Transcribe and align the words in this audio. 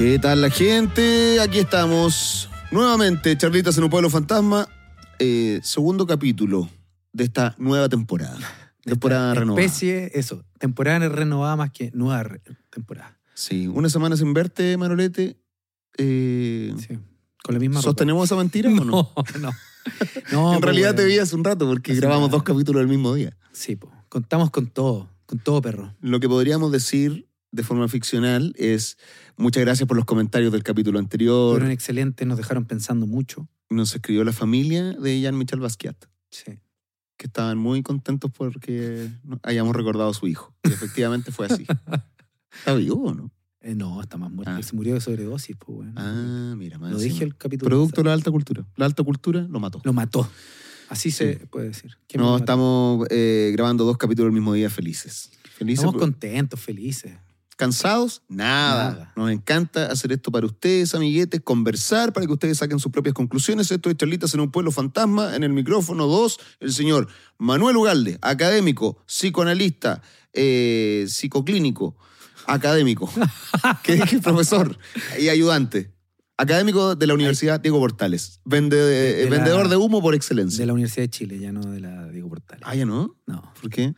¿Qué 0.00 0.18
tal 0.18 0.40
la 0.40 0.48
gente? 0.48 1.40
Aquí 1.42 1.58
estamos 1.58 2.48
nuevamente, 2.70 3.36
Charlitas 3.36 3.76
en 3.76 3.84
un 3.84 3.90
pueblo 3.90 4.08
fantasma, 4.08 4.66
eh, 5.18 5.60
segundo 5.62 6.06
capítulo 6.06 6.70
de 7.12 7.24
esta 7.24 7.54
nueva 7.58 7.86
temporada. 7.90 8.38
Temporada 8.82 9.32
Esta 9.32 9.40
renovada. 9.40 9.62
Especie, 9.62 10.10
eso, 10.14 10.42
temporada 10.58 11.06
renovada 11.10 11.54
más 11.54 11.70
que 11.70 11.90
nueva 11.92 12.24
temporada. 12.70 13.20
Sí, 13.34 13.66
una 13.66 13.90
semana 13.90 14.16
sin 14.16 14.32
verte, 14.32 14.78
Manolete. 14.78 15.36
Eh, 15.98 16.72
Sí, 16.78 16.98
con 17.44 17.54
la 17.54 17.58
misma 17.60 17.80
ropa. 17.80 17.90
¿Sostenemos 17.90 18.24
esa 18.24 18.36
mentira 18.36 18.70
o 18.70 18.72
no? 18.84 18.84
No, 18.86 19.12
no. 20.32 20.54
En 20.54 20.60
pues, 20.60 20.62
realidad 20.62 20.94
te 20.94 21.04
vi 21.04 21.18
hace 21.18 21.36
un 21.36 21.44
rato 21.44 21.66
porque 21.68 21.94
grabamos 21.94 22.28
nada. 22.28 22.38
dos 22.38 22.42
capítulos 22.42 22.80
el 22.80 22.88
mismo 22.88 23.12
día. 23.14 23.36
Sí, 23.52 23.76
po. 23.76 23.92
contamos 24.08 24.48
con 24.48 24.66
todo, 24.68 25.10
con 25.26 25.40
todo, 25.40 25.60
perro. 25.60 25.94
Lo 26.00 26.20
que 26.20 26.28
podríamos 26.30 26.72
decir 26.72 27.28
de 27.52 27.62
forma 27.62 27.88
ficcional 27.88 28.52
es 28.56 28.96
muchas 29.36 29.62
gracias 29.62 29.86
por 29.88 29.96
los 29.96 30.04
comentarios 30.06 30.52
del 30.52 30.62
capítulo 30.62 30.98
anterior. 30.98 31.52
Fueron 31.52 31.70
excelentes, 31.72 32.26
nos 32.26 32.36
dejaron 32.36 32.64
pensando 32.64 33.06
mucho. 33.06 33.48
Nos 33.68 33.94
escribió 33.94 34.24
la 34.24 34.32
familia 34.32 34.92
de 34.92 35.20
Jean-Michel 35.20 35.60
Basquiat. 35.60 35.96
Sí. 36.30 36.58
que 37.16 37.26
estaban 37.26 37.58
muy 37.58 37.82
contentos 37.82 38.30
porque 38.34 39.10
hayamos 39.42 39.76
recordado 39.76 40.10
a 40.10 40.14
su 40.14 40.26
hijo. 40.26 40.54
Y 40.64 40.68
efectivamente 40.68 41.30
fue 41.32 41.46
así. 41.46 41.66
¿Está 42.58 42.74
vivo 42.74 43.02
o 43.10 43.14
no? 43.14 43.30
Eh, 43.60 43.74
no, 43.74 44.00
está 44.00 44.16
más 44.16 44.30
muerto. 44.30 44.52
Ah. 44.56 44.62
Se 44.62 44.74
murió 44.74 44.94
de 44.94 45.00
sobredosis, 45.02 45.54
pues, 45.58 45.80
weón. 45.80 45.92
Ah, 45.98 46.54
mira, 46.56 46.78
más 46.78 46.92
Lo 46.92 46.96
encima. 46.96 47.12
dije 47.12 47.24
el 47.24 47.36
capítulo. 47.36 47.68
Producto 47.68 48.00
de 48.00 48.06
la 48.08 48.14
alta 48.14 48.30
cultura. 48.30 48.64
La 48.76 48.86
alta 48.86 49.02
cultura 49.04 49.42
lo 49.42 49.60
mató. 49.60 49.82
Lo 49.84 49.92
mató. 49.92 50.26
Así 50.88 51.10
se 51.10 51.34
Sí. 51.40 51.46
puede 51.50 51.66
decir. 51.68 51.98
¿Quién 52.08 52.22
No, 52.22 52.36
estamos 52.38 53.06
eh, 53.10 53.50
grabando 53.52 53.84
dos 53.84 53.98
capítulos 53.98 54.28
el 54.28 54.32
mismo 54.34 54.54
día 54.54 54.70
felices. 54.70 55.30
Felices, 55.58 55.84
Estamos 55.84 56.00
contentos, 56.00 56.58
felices. 56.58 57.12
¿Cansados? 57.60 58.22
Nada. 58.26 58.90
Nada. 58.92 59.12
Nos 59.16 59.30
encanta 59.30 59.92
hacer 59.92 60.12
esto 60.12 60.32
para 60.32 60.46
ustedes, 60.46 60.94
amiguetes, 60.94 61.42
conversar 61.44 62.10
para 62.14 62.24
que 62.24 62.32
ustedes 62.32 62.56
saquen 62.56 62.78
sus 62.78 62.90
propias 62.90 63.12
conclusiones. 63.14 63.70
Esto 63.70 63.90
es 63.90 63.96
Charlitas 63.98 64.32
en 64.32 64.40
un 64.40 64.50
pueblo 64.50 64.70
fantasma. 64.72 65.36
En 65.36 65.44
el 65.44 65.52
micrófono 65.52 66.06
dos, 66.06 66.38
el 66.58 66.72
señor 66.72 67.08
Manuel 67.36 67.76
Ugalde, 67.76 68.16
académico, 68.22 69.02
psicoanalista, 69.06 70.00
eh, 70.32 71.04
psicoclínico, 71.06 71.98
académico, 72.46 73.12
que 73.82 73.96
dije 73.96 74.20
profesor 74.20 74.78
y 75.18 75.28
ayudante. 75.28 75.92
Académico 76.38 76.96
de 76.96 77.06
la 77.06 77.12
Universidad 77.12 77.60
Diego 77.60 77.78
Portales. 77.78 78.40
Vende- 78.46 78.74
De 78.76 79.24
la- 79.24 79.30
vendedor 79.36 79.68
de 79.68 79.76
humo 79.76 80.00
por 80.00 80.14
excelencia. 80.14 80.58
De 80.60 80.64
la 80.66 80.72
Universidad 80.72 81.02
de 81.04 81.10
Chile, 81.10 81.38
ya 81.38 81.52
no 81.52 81.60
de 81.60 81.80
la 81.80 82.08
Diego 82.08 82.30
Portales. 82.30 82.64
Ah, 82.66 82.74
ya 82.74 82.86
no. 82.86 83.14
No. 83.26 83.52
¿Por 83.60 83.68
qué? 83.68 83.92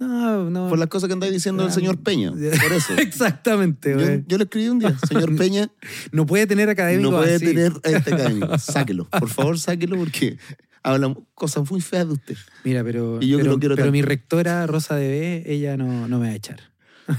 No, 0.00 0.48
no. 0.50 0.68
Por 0.68 0.78
las 0.78 0.88
cosas 0.88 1.06
que 1.08 1.12
andáis 1.12 1.32
diciendo 1.32 1.64
el 1.64 1.70
señor 1.72 1.98
Peña. 2.02 2.30
Por 2.32 2.72
eso. 2.72 2.94
Exactamente, 2.96 3.90
Yo, 3.90 3.96
güey. 3.98 4.24
yo 4.26 4.38
le 4.38 4.44
escribí 4.44 4.68
un 4.68 4.78
día, 4.78 4.96
señor 5.06 5.36
Peña, 5.36 5.70
No 6.10 6.24
puede 6.26 6.46
tener 6.46 6.68
académico 6.70 7.10
no 7.10 7.18
puede 7.18 7.34
así. 7.36 7.44
tener 7.44 7.72
este 7.84 8.14
académico. 8.14 8.58
Sáquelo, 8.58 9.08
por 9.10 9.28
favor, 9.28 9.58
sáquelo 9.58 9.96
porque 9.98 10.38
habla 10.82 11.14
cosas 11.34 11.70
muy 11.70 11.80
feas 11.82 12.06
de 12.08 12.14
usted. 12.14 12.36
Mira, 12.64 12.82
pero, 12.82 13.18
Y 13.20 13.28
yo 13.28 13.36
que 13.36 13.42
pero, 13.44 13.52
lo 13.54 13.60
quiero 13.60 13.76
pero 13.76 13.92
mi 13.92 14.00
rectora, 14.02 14.66
Rosa 14.66 14.96
DB, 14.96 15.42
ella 15.46 15.76
no, 15.76 16.08
no 16.08 16.18
me 16.18 16.28
va 16.28 16.32
a 16.32 16.36
echar. 16.36 16.60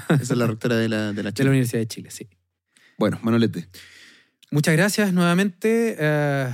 Esa 0.09 0.33
es 0.33 0.37
la 0.37 0.47
rectora 0.47 0.75
de 0.77 0.89
la, 0.89 0.97
de 0.97 1.05
la 1.07 1.13
De 1.13 1.23
la 1.23 1.33
Chile. 1.33 1.49
Universidad 1.49 1.81
de 1.81 1.87
Chile, 1.87 2.09
sí. 2.11 2.27
Bueno, 2.97 3.19
Manolete. 3.21 3.67
Muchas 4.49 4.75
gracias 4.75 5.13
nuevamente. 5.13 5.95
eh, 5.99 6.49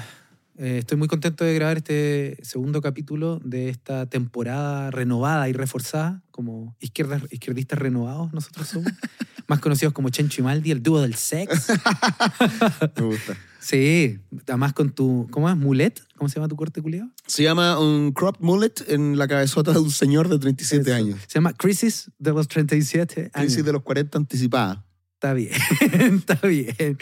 eh, 0.57 0.79
estoy 0.79 0.97
muy 0.97 1.07
contento 1.07 1.43
de 1.45 1.53
grabar 1.53 1.77
este 1.77 2.37
segundo 2.41 2.81
capítulo 2.81 3.39
de 3.43 3.69
esta 3.69 4.07
temporada 4.07 4.89
renovada 4.91 5.47
y 5.49 5.53
reforzada, 5.53 6.23
como 6.31 6.75
izquierdas, 6.79 7.23
izquierdistas 7.29 7.77
renovados 7.77 8.33
nosotros 8.33 8.67
somos, 8.67 8.91
más 9.47 9.59
conocidos 9.59 9.93
como 9.93 10.09
Chencho 10.09 10.41
y 10.41 10.43
Maldi, 10.43 10.71
el 10.71 10.81
dúo 10.81 11.01
del 11.01 11.15
sex. 11.15 11.67
Me 12.97 13.03
gusta. 13.03 13.37
Sí, 13.59 14.19
además 14.47 14.73
con 14.73 14.91
tu, 14.91 15.27
¿cómo 15.29 15.49
es? 15.49 15.57
¿Mulet? 15.57 16.01
¿Cómo 16.15 16.29
se 16.29 16.35
llama 16.35 16.47
tu 16.47 16.55
corte 16.55 16.81
culiado? 16.81 17.09
Se 17.25 17.43
llama 17.43 17.79
un 17.79 18.11
crop 18.13 18.37
mullet 18.39 18.73
en 18.87 19.17
la 19.17 19.27
cabezota 19.27 19.73
de 19.73 19.79
un 19.79 19.91
señor 19.91 20.29
de 20.29 20.39
37 20.39 20.93
años. 20.93 21.19
Se 21.27 21.35
llama 21.35 21.53
Crisis 21.53 22.09
de 22.17 22.31
los 22.31 22.47
37 22.47 23.19
años. 23.21 23.31
Crisis 23.33 23.65
de 23.65 23.73
los 23.73 23.83
40 23.83 24.17
anticipada. 24.17 24.85
Está 25.15 25.33
bien, 25.33 25.51
está 25.91 26.47
bien. 26.47 26.97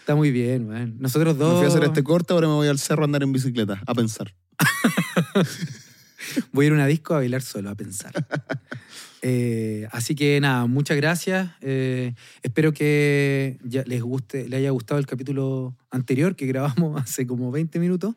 Está 0.00 0.14
muy 0.14 0.30
bien, 0.30 0.66
man. 0.66 0.96
Nosotros 0.98 1.36
Me 1.36 1.44
dos... 1.44 1.58
fui 1.58 1.66
a 1.66 1.68
hacer 1.68 1.84
este 1.84 2.02
corte, 2.02 2.32
ahora 2.32 2.48
me 2.48 2.54
voy 2.54 2.68
al 2.68 2.78
cerro 2.78 3.02
a 3.02 3.04
andar 3.04 3.22
en 3.22 3.32
bicicleta, 3.32 3.80
a 3.86 3.94
pensar. 3.94 4.34
Voy 6.52 6.64
a 6.64 6.66
ir 6.66 6.72
a 6.72 6.76
una 6.76 6.86
disco 6.86 7.14
a 7.14 7.18
bailar 7.18 7.42
solo, 7.42 7.70
a 7.70 7.74
pensar. 7.74 8.12
Eh, 9.22 9.86
así 9.92 10.14
que 10.14 10.40
nada, 10.40 10.64
muchas 10.64 10.96
gracias. 10.96 11.50
Eh, 11.60 12.14
espero 12.42 12.72
que 12.72 13.58
ya 13.62 13.84
les 13.86 14.00
guste, 14.00 14.48
les 14.48 14.60
haya 14.60 14.70
gustado 14.70 14.98
el 14.98 15.04
capítulo 15.04 15.76
anterior 15.90 16.36
que 16.36 16.46
grabamos 16.46 16.98
hace 17.02 17.26
como 17.26 17.50
20 17.50 17.78
minutos. 17.80 18.14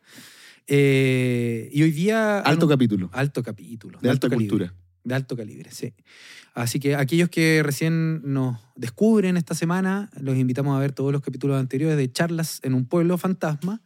Eh, 0.66 1.70
y 1.74 1.84
hoy 1.84 1.92
día... 1.92 2.40
Alto 2.40 2.68
no, 2.68 2.70
capítulo. 2.70 3.10
Alto 3.12 3.44
capítulo. 3.44 4.00
De 4.02 4.10
alta 4.10 4.30
calibre. 4.30 4.48
cultura. 4.48 4.74
De 5.04 5.14
alto 5.14 5.36
calibre, 5.36 5.72
sí. 5.72 5.94
Así 6.54 6.80
que 6.80 6.96
aquellos 6.96 7.30
que 7.30 7.64
recién 7.64 8.22
nos 8.24 8.60
descubren 8.76 9.38
esta 9.38 9.56
semana, 9.56 10.12
los 10.20 10.38
invitamos 10.38 10.76
a 10.78 10.80
ver 10.80 10.92
todos 10.92 11.12
los 11.12 11.22
capítulos 11.22 11.60
anteriores 11.60 11.98
de 11.98 12.12
Charlas 12.12 12.60
en 12.64 12.76
un 12.76 12.86
pueblo 12.86 13.18
fantasma. 13.18 13.82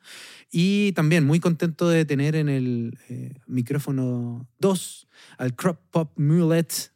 Y 0.51 0.91
también 0.93 1.25
muy 1.25 1.39
contento 1.39 1.87
de 1.87 2.03
tener 2.05 2.35
en 2.35 2.49
el 2.49 2.97
eh, 3.09 3.33
micrófono 3.47 4.49
2 4.59 5.07
al 5.37 5.55
Crop 5.55 5.79
Pop 5.91 6.11
Mulet, 6.17 6.91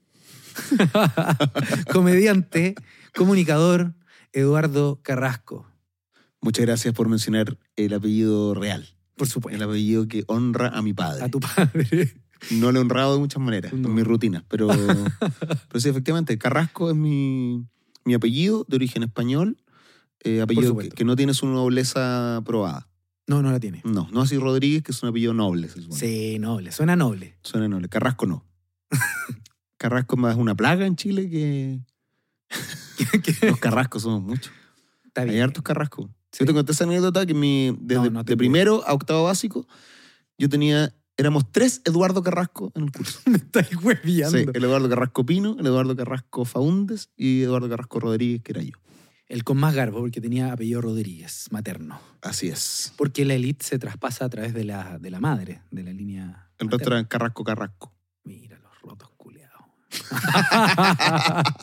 comediante, 1.92 2.76
comunicador, 3.16 3.94
Eduardo 4.34 5.00
Carrasco. 5.02 5.68
Muchas 6.42 6.66
gracias 6.66 6.94
por 6.94 7.08
mencionar 7.08 7.58
el 7.76 7.94
apellido 7.94 8.54
real. 8.54 8.88
Por 9.16 9.28
El 9.28 9.32
supuesto. 9.32 9.64
apellido 9.64 10.08
que 10.08 10.24
honra 10.28 10.70
a 10.70 10.82
mi 10.82 10.94
padre. 10.94 11.24
A 11.24 11.30
tu 11.30 11.40
padre. 11.40 12.14
No 12.50 12.72
lo 12.72 12.80
he 12.80 12.82
honrado 12.82 13.14
de 13.14 13.20
muchas 13.20 13.42
maneras, 13.42 13.72
No. 13.74 13.90
en 13.90 13.96
mi 13.96 14.04
rutina, 14.04 14.44
pero, 14.48 14.68
pero 15.70 15.80
sí, 15.80 15.90
efectivamente, 15.90 16.38
Carrasco 16.38 16.90
es 16.90 16.96
mi, 16.96 17.66
mi 18.04 18.14
apellido 18.16 18.66
de 18.68 18.76
origen 18.78 19.04
español, 19.04 19.58
eh, 20.24 20.42
apellido 20.42 20.76
que, 20.78 21.06
no 21.06 21.16
tiene 21.16 21.34
su 21.34 21.48
nobleza 21.48 22.42
probada. 22.46 22.88
No, 23.28 23.42
no 23.42 23.52
la 23.52 23.60
tiene. 23.60 23.82
No, 23.86 24.08
no 24.12 24.22
así 24.22 24.38
Rodríguez, 24.38 24.84
que 24.84 24.92
es 24.92 25.02
un 25.04 25.10
apellido 25.10 25.34
noble, 25.34 25.70
se 25.70 25.82
supone. 25.82 26.00
Sí, 26.00 26.40
noble, 26.40 26.72
suena 26.72 26.96
noble. 26.96 27.38
Suena 27.44 27.68
noble. 27.68 27.88
Carrasco 27.90 28.26
no. 28.26 28.44
Carrasco 29.78 30.16
es 30.16 30.22
más 30.22 30.36
una 30.36 30.56
plaga 30.56 30.86
en 30.86 30.96
Chile 30.96 31.30
que 31.30 31.80
los 33.48 33.60
carrascos 33.60 34.04
somos 34.04 34.22
muchos. 34.22 34.52
Está 35.06 35.22
Hay 35.22 35.40
hartos 35.40 35.64
carrascos. 35.64 36.08
Sí. 36.32 36.40
Yo 36.42 36.46
te 36.48 36.54
conté 36.54 36.72
esa 36.72 36.84
anécdota 36.86 37.26
que 37.26 37.34
mi, 37.34 37.76
desde 37.82 38.04
No, 38.06 38.10
no 38.10 38.26
te 38.26 38.32
de 38.32 38.38
puedo. 38.38 38.38
primero 38.38 38.84
a 38.88 38.94
octavo 38.94 39.24
básico, 39.26 39.68
yo 40.38 40.50
tenía, 40.50 40.94
éramos 41.18 41.52
tres 41.52 41.82
Eduardo 41.86 42.24
Carrasco 42.24 42.72
en 42.76 42.84
el 42.84 42.92
curso. 42.92 43.20
Me 43.26 43.38
estáis 43.38 43.70
hueviando. 43.82 44.38
Sí, 44.38 44.46
el 44.54 44.64
Eduardo 44.64 44.90
Carrasco 44.90 45.26
Pino, 45.26 45.56
el 45.60 45.66
Eduardo 45.68 45.96
Carrasco 45.96 46.46
Faúndes 46.46 47.10
y 47.16 47.44
Eduardo 47.44 47.70
Carrasco 47.70 48.00
Rodríguez, 48.00 48.42
que 48.44 48.52
era 48.54 48.62
yo. 48.62 48.74
El 49.28 49.46
con 49.46 49.58
más 49.58 49.74
garbo, 49.74 50.00
porque 50.00 50.20
tenía 50.20 50.52
apellido 50.52 50.82
Rodríguez, 50.82 51.48
materno. 51.52 52.02
Así 52.22 52.50
es. 52.50 52.92
Porque 52.98 53.24
la 53.24 53.34
elite 53.36 53.66
se 53.66 53.80
traspasa 53.80 54.26
a 54.26 54.30
través 54.30 54.54
de 54.54 54.66
la, 54.66 55.00
de 55.00 55.10
la 55.10 55.22
madre, 55.22 55.62
de 55.72 55.84
la 55.84 55.94
línea. 55.94 56.50
El 56.60 56.70
resto 56.70 56.92
Carrasco 57.08 57.44
Carrasco. 57.46 57.94
Mira 58.26 58.60
los 58.60 58.82
rotos 58.82 59.10
culeados. 59.16 59.62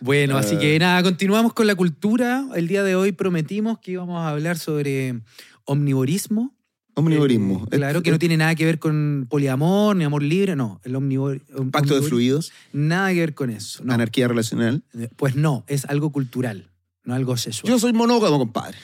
bueno, 0.00 0.36
así 0.36 0.54
Eh. 0.54 0.58
que 0.58 0.78
nada, 0.78 1.02
continuamos 1.02 1.52
con 1.54 1.66
la 1.66 1.74
cultura. 1.74 2.46
El 2.54 2.68
día 2.68 2.82
de 2.82 2.94
hoy 2.94 3.12
prometimos 3.12 3.78
que 3.80 3.92
íbamos 3.92 4.18
a 4.18 4.28
hablar 4.28 4.58
sobre 4.58 5.22
omnivorismo. 5.64 6.54
Omnivorismo. 6.98 7.66
Eh, 7.70 7.76
claro, 7.76 8.02
que 8.02 8.10
no 8.10 8.18
tiene 8.18 8.36
nada 8.36 8.54
que 8.54 8.64
ver 8.64 8.78
con 8.78 9.26
poliamor 9.28 9.96
ni 9.96 10.04
amor 10.04 10.22
libre, 10.22 10.56
no. 10.56 10.80
El 10.84 10.96
omnivor, 10.96 11.40
Pacto 11.70 11.94
de 12.00 12.02
fluidos, 12.06 12.52
Nada 12.72 13.12
que 13.12 13.20
ver 13.20 13.34
con 13.34 13.50
eso. 13.50 13.82
no. 13.84 13.92
anarquía 13.94 14.28
relacional. 14.28 14.82
Pues 15.16 15.34
no, 15.36 15.64
es 15.66 15.84
algo 15.84 16.10
cultural, 16.10 16.70
no 17.04 17.14
algo 17.14 17.36
sexual. 17.36 17.70
Yo 17.70 17.78
soy 17.78 17.92
monógamo, 17.92 18.38
compadre. 18.38 18.76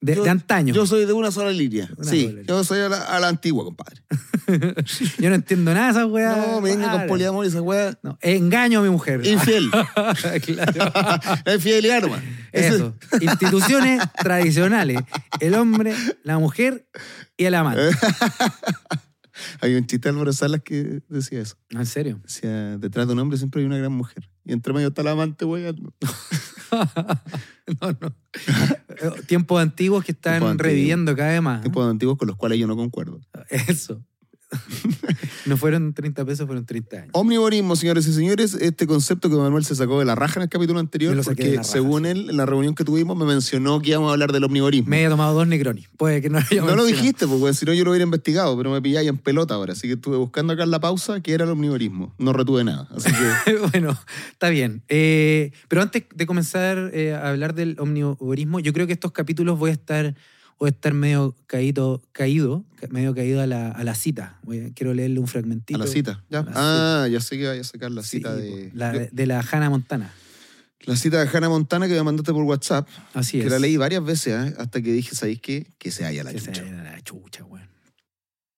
De, 0.00 0.14
yo- 0.16 0.24
de 0.24 0.30
antaño. 0.30 0.74
Yo 0.74 0.86
soy 0.86 1.04
de 1.04 1.12
una 1.12 1.30
sola 1.30 1.50
línea. 1.50 1.88
Una 1.96 2.10
sí, 2.10 2.20
sola 2.22 2.28
línea. 2.30 2.44
yo 2.46 2.64
soy 2.64 2.80
a 2.80 2.88
la, 2.88 2.98
a 3.02 3.20
la 3.20 3.28
antigua, 3.28 3.64
compadre. 3.64 4.02
Yo 5.18 5.28
no 5.28 5.36
entiendo 5.36 5.72
nada 5.72 5.86
de 5.86 5.92
esas 5.92 6.06
weas. 6.10 6.36
No, 6.36 6.60
me 6.60 6.70
venga 6.70 6.90
con 6.90 7.06
poliamor 7.06 7.44
y 7.44 7.48
esa 7.48 7.62
weá. 7.62 7.96
No, 8.02 8.18
engaño 8.20 8.80
a 8.80 8.82
mi 8.82 8.88
mujer. 8.88 9.20
Infiel. 9.24 9.70
claro. 10.42 10.92
la 11.44 11.54
infidelidad 11.54 12.02
nomás. 12.02 12.20
Eso. 12.50 12.96
Instituciones 13.20 14.02
tradicionales. 14.20 14.98
El 15.38 15.54
hombre, 15.54 15.94
la 16.24 16.38
mujer 16.38 16.86
y 17.36 17.44
el 17.44 17.54
amante. 17.54 17.90
Hay 19.60 19.74
un 19.74 19.86
chiste 19.86 20.08
de 20.08 20.14
Álvaro 20.14 20.32
Salas 20.32 20.60
que 20.62 21.02
decía 21.08 21.40
eso. 21.40 21.56
¿En 21.70 21.86
serio? 21.86 22.20
Decía, 22.22 22.78
detrás 22.78 23.06
de 23.06 23.12
un 23.14 23.18
hombre 23.20 23.38
siempre 23.38 23.60
hay 23.60 23.66
una 23.66 23.78
gran 23.78 23.92
mujer. 23.92 24.28
Y 24.44 24.52
entre 24.52 24.72
medio 24.72 24.88
está 24.88 25.02
la 25.02 25.12
amante, 25.12 25.44
weá. 25.44 25.72
no, 27.80 27.92
no. 28.00 28.14
Eh, 28.88 29.10
Tiempos 29.26 29.60
antiguos 29.60 30.04
que 30.04 30.12
están 30.12 30.34
Tiempos 30.34 30.50
antiguos. 30.52 30.72
reviviendo 30.72 31.16
cada 31.16 31.30
vez 31.32 31.42
más. 31.42 31.62
Tipos 31.62 31.88
antiguos 31.88 32.16
con 32.18 32.28
los 32.28 32.36
cuales 32.36 32.58
yo 32.58 32.66
no 32.66 32.76
concuerdo. 32.76 33.20
Eso. 33.48 34.04
No 35.46 35.56
fueron 35.56 35.94
30 35.94 36.24
pesos, 36.24 36.46
fueron 36.46 36.66
30 36.66 36.96
años. 36.96 37.10
Omnivorismo, 37.12 37.74
señores 37.74 38.06
y 38.06 38.12
señores, 38.12 38.54
este 38.54 38.86
concepto 38.86 39.30
que 39.30 39.36
Manuel 39.36 39.64
se 39.64 39.74
sacó 39.74 39.98
de 39.98 40.04
la 40.04 40.14
raja 40.14 40.38
en 40.38 40.42
el 40.44 40.48
capítulo 40.48 40.78
anterior, 40.80 41.18
porque 41.24 41.56
raja, 41.56 41.64
según 41.64 42.04
sí. 42.04 42.10
él, 42.10 42.30
en 42.30 42.36
la 42.36 42.46
reunión 42.46 42.74
que 42.74 42.84
tuvimos, 42.84 43.16
me 43.16 43.24
mencionó 43.24 43.80
que 43.80 43.90
íbamos 43.90 44.10
a 44.10 44.12
hablar 44.12 44.32
del 44.32 44.44
omnivorismo. 44.44 44.90
Me 44.90 45.04
he 45.04 45.08
tomado 45.08 45.34
dos 45.34 45.46
Negroni. 45.46 45.86
Puede 45.96 46.20
que 46.20 46.30
no 46.30 46.40
lo 46.50 46.66
No 46.66 46.76
lo 46.76 46.84
dijiste, 46.84 47.26
porque 47.26 47.54
si 47.54 47.64
no 47.64 47.72
yo 47.72 47.84
lo 47.84 47.90
hubiera 47.90 48.04
investigado, 48.04 48.56
pero 48.56 48.70
me 48.70 48.82
pilláis 48.82 49.08
en 49.08 49.18
pelota 49.18 49.54
ahora. 49.54 49.72
Así 49.72 49.88
que 49.88 49.94
estuve 49.94 50.16
buscando 50.16 50.52
acá 50.52 50.64
en 50.64 50.70
la 50.70 50.80
pausa 50.80 51.20
qué 51.20 51.32
era 51.32 51.44
el 51.44 51.50
omnivorismo. 51.50 52.14
No 52.18 52.32
retuve 52.32 52.64
nada. 52.64 52.88
Así 52.94 53.10
que 53.10 53.56
bueno, 53.72 53.98
está 54.32 54.50
bien. 54.50 54.82
Eh, 54.88 55.52
pero 55.68 55.82
antes 55.82 56.04
de 56.14 56.26
comenzar 56.26 56.90
eh, 56.92 57.14
a 57.14 57.30
hablar 57.30 57.54
del 57.54 57.76
omnivorismo, 57.78 58.60
yo 58.60 58.72
creo 58.72 58.86
que 58.86 58.92
estos 58.92 59.12
capítulos 59.12 59.58
voy 59.58 59.70
a 59.70 59.74
estar, 59.74 60.14
voy 60.60 60.68
a 60.68 60.70
estar 60.70 60.92
medio 60.94 61.34
caído, 61.46 62.00
caído, 62.12 62.64
ca- 62.78 62.86
medio 62.88 63.14
caído 63.14 63.40
a 63.40 63.46
la, 63.48 63.70
a 63.72 63.82
la 63.82 63.94
cita. 63.96 64.38
Voy 64.44 64.60
a- 64.60 64.72
quiero 64.74 64.94
leerle 64.94 65.18
un 65.18 65.26
fragmentito. 65.26 65.80
a 65.80 65.84
la 65.84 65.90
cita. 65.90 66.22
¿ya? 66.30 66.40
A 66.40 66.44
la 66.44 66.52
ah, 67.04 67.08
ya 67.08 67.20
sé 67.20 67.36
que 67.38 67.48
vaya 67.48 67.62
a 67.62 67.64
sacar 67.64 67.90
la 67.90 68.02
Sí, 68.02 68.18
cita 68.18 68.36
de. 68.36 68.70
la, 68.74 68.92
de 68.92 69.26
la 69.26 69.40
Hannah 69.40 69.70
Montana. 69.70 70.12
la 70.86 70.94
cita 70.96 71.24
de 71.24 71.28
Hannah 71.36 71.48
Montana 71.48 71.88
que 71.88 71.94
me 71.94 72.02
mandaste 72.02 72.32
por 72.32 72.44
WhatsApp. 72.44 72.86
Así 73.14 73.38
que 73.40 73.46
es. 73.46 73.50
la 73.50 73.58
leí 73.58 73.76
varias 73.76 74.04
veces, 74.04 74.34
¿eh? 74.50 74.54
hasta 74.58 74.80
que 74.82 74.92
dije, 74.92 75.14
¿sabéis 75.16 75.40
qué? 75.40 75.66
Que 75.78 75.90
se 75.90 76.04
haya 76.04 76.22
la 76.22 76.32
Que 76.32 76.38
se 76.38 76.46
chucha. 76.52 76.62
vaya 76.62 76.80
a 76.80 76.84
la 76.84 77.00
chucha, 77.02 77.44
weón. 77.44 77.68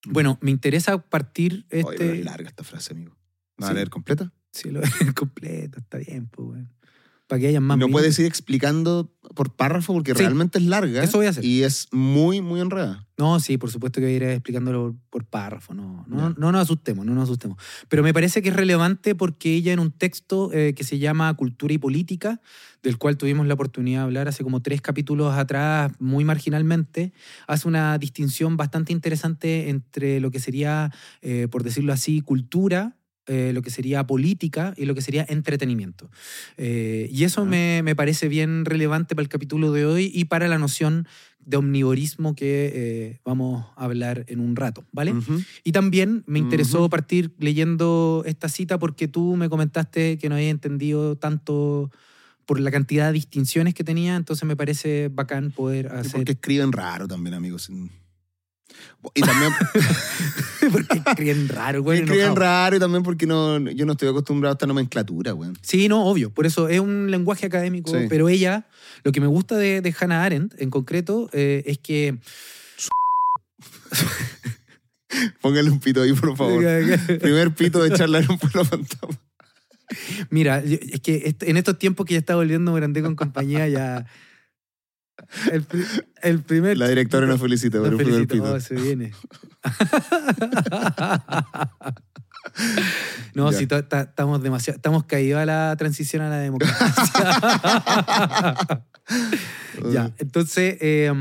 Bueno, 0.04 0.36
me 0.40 0.50
interesa 0.50 0.98
partir 0.98 1.64
Oye, 1.72 1.84
pero 1.84 1.90
este. 1.92 2.18
es 2.18 2.24
larga 2.24 2.48
esta 2.48 2.64
frase, 2.64 2.92
amigo. 2.94 3.16
¿La 3.58 3.66
vas 3.66 3.68
Sí. 3.68 3.70
a 3.70 3.74
leer 3.74 3.90
completa? 3.90 4.32
Sí, 4.50 4.70
lo 4.70 4.80
completo, 5.16 5.78
está 5.78 5.98
bien, 5.98 6.26
pues, 6.26 6.48
weón. 6.48 6.72
Para 7.32 7.40
que 7.40 7.46
hayan 7.46 7.62
más. 7.62 7.78
no 7.78 7.88
puedes 7.88 8.18
ir 8.18 8.26
explicando 8.26 9.10
por 9.34 9.56
párrafo 9.56 9.94
porque 9.94 10.12
Sí. 10.12 10.18
realmente 10.18 10.58
es 10.58 10.66
larga. 10.66 11.02
Eso 11.02 11.16
voy 11.16 11.28
a 11.28 11.30
hacer. 11.30 11.42
Y 11.42 11.62
es 11.62 11.88
muy, 11.90 12.42
muy 12.42 12.60
enredada. 12.60 13.06
No, 13.16 13.40
sí, 13.40 13.56
por 13.56 13.70
supuesto 13.70 14.00
que 14.00 14.04
voy 14.06 14.12
a 14.12 14.16
ir 14.16 14.22
explicándolo 14.24 14.94
por, 15.08 15.24
párrafo. 15.24 15.72
No, 15.72 16.04
no, 16.08 16.34
no 16.36 16.52
nos 16.52 16.60
asustemos, 16.60 17.06
no 17.06 17.14
nos 17.14 17.24
asustemos. 17.24 17.56
Pero 17.88 18.02
me 18.02 18.12
parece 18.12 18.42
que 18.42 18.50
es 18.50 18.54
relevante 18.54 19.14
porque 19.14 19.54
ella 19.54 19.72
en 19.72 19.78
un 19.78 19.92
texto 19.92 20.50
eh, 20.52 20.74
que 20.76 20.84
se 20.84 20.98
llama 20.98 21.32
Cultura 21.32 21.72
y 21.72 21.78
Política, 21.78 22.42
del 22.82 22.98
cual 22.98 23.16
tuvimos 23.16 23.46
la 23.46 23.54
oportunidad 23.54 24.00
de 24.00 24.04
hablar 24.04 24.28
hace 24.28 24.44
como 24.44 24.60
tres 24.60 24.82
capítulos 24.82 25.32
atrás, 25.32 25.90
muy 26.00 26.24
marginalmente, 26.24 27.14
hace 27.46 27.66
una 27.66 27.96
distinción 27.96 28.58
bastante 28.58 28.92
interesante 28.92 29.70
entre 29.70 30.20
lo 30.20 30.30
que 30.30 30.38
sería, 30.38 30.92
eh, 31.22 31.48
por 31.50 31.62
decirlo 31.62 31.94
así, 31.94 32.20
cultura. 32.20 32.98
Eh, 33.26 33.52
lo 33.54 33.62
que 33.62 33.70
sería 33.70 34.06
política 34.06 34.74
y 34.76 34.84
lo 34.84 34.94
que 34.94 35.00
sería 35.02 35.24
entretenimiento. 35.28 36.10
Eh, 36.56 37.08
y 37.12 37.24
eso 37.24 37.42
Ah. 37.42 37.44
me, 37.44 37.82
me 37.84 37.94
parece 37.94 38.28
bien 38.28 38.64
relevante 38.64 39.14
para 39.14 39.22
el 39.22 39.28
capítulo 39.28 39.72
de 39.72 39.86
hoy 39.86 40.10
y 40.12 40.24
para 40.24 40.48
la 40.48 40.58
noción 40.58 41.06
de 41.44 41.56
omnivorismo 41.56 42.34
que 42.36 42.70
eh, 42.74 43.20
vamos 43.24 43.66
a 43.76 43.84
hablar 43.84 44.24
en 44.28 44.38
un 44.38 44.54
rato, 44.54 44.84
¿vale? 44.92 45.12
Y 45.64 45.72
también 45.72 46.22
me 46.26 46.38
interesó 46.38 46.88
partir 46.88 47.32
leyendo 47.38 48.22
esta 48.26 48.48
cita 48.48 48.78
porque 48.78 49.08
tú 49.08 49.34
me 49.36 49.48
comentaste 49.48 50.18
que 50.18 50.28
no 50.28 50.36
había 50.36 50.50
entendido 50.50 51.16
tanto 51.16 51.90
por 52.46 52.60
la 52.60 52.70
cantidad 52.70 53.08
de 53.08 53.14
distinciones 53.14 53.74
que 53.74 53.82
tenía, 53.84 54.14
entonces 54.16 54.46
me 54.46 54.56
parece 54.56 55.08
bacán 55.12 55.50
poder 55.50 55.90
Y 55.92 55.98
hacer... 55.98 56.12
Porque 56.12 56.32
escriben 56.32 56.70
raro 56.72 57.08
también, 57.08 57.34
amigos. 57.34 57.70
Y 59.14 59.20
también 59.20 59.52
porque 60.72 60.98
escriben 60.98 61.48
raro, 61.48 61.82
güey. 61.82 62.00
enojado. 62.00 62.34
raro 62.34 62.76
y 62.76 62.78
también 62.78 63.02
porque 63.02 63.26
no, 63.26 63.58
yo 63.58 63.84
no 63.84 63.92
estoy 63.92 64.08
acostumbrado 64.08 64.52
a 64.52 64.54
esta 64.54 64.66
nomenclatura, 64.66 65.34
weón. 65.34 65.58
Sí, 65.62 65.88
no, 65.88 66.04
obvio. 66.04 66.30
Por 66.30 66.46
eso 66.46 66.68
es 66.68 66.80
un 66.80 67.10
lenguaje 67.10 67.46
académico. 67.46 67.90
Sí. 67.90 68.06
Pero 68.08 68.28
ella, 68.28 68.66
lo 69.02 69.12
que 69.12 69.20
me 69.20 69.26
gusta 69.26 69.56
de, 69.56 69.80
de 69.80 69.94
Hannah 69.98 70.24
Arendt 70.24 70.54
en 70.60 70.70
concreto 70.70 71.28
es 71.32 71.78
que. 71.78 72.18
Póngale 75.40 75.70
un 75.70 75.80
pito 75.80 76.02
ahí, 76.02 76.12
por 76.12 76.36
favor. 76.36 76.62
Primer 77.20 77.54
pito 77.54 77.82
de 77.82 77.92
charlar 77.92 78.24
en 78.24 78.30
un 78.30 78.38
pueblo 78.38 78.64
fantasma. 78.64 79.18
Mira, 80.30 80.62
es 80.64 81.00
que 81.00 81.34
en 81.40 81.56
estos 81.56 81.78
tiempos 81.78 82.06
que 82.06 82.14
ya 82.14 82.20
está 82.20 82.34
volviendo 82.34 82.72
grande 82.72 83.02
con 83.02 83.14
compañía, 83.14 83.68
ya. 83.68 84.06
El, 85.50 85.62
pri- 85.62 85.84
el 86.22 86.38
primer. 86.40 86.76
La 86.78 86.88
directora 86.88 87.26
nos 87.26 87.40
felicita 87.40 87.78
por 87.78 87.90
Nos 87.90 88.00
el 88.00 88.06
primer 88.06 88.26
felicito. 88.26 88.44
pito. 88.44 88.54
Oh, 88.54 88.60
se 88.60 88.74
viene. 88.74 89.12
no, 93.34 93.50
Ya. 93.52 93.66
ta- 93.88 94.02
estamos 94.02 94.42
demasiado. 94.42 94.76
Estamos 94.76 95.04
caídos 95.04 95.40
a 95.40 95.46
la 95.46 95.74
transición 95.78 96.22
a 96.22 96.28
la 96.28 96.38
democracia. 96.38 96.82
ya, 99.92 100.12
entonces. 100.18 100.76
eh, 100.80 101.12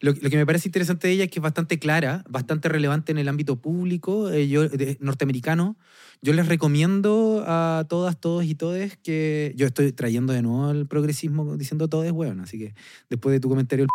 lo, 0.00 0.12
lo 0.12 0.30
que 0.30 0.36
me 0.36 0.46
parece 0.46 0.68
interesante 0.68 1.08
de 1.08 1.14
ella 1.14 1.24
es 1.24 1.30
que 1.30 1.38
es 1.38 1.42
bastante 1.42 1.78
clara, 1.78 2.24
bastante 2.28 2.68
relevante 2.68 3.12
en 3.12 3.18
el 3.18 3.28
ámbito 3.28 3.56
público 3.56 4.30
eh, 4.30 4.48
yo, 4.48 4.68
de- 4.68 4.96
norteamericano. 5.00 5.76
Yo 6.22 6.32
les 6.34 6.48
recomiendo 6.48 7.44
a 7.46 7.84
todas, 7.88 8.20
todos 8.20 8.44
y 8.44 8.54
todes 8.54 8.96
que 8.98 9.54
yo 9.56 9.66
estoy 9.66 9.92
trayendo 9.92 10.32
de 10.32 10.42
nuevo 10.42 10.70
el 10.70 10.86
progresismo 10.86 11.56
diciendo 11.56 11.88
todes, 11.88 12.12
bueno, 12.12 12.42
así 12.42 12.58
que 12.58 12.74
después 13.08 13.32
de 13.32 13.40
tu 13.40 13.48
comentario 13.48 13.86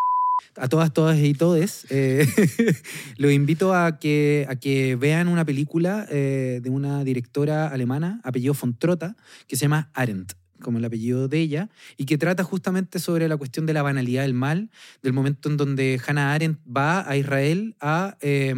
a 0.57 0.67
todas, 0.67 0.93
todas 0.93 1.19
y 1.19 1.33
todes, 1.33 1.85
eh, 1.89 2.27
los 3.17 3.31
invito 3.31 3.73
a 3.73 3.99
que, 3.99 4.45
a 4.49 4.55
que 4.55 4.95
vean 4.95 5.27
una 5.27 5.45
película 5.45 6.07
eh, 6.09 6.59
de 6.63 6.69
una 6.69 7.03
directora 7.03 7.67
alemana, 7.67 8.21
apellido 8.23 8.53
von 8.59 8.77
Trotta, 8.77 9.15
que 9.47 9.55
se 9.55 9.63
llama 9.63 9.89
Arendt, 9.93 10.33
como 10.65 10.79
el 10.79 10.85
apellido 10.85 11.27
de 11.29 11.39
ella, 11.39 11.69
y 11.95 12.05
que 12.05 12.17
trata 12.17 12.43
justamente 12.43 12.99
sobre 12.99 13.27
la 13.29 13.37
cuestión 13.37 13.65
de 13.65 13.73
la 13.73 13.83
banalidad 13.83 14.23
del 14.23 14.33
mal, 14.33 14.69
del 15.03 15.13
momento 15.13 15.47
en 15.49 15.57
donde 15.57 16.01
Hannah 16.05 16.33
Arendt 16.33 16.59
va 16.67 17.07
a 17.09 17.15
Israel 17.15 17.75
a, 17.79 18.17
eh, 18.21 18.53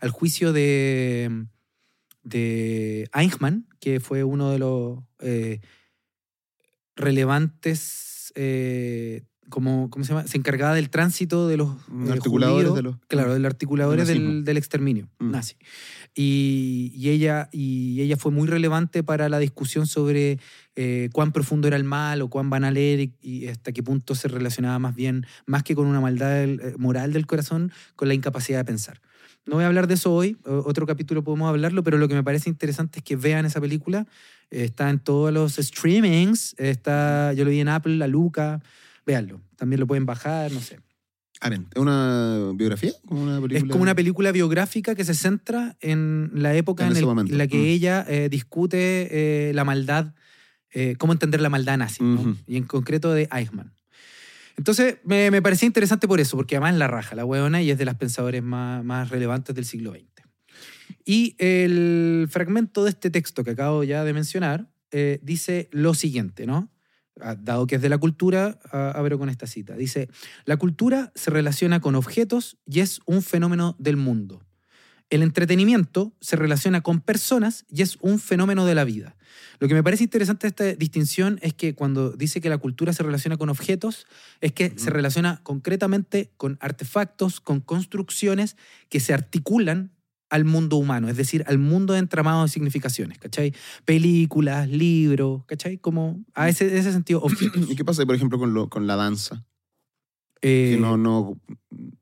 al 0.00 0.10
juicio 0.10 0.52
de, 0.52 1.46
de 2.24 3.08
Eichmann, 3.14 3.66
que 3.80 4.00
fue 4.00 4.24
uno 4.24 4.50
de 4.50 4.58
los 4.58 4.98
eh, 5.20 5.60
relevantes, 6.96 8.32
eh, 8.34 9.22
como, 9.48 9.90
¿cómo 9.90 10.04
se 10.04 10.12
llama? 10.14 10.26
Se 10.26 10.38
encargaba 10.38 10.74
del 10.74 10.88
tránsito 10.90 11.48
de 11.48 11.56
los 11.56 11.70
Articuladores 12.08 12.68
judíos, 12.68 12.76
de 12.76 12.82
los- 12.82 12.96
Claro, 13.08 13.34
de 13.34 13.40
los 13.40 13.46
articuladores 13.50 14.08
del, 14.08 14.44
del 14.44 14.56
exterminio 14.56 15.08
Mm. 15.18 15.30
nazi. 15.30 15.56
Y, 16.14 16.92
y 16.94 17.08
ella, 17.08 17.48
y 17.52 18.00
ella 18.02 18.16
fue 18.18 18.32
muy 18.32 18.46
relevante 18.46 19.02
para 19.02 19.28
la 19.30 19.38
discusión 19.38 19.86
sobre 19.86 20.38
eh, 20.76 21.08
cuán 21.12 21.32
profundo 21.32 21.68
era 21.68 21.76
el 21.76 21.84
mal 21.84 22.20
o 22.20 22.28
cuán 22.28 22.50
banal 22.50 22.76
era 22.76 23.02
y, 23.02 23.14
y 23.22 23.46
hasta 23.48 23.72
qué 23.72 23.82
punto 23.82 24.14
se 24.14 24.28
relacionaba 24.28 24.78
más 24.78 24.94
bien, 24.94 25.26
más 25.46 25.62
que 25.62 25.74
con 25.74 25.86
una 25.86 26.00
maldad 26.00 26.30
del- 26.30 26.60
eh, 26.60 26.74
moral 26.76 27.12
del 27.14 27.26
corazón, 27.26 27.72
con 27.96 28.08
la 28.08 28.14
incapacidad 28.14 28.58
de 28.58 28.64
pensar. 28.64 29.00
No 29.46 29.54
voy 29.56 29.64
a 29.64 29.68
hablar 29.68 29.86
de 29.86 29.94
eso 29.94 30.12
hoy, 30.14 30.36
otro 30.44 30.86
capítulo 30.86 31.24
podemos 31.24 31.48
hablarlo, 31.48 31.82
pero 31.82 31.98
lo 31.98 32.06
que 32.08 32.14
me 32.14 32.22
parece 32.22 32.48
interesante 32.48 33.00
es 33.00 33.04
que 33.04 33.16
vean 33.16 33.44
esa 33.44 33.60
película. 33.60 34.06
Está 34.50 34.88
en 34.90 35.00
todos 35.00 35.32
los 35.32 35.54
streamings, 35.56 36.54
está, 36.58 37.32
yo 37.32 37.44
lo 37.44 37.50
vi 37.50 37.58
en 37.58 37.68
Apple, 37.68 37.96
la 37.96 38.06
Luca, 38.06 38.60
véanlo. 39.04 39.40
También 39.56 39.80
lo 39.80 39.86
pueden 39.88 40.06
bajar, 40.06 40.52
no 40.52 40.60
sé. 40.60 40.78
Arendt, 41.42 41.74
¿es 41.74 41.80
una 41.82 42.52
biografía? 42.54 42.92
¿Como 43.06 43.22
una 43.22 43.40
película? 43.40 43.58
Es 43.58 43.64
como 43.70 43.82
una 43.82 43.94
película 43.94 44.32
biográfica 44.32 44.94
que 44.94 45.04
se 45.04 45.14
centra 45.14 45.76
en 45.80 46.30
la 46.34 46.54
época 46.54 46.86
En 46.86 46.96
el- 46.96 47.36
la 47.36 47.46
que 47.48 47.58
Mm. 47.58 47.66
ella 47.66 48.06
eh, 48.08 48.28
discute 48.30 49.48
eh, 49.50 49.52
la 49.52 49.64
maldad, 49.64 50.14
eh, 50.72 50.94
cómo 50.98 51.12
entender 51.12 51.40
la 51.40 51.48
maldad 51.48 51.76
nazi, 51.78 52.02
y 52.46 52.56
en 52.56 52.64
concreto 52.64 53.12
de 53.12 53.28
Eichmann. 53.32 53.74
Entonces 54.56 54.98
me, 55.04 55.30
me 55.30 55.42
parecía 55.42 55.66
interesante 55.66 56.06
por 56.06 56.20
eso, 56.20 56.36
porque 56.36 56.56
además 56.56 56.74
es 56.74 56.78
la 56.78 56.86
raja, 56.86 57.16
la 57.16 57.24
huevona, 57.24 57.60
y 57.62 57.70
es 57.70 57.78
de 57.78 57.84
las 57.86 57.96
pensadores 57.96 58.42
más, 58.42 58.84
más 58.84 59.08
relevantes 59.10 59.54
del 59.54 59.64
siglo 59.64 59.92
XX. 59.92 60.04
Y 61.04 61.34
el 61.38 62.28
fragmento 62.30 62.84
de 62.84 62.90
este 62.90 63.10
texto 63.10 63.42
que 63.42 63.50
acabo 63.50 63.82
ya 63.82 64.04
de 64.04 64.12
mencionar 64.12 64.68
dice 65.22 65.68
lo 65.72 65.94
siguiente, 65.94 66.46
¿no? 66.46 66.70
Dado 67.16 67.66
que 67.66 67.76
es 67.76 67.82
de 67.82 67.88
la 67.88 67.98
cultura, 67.98 68.58
abro 68.70 69.18
con 69.18 69.28
esta 69.28 69.46
cita. 69.46 69.76
Dice, 69.76 70.08
la 70.44 70.56
cultura 70.56 71.12
se 71.14 71.30
relaciona 71.30 71.80
con 71.80 71.94
objetos 71.94 72.56
y 72.66 72.80
es 72.80 73.00
un 73.06 73.22
fenómeno 73.22 73.76
del 73.78 73.96
mundo. 73.96 74.42
El 75.10 75.22
entretenimiento 75.22 76.14
se 76.22 76.36
relaciona 76.36 76.80
con 76.80 77.00
personas 77.00 77.66
y 77.68 77.82
es 77.82 77.98
un 78.00 78.18
fenómeno 78.18 78.64
de 78.64 78.74
la 78.74 78.84
vida. 78.84 79.14
Lo 79.58 79.68
que 79.68 79.74
me 79.74 79.82
parece 79.82 80.04
interesante 80.04 80.46
de 80.46 80.48
esta 80.48 80.78
distinción 80.78 81.38
es 81.42 81.52
que 81.52 81.74
cuando 81.74 82.12
dice 82.12 82.40
que 82.40 82.48
la 82.48 82.56
cultura 82.56 82.94
se 82.94 83.02
relaciona 83.02 83.36
con 83.36 83.50
objetos, 83.50 84.06
es 84.40 84.52
que 84.52 84.72
se 84.76 84.88
relaciona 84.88 85.40
concretamente 85.42 86.32
con 86.38 86.56
artefactos, 86.60 87.40
con 87.40 87.60
construcciones 87.60 88.56
que 88.88 89.00
se 89.00 89.12
articulan 89.12 89.92
al 90.32 90.44
mundo 90.44 90.76
humano, 90.76 91.08
es 91.08 91.16
decir, 91.16 91.44
al 91.46 91.58
mundo 91.58 91.94
entramado 91.94 92.42
de 92.42 92.48
significaciones, 92.48 93.18
¿cachai? 93.18 93.54
Películas, 93.84 94.68
libros, 94.68 95.44
¿cachai? 95.46 95.78
Como 95.78 96.24
a 96.34 96.48
ese, 96.48 96.76
ese 96.78 96.90
sentido, 96.92 97.20
objetos. 97.22 97.70
¿Y 97.70 97.76
qué 97.76 97.84
pasa, 97.84 98.04
por 98.06 98.14
ejemplo, 98.14 98.38
con, 98.38 98.54
lo- 98.54 98.68
con 98.68 98.86
la 98.86 98.96
danza? 98.96 99.44
Eh, 100.40 100.72
Que 100.74 100.80
no, 100.80 100.96
no, 100.96 101.38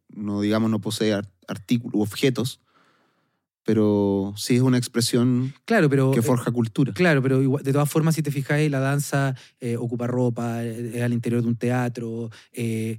no, 0.09 0.41
digamos, 0.41 0.71
no 0.71 0.81
posee 0.81 1.13
ar- 1.13 1.29
artículos, 1.49 2.01
objetos, 2.01 2.61
pero 3.65 4.33
sí 4.37 4.57
es 4.57 4.63
una 4.63 4.79
expresión 4.79 5.53
claro, 5.65 5.89
pero... 5.91 6.11
que 6.13 6.21
eh, 6.21 6.23
forja 6.23 6.51
cultura. 6.51 6.93
Claro, 6.95 7.23
pero 7.23 7.43
igual- 7.43 7.63
de 7.63 7.73
todas 7.73 7.89
formas, 7.91 8.15
si 8.15 8.23
te 8.23 8.31
fijáis, 8.31 8.71
la 8.71 8.81
danza 8.81 9.35
eh, 9.61 9.77
ocupa 9.77 10.07
ropa, 10.07 10.65
eh, 10.65 10.93
es 10.95 11.03
al 11.03 11.13
interior 11.13 11.43
de 11.43 11.49
un 11.49 11.57
teatro. 11.57 12.31
eh, 12.53 12.99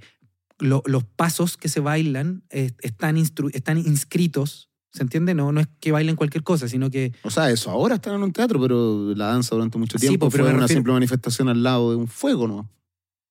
lo- 0.60 0.84
los 0.86 1.04
pasos 1.04 1.58
que 1.58 1.70
se 1.70 1.80
bailan 1.80 2.44
eh, 2.52 2.72
están, 2.82 3.18
están 3.18 3.78
inscritos 3.80 4.70
¿Se 4.93 5.03
entiende? 5.03 5.33
No, 5.33 5.51
no 5.51 5.62
es 5.62 5.67
que 5.79 5.91
bailen 5.91 6.15
cualquier 6.15 6.43
cosa, 6.43 6.67
sino 6.67 6.89
que 6.89 7.13
O 7.24 7.29
sea, 7.31 7.50
eso 7.50 7.69
ahora 7.71 7.95
están 7.95 8.15
en 8.15 8.24
un 8.24 8.33
teatro, 8.33 8.60
pero 8.62 9.13
la 9.15 9.27
danza 9.27 9.55
durante 9.55 9.77
mucho 9.77 9.98
Sí, 9.98 10.07
tiempo 10.07 10.27
po, 10.27 10.31
pero 10.31 10.43
fue 10.43 10.53
una 10.53 10.62
refiero- 10.63 10.79
simple 10.79 10.93
manifestación 10.93 11.48
al 11.50 11.63
lado 11.63 11.91
de 11.91 11.95
un 11.98 12.07
fuego, 12.07 12.48
¿no? 12.48 12.69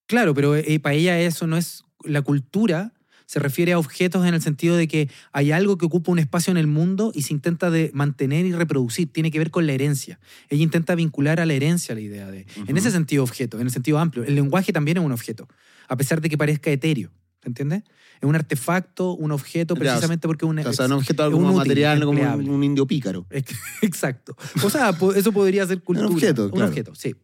Claro, 0.06 0.34
pero 0.34 0.56
eh, 0.56 0.80
para 0.80 0.94
ella 0.94 1.20
eso 1.20 1.46
no 1.46 1.56
es. 1.56 1.84
La 2.02 2.22
cultura 2.22 2.94
se 3.26 3.38
refiere 3.38 3.74
a 3.74 3.78
objetos 3.78 4.26
en 4.26 4.34
el 4.34 4.42
sentido 4.42 4.74
de 4.76 4.88
que 4.88 5.08
hay 5.32 5.52
algo 5.52 5.78
que 5.78 5.86
ocupa 5.86 6.10
un 6.10 6.18
espacio 6.18 6.50
en 6.50 6.56
el 6.56 6.66
mundo 6.66 7.12
y 7.14 7.22
se 7.22 7.32
intenta 7.34 7.70
de 7.70 7.90
mantener 7.94 8.44
y 8.46 8.52
reproducir. 8.52 9.12
Tiene 9.12 9.30
que 9.30 9.38
ver 9.38 9.50
con 9.52 9.66
la 9.68 9.72
herencia. 9.72 10.18
Ella 10.48 10.62
intenta 10.64 10.94
vincular 10.96 11.38
a 11.40 11.46
la 11.46 11.52
herencia 11.52 11.94
la 11.94 12.00
idea 12.00 12.28
de. 12.30 12.46
En 12.66 12.76
ese 12.76 12.90
sentido, 12.90 13.22
objeto, 13.22 13.60
en 13.60 13.66
el 13.66 13.70
sentido 13.70 13.98
amplio. 14.00 14.24
El 14.24 14.34
lenguaje 14.34 14.72
también 14.72 14.96
es 14.96 15.04
un 15.04 15.12
objeto, 15.12 15.46
a 15.88 15.96
pesar 15.96 16.20
de 16.22 16.28
que 16.30 16.38
parezca 16.38 16.70
etéreo. 16.72 17.10
¿Se 17.42 17.48
entiende? 17.48 17.84
Es 18.20 18.28
un 18.28 18.34
artefacto, 18.34 19.14
un 19.14 19.32
objeto, 19.32 19.74
Ya, 19.74 19.80
precisamente 19.80 20.28
porque 20.28 20.44
es 20.44 20.50
un. 20.50 20.58
O 20.58 20.72
sea, 20.72 20.86
un 20.86 20.92
objeto 20.92 21.22
algo 21.22 21.38
un 21.38 21.56
material, 21.56 22.04
como 22.04 22.20
un, 22.22 22.50
un 22.50 22.64
indio 22.64 22.86
pícaro. 22.86 23.26
Exacto. 23.82 24.36
O 24.62 24.68
sea, 24.70 24.94
eso 25.16 25.32
podría 25.32 25.66
ser 25.66 25.82
cultura. 25.82 26.08
objeto, 26.08 26.44
Un 26.44 26.50
claro. 26.50 26.68
objeto, 26.68 26.94
sí. 26.94 27.14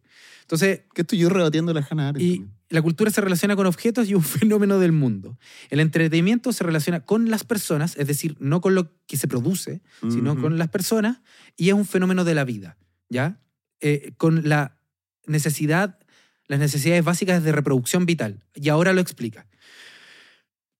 Entonces, 0.42 0.82
Que 0.94 1.02
estoy 1.02 1.18
yo 1.18 1.28
rebatiendo 1.28 1.74
la 1.74 1.86
Hannah 1.88 2.08
Arendt 2.10 2.22
y 2.22 2.36
también. 2.36 2.54
la 2.68 2.80
cultura 2.80 3.10
se 3.10 3.20
relaciona 3.20 3.56
con 3.56 3.66
objetos 3.66 4.08
y 4.08 4.14
un 4.14 4.22
fenómeno 4.22 4.78
del 4.78 4.92
mundo. 4.92 5.38
El 5.70 5.80
entretenimiento 5.80 6.52
se 6.52 6.64
relaciona 6.64 7.00
con 7.00 7.30
las 7.30 7.44
personas, 7.44 7.96
es 7.98 8.06
decir, 8.06 8.36
no 8.38 8.60
con 8.60 8.74
lo 8.74 8.92
que 9.06 9.16
se 9.16 9.26
produce, 9.28 9.82
sino 10.08 10.40
con 10.40 10.56
las 10.56 10.68
personas, 10.68 11.18
y 11.56 11.68
es 11.68 11.74
un 11.74 11.84
fenómeno 11.84 12.24
de 12.24 12.34
la 12.34 12.44
vida, 12.44 12.78
¿ya? 13.08 13.40
Eh, 13.80 14.12
con 14.16 14.48
la 14.48 14.78
necesidad, 15.26 15.98
las 16.46 16.60
necesidades 16.60 17.04
básicas 17.04 17.42
de 17.42 17.52
reproducción 17.52 18.06
vital. 18.06 18.44
Y 18.54 18.68
ahora 18.68 18.92
lo 18.92 19.00
explica. 19.00 19.46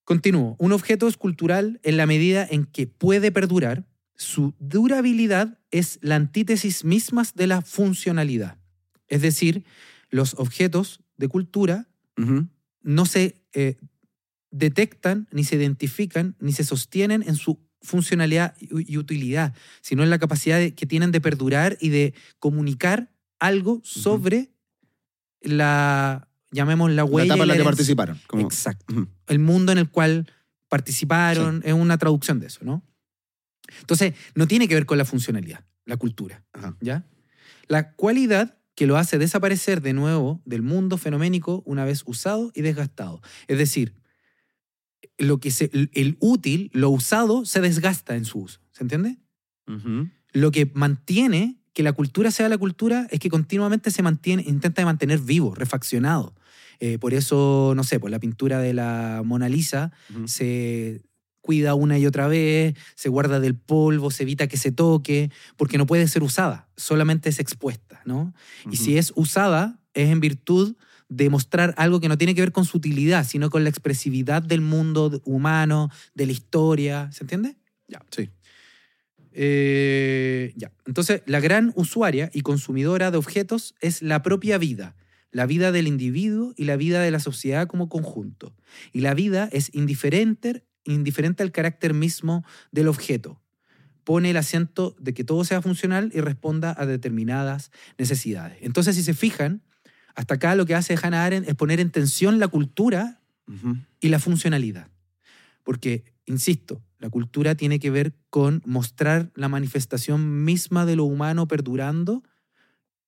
Continúo. 0.06 0.54
Un 0.60 0.70
objeto 0.72 1.08
es 1.08 1.16
cultural 1.16 1.80
en 1.82 1.96
la 1.96 2.06
medida 2.06 2.46
en 2.48 2.64
que 2.64 2.86
puede 2.86 3.32
perdurar. 3.32 3.84
Su 4.14 4.54
durabilidad 4.60 5.58
es 5.72 5.98
la 6.00 6.14
antítesis 6.14 6.84
mismas 6.84 7.34
de 7.34 7.48
la 7.48 7.60
funcionalidad. 7.60 8.56
Es 9.08 9.20
decir, 9.20 9.64
los 10.08 10.34
objetos 10.34 11.00
de 11.18 11.28
cultura 11.28 11.88
no 12.82 13.04
se 13.04 13.42
eh, 13.52 13.76
detectan, 14.52 15.26
ni 15.32 15.42
se 15.44 15.56
identifican, 15.56 16.36
ni 16.38 16.52
se 16.52 16.62
sostienen 16.64 17.22
en 17.26 17.34
su 17.34 17.58
funcionalidad 17.82 18.54
y 18.60 18.96
utilidad, 18.98 19.54
sino 19.82 20.02
en 20.04 20.10
la 20.10 20.18
capacidad 20.20 20.58
de- 20.58 20.72
que 20.75 20.86
tienen 20.86 21.10
de 21.10 21.20
perdurar 21.20 21.76
y 21.80 21.88
de 21.90 22.14
comunicar 22.38 23.10
algo 23.40 23.80
sobre 23.84 24.50
la 25.42 26.28
La 26.96 27.04
huella. 27.04 27.34
etapa 27.34 27.38
y 27.38 27.42
en 27.42 27.48
la 27.48 27.56
que 27.56 27.64
participaron. 27.64 28.20
Como, 28.26 28.42
Exacto. 28.42 29.08
El 29.26 29.38
mundo 29.38 29.72
en 29.72 29.78
el 29.78 29.90
cual 29.90 30.30
participaron, 30.68 31.62
es 31.64 31.72
una 31.72 31.98
traducción 31.98 32.40
de 32.40 32.46
eso, 32.46 32.60
¿no? 32.64 32.82
Entonces, 33.80 34.14
no 34.34 34.46
tiene 34.46 34.68
que 34.68 34.75
ver 34.75 34.86
con 34.86 34.98
la 34.98 35.04
funcionalidad, 35.04 35.64
la 35.84 35.96
cultura. 35.96 36.44
Ajá. 36.52 36.76
¿ya? 36.80 37.06
La 37.68 37.92
cualidad 37.92 38.58
que 38.75 38.86
lo 38.86 38.96
hace 38.96 39.18
desaparecer 39.18 39.80
de 39.80 39.92
nuevo 39.92 40.42
del 40.44 40.62
mundo 40.62 40.98
fenoménico 40.98 41.62
una 41.66 41.84
vez 41.84 42.02
usado 42.06 42.52
y 42.54 42.62
desgastado. 42.62 43.22
Es 43.48 43.58
decir, 43.58 43.94
lo 45.18 45.40
que 45.40 45.50
se, 45.50 45.70
el, 45.72 46.16
útil, 46.20 46.70
lo 46.72 46.90
usado, 46.90 47.44
se 47.44 47.60
desgasta 47.60 48.16
en 48.16 48.25
su 48.25 48.40
uso. 48.40 48.60
¿Se 48.72 48.84
entiende? 48.84 49.16
Lo 50.32 50.50
que 50.52 50.70
mantiene 50.75 51.56
que 51.72 51.82
la 51.82 51.92
cultura 51.92 52.30
sea 52.30 52.48
la 52.48 52.58
cultura 52.58 53.06
es 53.10 53.18
que 53.18 53.30
continuamente 53.30 53.90
se 53.90 54.02
mantiene, 54.02 54.44
intenta 54.46 54.84
mantener 54.84 55.18
vivo, 55.18 55.54
refaccionado. 55.54 56.34
Eh, 56.80 56.99
por 56.99 57.14
eso, 57.14 57.73
no 57.76 57.85
sé, 57.85 58.00
por 58.00 58.11
la 58.11 58.18
pintura 58.18 58.59
de 58.61 58.75
la 58.75 59.23
Mona 59.25 59.49
Lisa 59.49 59.92
se 60.26 61.02
cuida 61.40 61.75
una 61.75 61.99
y 61.99 62.06
otra 62.06 62.26
vez, 62.26 62.75
se 62.97 63.09
guarda 63.09 63.38
del 63.38 63.54
polvo, 63.54 64.11
se 64.11 64.25
evita 64.25 64.49
que 64.49 64.56
se 64.56 64.73
toque, 64.73 65.30
porque 65.56 65.78
no 65.78 65.87
puede 65.87 66.09
ser 66.09 66.23
usada, 66.23 66.68
solamente 66.76 67.28
es 67.28 67.38
expuesta, 67.38 68.02
¿no? 68.04 68.35
Y 68.71 68.76
si 68.76 68.99
es 68.99 69.12
usada, 69.14 69.78
es 69.95 70.11
en 70.11 70.21
virtud 70.21 70.75
de 71.09 71.30
mostrar 71.30 71.73
algo 71.78 72.00
que 72.00 72.09
no 72.09 72.18
tiene 72.18 72.35
que 72.35 72.40
ver 72.40 72.52
con 72.52 72.64
su 72.64 72.78
utilidad, 72.78 73.25
sino 73.25 73.49
con 73.49 73.62
la 73.62 73.71
expresividad 73.71 74.42
del 74.42 74.61
mundo 74.61 75.23
humano, 75.25 75.88
de 76.14 76.26
la 76.26 76.33
historia, 76.33 77.11
¿se 77.12 77.23
entiende? 77.23 77.56
Ya. 77.87 78.02
Sí. 78.11 78.28
Eh, 79.33 80.52
ya. 80.56 80.73
Entonces, 80.87 81.23
la 81.26 81.40
gran 81.40 81.73
usuaria 81.76 82.30
y 82.33 82.40
consumidora 82.40 83.11
de 83.11 83.18
objetos 83.18 83.75
es 83.80 84.02
la 84.02 84.23
propia 84.23 84.59
vida, 84.59 84.97
la 85.37 85.45
vida 85.45 85.71
del 85.71 85.87
individuo 85.87 86.55
y 86.57 86.64
la 86.64 86.76
vida 86.76 87.02
de 87.02 87.11
la 87.11 87.21
sociedad 87.21 87.66
como 87.66 87.90
conjunto. 87.90 88.57
Y 88.95 89.02
la 89.02 89.12
vida 89.12 89.50
es 89.52 89.69
indiferente, 89.75 90.64
indiferente 90.85 91.43
al 91.43 91.52
carácter 91.52 91.93
mismo 91.93 92.43
del 92.73 92.88
objeto. 92.88 93.43
Pone 94.02 94.31
el 94.31 94.38
acento 94.38 94.97
de 94.99 95.12
que 95.12 95.25
todo 95.25 95.45
sea 95.45 95.61
funcional 95.61 96.11
y 96.14 96.23
responda 96.23 96.75
a 96.78 96.87
determinadas 96.87 97.71
necesidades. 97.99 98.57
Entonces, 98.62 98.97
si 98.97 99.02
se 99.02 99.12
fijan, 99.12 99.62
hasta 100.14 100.37
acá 100.37 100.55
lo 100.55 100.64
que 100.64 100.75
hace 100.75 100.97
Hannah 101.00 101.26
Arendt 101.26 101.47
es 101.50 101.55
poner 101.55 101.81
en 101.81 101.90
tensión 101.90 102.38
la 102.38 102.49
cultura 102.49 103.21
y 104.00 104.09
la 104.09 104.19
funcionalidad. 104.19 104.88
Porque, 105.64 106.14
insisto, 106.25 106.83
la 106.99 107.11
cultura 107.11 107.57
tiene 107.57 107.78
que 107.78 107.90
ver 107.90 108.14
con 108.31 108.62
mostrar 108.64 109.33
la 109.35 109.50
manifestación 109.50 110.45
misma 110.45 110.87
de 110.87 110.97
lo 110.97 111.05
humano 111.05 111.47
perdurando, 111.47 112.23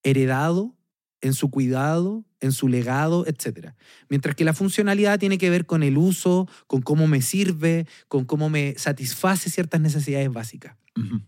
heredado, 0.03 0.78
en 1.21 1.35
su 1.35 1.51
cuidado, 1.51 2.25
en 2.41 2.53
su 2.53 2.69
legado, 2.69 3.27
etc. 3.27 3.73
Mientras 4.09 4.35
que 4.37 4.45
la 4.45 4.55
funcionalidad 4.55 5.19
tiene 5.19 5.39
que 5.39 5.51
ver 5.51 5.67
con 5.67 5.83
el 5.83 5.99
uso, 5.99 6.49
con 6.67 6.83
cómo 6.83 7.07
me 7.07 7.23
sirve, 7.23 7.87
con 8.09 8.25
cómo 8.25 8.49
me 8.51 8.75
satisface 8.79 9.51
ciertas 9.51 9.81
necesidades 9.81 10.33
básicas. 10.33 10.77
Ujú. 10.97 11.21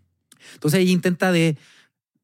Entonces 0.54 0.80
ella 0.80 0.92
intenta 0.92 1.32
de 1.32 1.56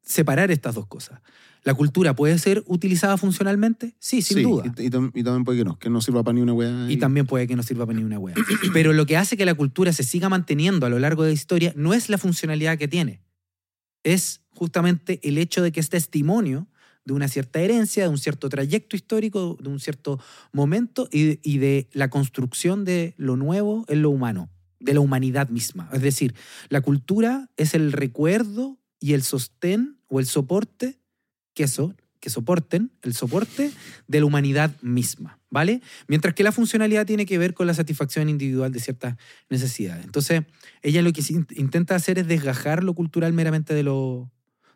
separar 0.02 0.50
estas 0.50 0.74
dos 0.74 0.86
cosas. 0.86 1.20
¿La 1.64 1.74
cultura 1.74 2.14
puede 2.14 2.38
ser 2.38 2.62
utilizada 2.66 3.16
funcionalmente? 3.16 3.96
Sí, 3.98 4.22
sin 4.22 4.36
Sí, 4.36 4.42
duda. 4.44 4.72
Y, 4.78 4.82
y 4.84 4.88
tam- 4.90 5.10
y 5.12 5.24
también 5.24 5.44
puede 5.44 5.58
que 5.58 5.64
no, 5.64 5.76
que 5.80 5.90
no 5.90 6.00
sirva 6.00 6.22
para 6.22 6.34
ni 6.36 6.40
una 6.40 6.52
weá. 6.52 6.86
Y 6.88 6.96
también 6.96 7.26
puede 7.26 7.48
que 7.48 7.56
no 7.56 7.64
sirva 7.64 7.84
para 7.86 7.98
ni 7.98 8.04
una 8.04 8.20
hueá. 8.20 8.36
Pero 8.72 8.92
lo 8.92 9.04
que 9.06 9.16
hace 9.16 9.36
que 9.36 9.44
la 9.44 9.54
cultura 9.54 9.92
se 9.92 10.04
siga 10.04 10.28
manteniendo 10.28 10.86
a 10.86 10.88
lo 10.88 11.00
largo 11.00 11.24
de 11.24 11.30
la 11.30 11.34
historia 11.34 11.72
no 11.74 11.92
es 11.92 12.08
la 12.08 12.18
funcionalidad 12.18 12.78
que 12.78 12.86
tiene. 12.86 13.20
Es 14.04 14.42
justamente 14.50 15.18
el 15.24 15.38
hecho 15.38 15.60
de 15.60 15.72
que 15.72 15.80
es 15.80 15.88
testimonio 15.88 16.68
de 17.06 17.14
una 17.14 17.28
cierta 17.28 17.60
herencia, 17.60 18.02
de 18.02 18.08
un 18.10 18.18
cierto 18.18 18.48
trayecto 18.48 18.96
histórico, 18.96 19.56
de 19.60 19.68
un 19.68 19.80
cierto 19.80 20.20
momento 20.52 21.08
y, 21.10 21.58
de 21.58 21.88
la 21.92 22.10
construcción 22.10 22.84
de 22.84 23.14
lo 23.16 23.36
nuevo 23.36 23.86
en 23.88 24.02
lo 24.02 24.10
humano, 24.10 24.50
de 24.80 24.92
la 24.92 25.00
humanidad 25.00 25.48
misma. 25.48 25.88
Es 25.92 26.02
decir, 26.02 26.34
la 26.68 26.80
cultura 26.80 27.48
es 27.56 27.74
el 27.74 27.92
recuerdo 27.92 28.78
y 29.00 29.14
el 29.14 29.22
sostén 29.22 29.98
o 30.08 30.20
el 30.20 30.26
soporte 30.26 30.98
que 31.54 31.66
que 32.18 32.30
soporten 32.30 32.90
el 33.02 33.14
soporte 33.14 33.70
de 34.08 34.20
la 34.20 34.26
humanidad 34.26 34.74
misma, 34.82 35.38
¿vale? 35.48 35.80
Mientras 36.08 36.34
que 36.34 36.42
la 36.42 36.50
funcionalidad 36.50 37.06
tiene 37.06 37.24
que 37.24 37.38
ver 37.38 37.54
con 37.54 37.68
la 37.68 37.74
satisfacción 37.74 38.28
individual 38.28 38.72
de 38.72 38.80
ciertas 38.80 39.16
necesidades. 39.48 40.04
Entonces, 40.04 40.42
ella 40.82 41.02
lo 41.02 41.12
que 41.12 41.22
intenta 41.54 41.94
hacer 41.94 42.18
es 42.18 42.26
desgajar 42.26 42.82
lo 42.82 42.94
cultural 42.94 43.32
meramente 43.32 43.74
de 43.74 43.84
lo, 43.84 44.32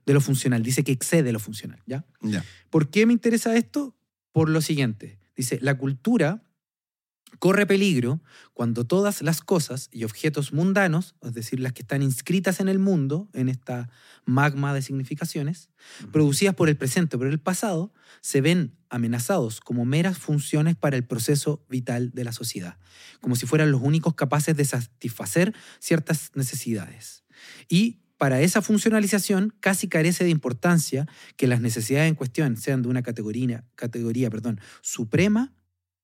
de 0.07 0.15
lo 0.15 0.21
funcional. 0.21 0.63
Dice 0.63 0.85
que 0.85 0.93
excede 0.93 1.33
lo 1.33 1.39
funcional, 1.39 1.83
¿ya? 1.87 2.05
Ya. 2.23 2.45
¿Por 2.71 2.91
qué 2.91 3.07
me 3.07 3.13
interesa 3.13 3.57
esto? 3.57 3.97
Por 4.33 4.49
lo 4.49 4.61
siguiente. 4.61 5.19
Dice, 5.37 5.59
la 5.61 5.77
cultura 5.77 6.43
corre 7.39 7.67
peligro 7.67 8.21
cuando 8.53 8.85
todas 8.85 9.23
las 9.23 9.41
cosas 9.41 9.89
y 9.93 10.05
objetos 10.05 10.53
mundanos, 10.53 11.15
es 11.23 11.33
decir, 11.33 11.61
las 11.61 11.73
que 11.73 11.83
están 11.83 12.03
inscritas 12.03 12.61
en 12.61 12.69
el 12.69 12.79
mundo, 12.79 13.29
en 13.33 13.49
esta 13.49 13.89
magma 14.25 14.75
de 14.75 14.83
significaciones, 14.83 15.71
producidas 16.13 16.55
por 16.55 16.69
el 16.69 16.77
presente 16.77 17.17
o 17.17 17.19
por 17.19 17.29
el 17.29 17.41
pasado, 17.41 17.93
se 18.21 18.41
ven 18.41 18.77
amenazados 18.91 19.61
como 19.61 19.85
meras 19.85 20.19
funciones 20.19 20.77
para 20.77 20.97
el 20.97 21.05
proceso 21.05 21.65
vital 21.69 22.11
de 22.11 22.25
la 22.25 22.33
sociedad, 22.33 22.79
como 23.21 23.37
si 23.37 23.47
fueran 23.47 23.71
los 23.71 23.81
únicos 23.81 24.15
capaces 24.15 24.57
de 24.57 24.65
satisfacer 24.65 25.55
ciertas 25.79 26.33
necesidades. 26.35 27.25
Y 27.69 28.00
para 28.21 28.43
esa 28.43 28.61
funcionalización 28.61 29.55
casi 29.61 29.89
carece 29.89 30.25
de 30.25 30.31
importancia 30.31 31.09
que 31.39 31.47
las 31.47 31.63
necesidades 31.63 32.07
en 32.07 32.15
cuestión 32.15 32.59
sean 32.59 32.83
de 32.83 32.89
una 32.89 33.03
categoría, 33.03 33.65
categoría 33.77 34.29
perdón, 34.29 34.61
suprema 34.83 35.55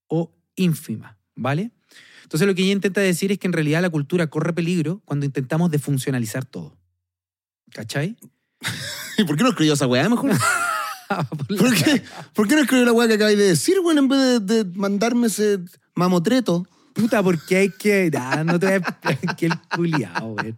o 0.06 0.35
ínfima, 0.54 1.18
¿vale? 1.35 1.73
Entonces 2.23 2.49
lo 2.49 2.54
que 2.54 2.62
ella 2.62 2.73
intenta 2.73 3.02
decir 3.02 3.32
es 3.32 3.38
que 3.38 3.46
en 3.46 3.52
realidad 3.52 3.82
la 3.82 3.90
cultura 3.90 4.28
corre 4.28 4.54
peligro 4.54 5.02
cuando 5.04 5.26
intentamos 5.26 5.70
defuncionalizar 5.70 6.46
todo. 6.46 6.78
¿Cachai? 7.75 8.16
¿Y 9.18 9.25
por 9.25 9.37
qué 9.37 9.42
no 9.42 9.50
escribió 9.50 9.75
esa 9.75 9.87
weá 9.87 10.08
mejor? 10.08 10.30
¿Por 11.49 11.75
qué, 11.75 12.02
¿Por 12.32 12.49
qué 12.49 12.54
no 12.54 12.62
escribió 12.62 12.87
la 12.87 12.92
weá 12.94 13.08
que 13.08 13.14
acabáis 13.14 13.37
de 13.37 13.49
decir, 13.49 13.78
weón, 13.80 13.99
en 13.99 14.08
vez 14.08 14.18
de, 14.40 14.64
de 14.64 14.64
mandarme 14.75 15.26
ese 15.26 15.58
mamotreto? 15.94 16.66
Puta, 16.94 17.23
porque 17.23 17.56
hay 17.56 17.68
que. 17.68 18.11
Ah, 18.18 18.42
no 18.42 18.58
te 18.58 18.78
voy 18.78 18.88
a. 19.02 19.35
que 19.37 19.46
el 19.46 19.61
culiao, 19.68 20.32
güey. 20.32 20.54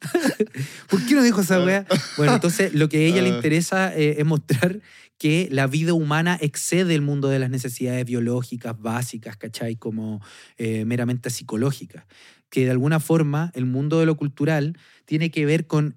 ¿Por 0.88 1.04
qué 1.06 1.14
no 1.14 1.22
dijo 1.22 1.40
esa 1.40 1.62
wea? 1.64 1.86
Bueno, 2.16 2.34
entonces 2.34 2.72
lo 2.74 2.88
que 2.88 2.98
a 2.98 3.00
ella 3.00 3.22
le 3.22 3.30
Ah. 3.30 3.36
interesa 3.36 3.94
eh, 3.96 4.16
es 4.18 4.24
mostrar 4.26 4.80
que 5.18 5.48
la 5.50 5.66
vida 5.66 5.94
humana 5.94 6.38
excede 6.40 6.94
el 6.94 7.02
mundo 7.02 7.28
de 7.28 7.38
las 7.40 7.50
necesidades 7.50 8.04
biológicas 8.04 8.80
básicas, 8.80 9.36
¿cachai? 9.36 9.74
Como 9.76 10.20
eh, 10.56 10.84
meramente 10.84 11.30
psicológicas. 11.30 12.04
que 12.50 12.64
de 12.64 12.70
alguna 12.70 12.98
forma 12.98 13.50
el 13.54 13.66
mundo 13.66 14.00
de 14.00 14.06
lo 14.06 14.16
cultural 14.16 14.78
tiene 15.04 15.30
que 15.30 15.44
ver 15.44 15.66
con 15.66 15.96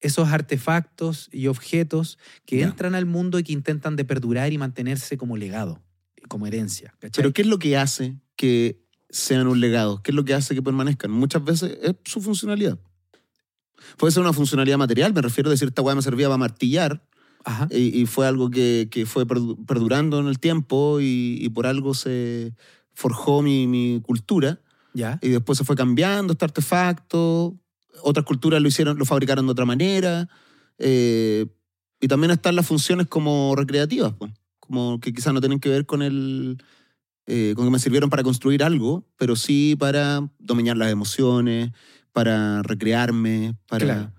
esos 0.00 0.28
artefactos 0.30 1.28
y 1.32 1.46
objetos 1.46 2.18
que 2.44 2.62
entran 2.62 2.96
al 2.96 3.06
mundo 3.06 3.38
y 3.38 3.44
que 3.44 3.52
intentan 3.52 3.94
de 3.94 4.04
perdurar 4.04 4.52
y 4.52 4.58
mantenerse 4.58 5.16
como 5.16 5.36
legado, 5.36 5.80
como 6.26 6.48
herencia. 6.48 6.92
¿cachai? 6.98 7.22
Pero 7.22 7.32
¿qué 7.32 7.42
es 7.42 7.48
lo 7.48 7.60
que 7.60 7.76
hace 7.76 8.16
que 8.34 8.80
sean 9.10 9.46
un 9.46 9.60
legado? 9.60 10.02
¿Qué 10.02 10.10
es 10.10 10.14
lo 10.16 10.24
que 10.24 10.34
hace 10.34 10.56
que 10.56 10.62
permanezcan? 10.62 11.10
Muchas 11.12 11.44
veces 11.44 11.78
es 11.82 11.94
su 12.04 12.20
funcionalidad. 12.20 12.80
Puede 13.96 14.12
ser 14.12 14.22
una 14.22 14.32
funcionalidad 14.32 14.78
material, 14.78 15.12
me 15.12 15.22
refiero 15.22 15.50
a 15.50 15.52
decir, 15.52 15.68
esta 15.68 15.82
weá 15.82 15.94
me 15.94 16.02
servía 16.02 16.28
para 16.28 16.38
martillar 16.38 17.04
Ajá. 17.44 17.68
y, 17.70 18.00
y 18.00 18.06
fue 18.06 18.26
algo 18.26 18.50
que, 18.50 18.88
que 18.90 19.06
fue 19.06 19.26
perdu- 19.26 19.64
perdurando 19.66 20.18
en 20.20 20.26
el 20.26 20.38
tiempo 20.38 21.00
y, 21.00 21.38
y 21.40 21.48
por 21.48 21.66
algo 21.66 21.94
se 21.94 22.54
forjó 22.94 23.42
mi, 23.42 23.66
mi 23.66 24.00
cultura 24.02 24.60
¿Ya? 24.94 25.18
y 25.22 25.28
después 25.28 25.58
se 25.58 25.64
fue 25.64 25.74
cambiando 25.76 26.32
este 26.32 26.44
artefacto. 26.44 27.56
Otras 28.02 28.24
culturas 28.26 28.60
lo 28.60 28.68
hicieron, 28.68 28.98
lo 28.98 29.04
fabricaron 29.04 29.46
de 29.46 29.52
otra 29.52 29.64
manera. 29.64 30.28
eh, 30.78 31.46
y 32.00 32.08
también 32.08 32.32
están 32.32 32.56
las 32.56 32.66
funciones 32.66 33.06
como 33.06 33.54
recreativas, 33.56 34.12
pues, 34.18 34.32
como 34.58 34.98
que 34.98 35.12
quizás 35.12 35.32
no 35.32 35.40
tienen 35.40 35.60
que 35.60 35.68
ver 35.68 35.86
con 35.86 36.02
el 36.02 36.58
eh, 37.26 37.52
con 37.54 37.64
que 37.64 37.70
me 37.70 37.78
sirvieron 37.78 38.10
para 38.10 38.24
construir 38.24 38.64
algo, 38.64 39.06
pero 39.16 39.36
sí 39.36 39.76
para 39.78 40.28
dominar 40.40 40.76
las 40.76 40.90
emociones, 40.90 41.70
para 42.12 42.62
recrearme, 42.62 43.56
para... 43.68 43.84
Claro. 43.84 44.12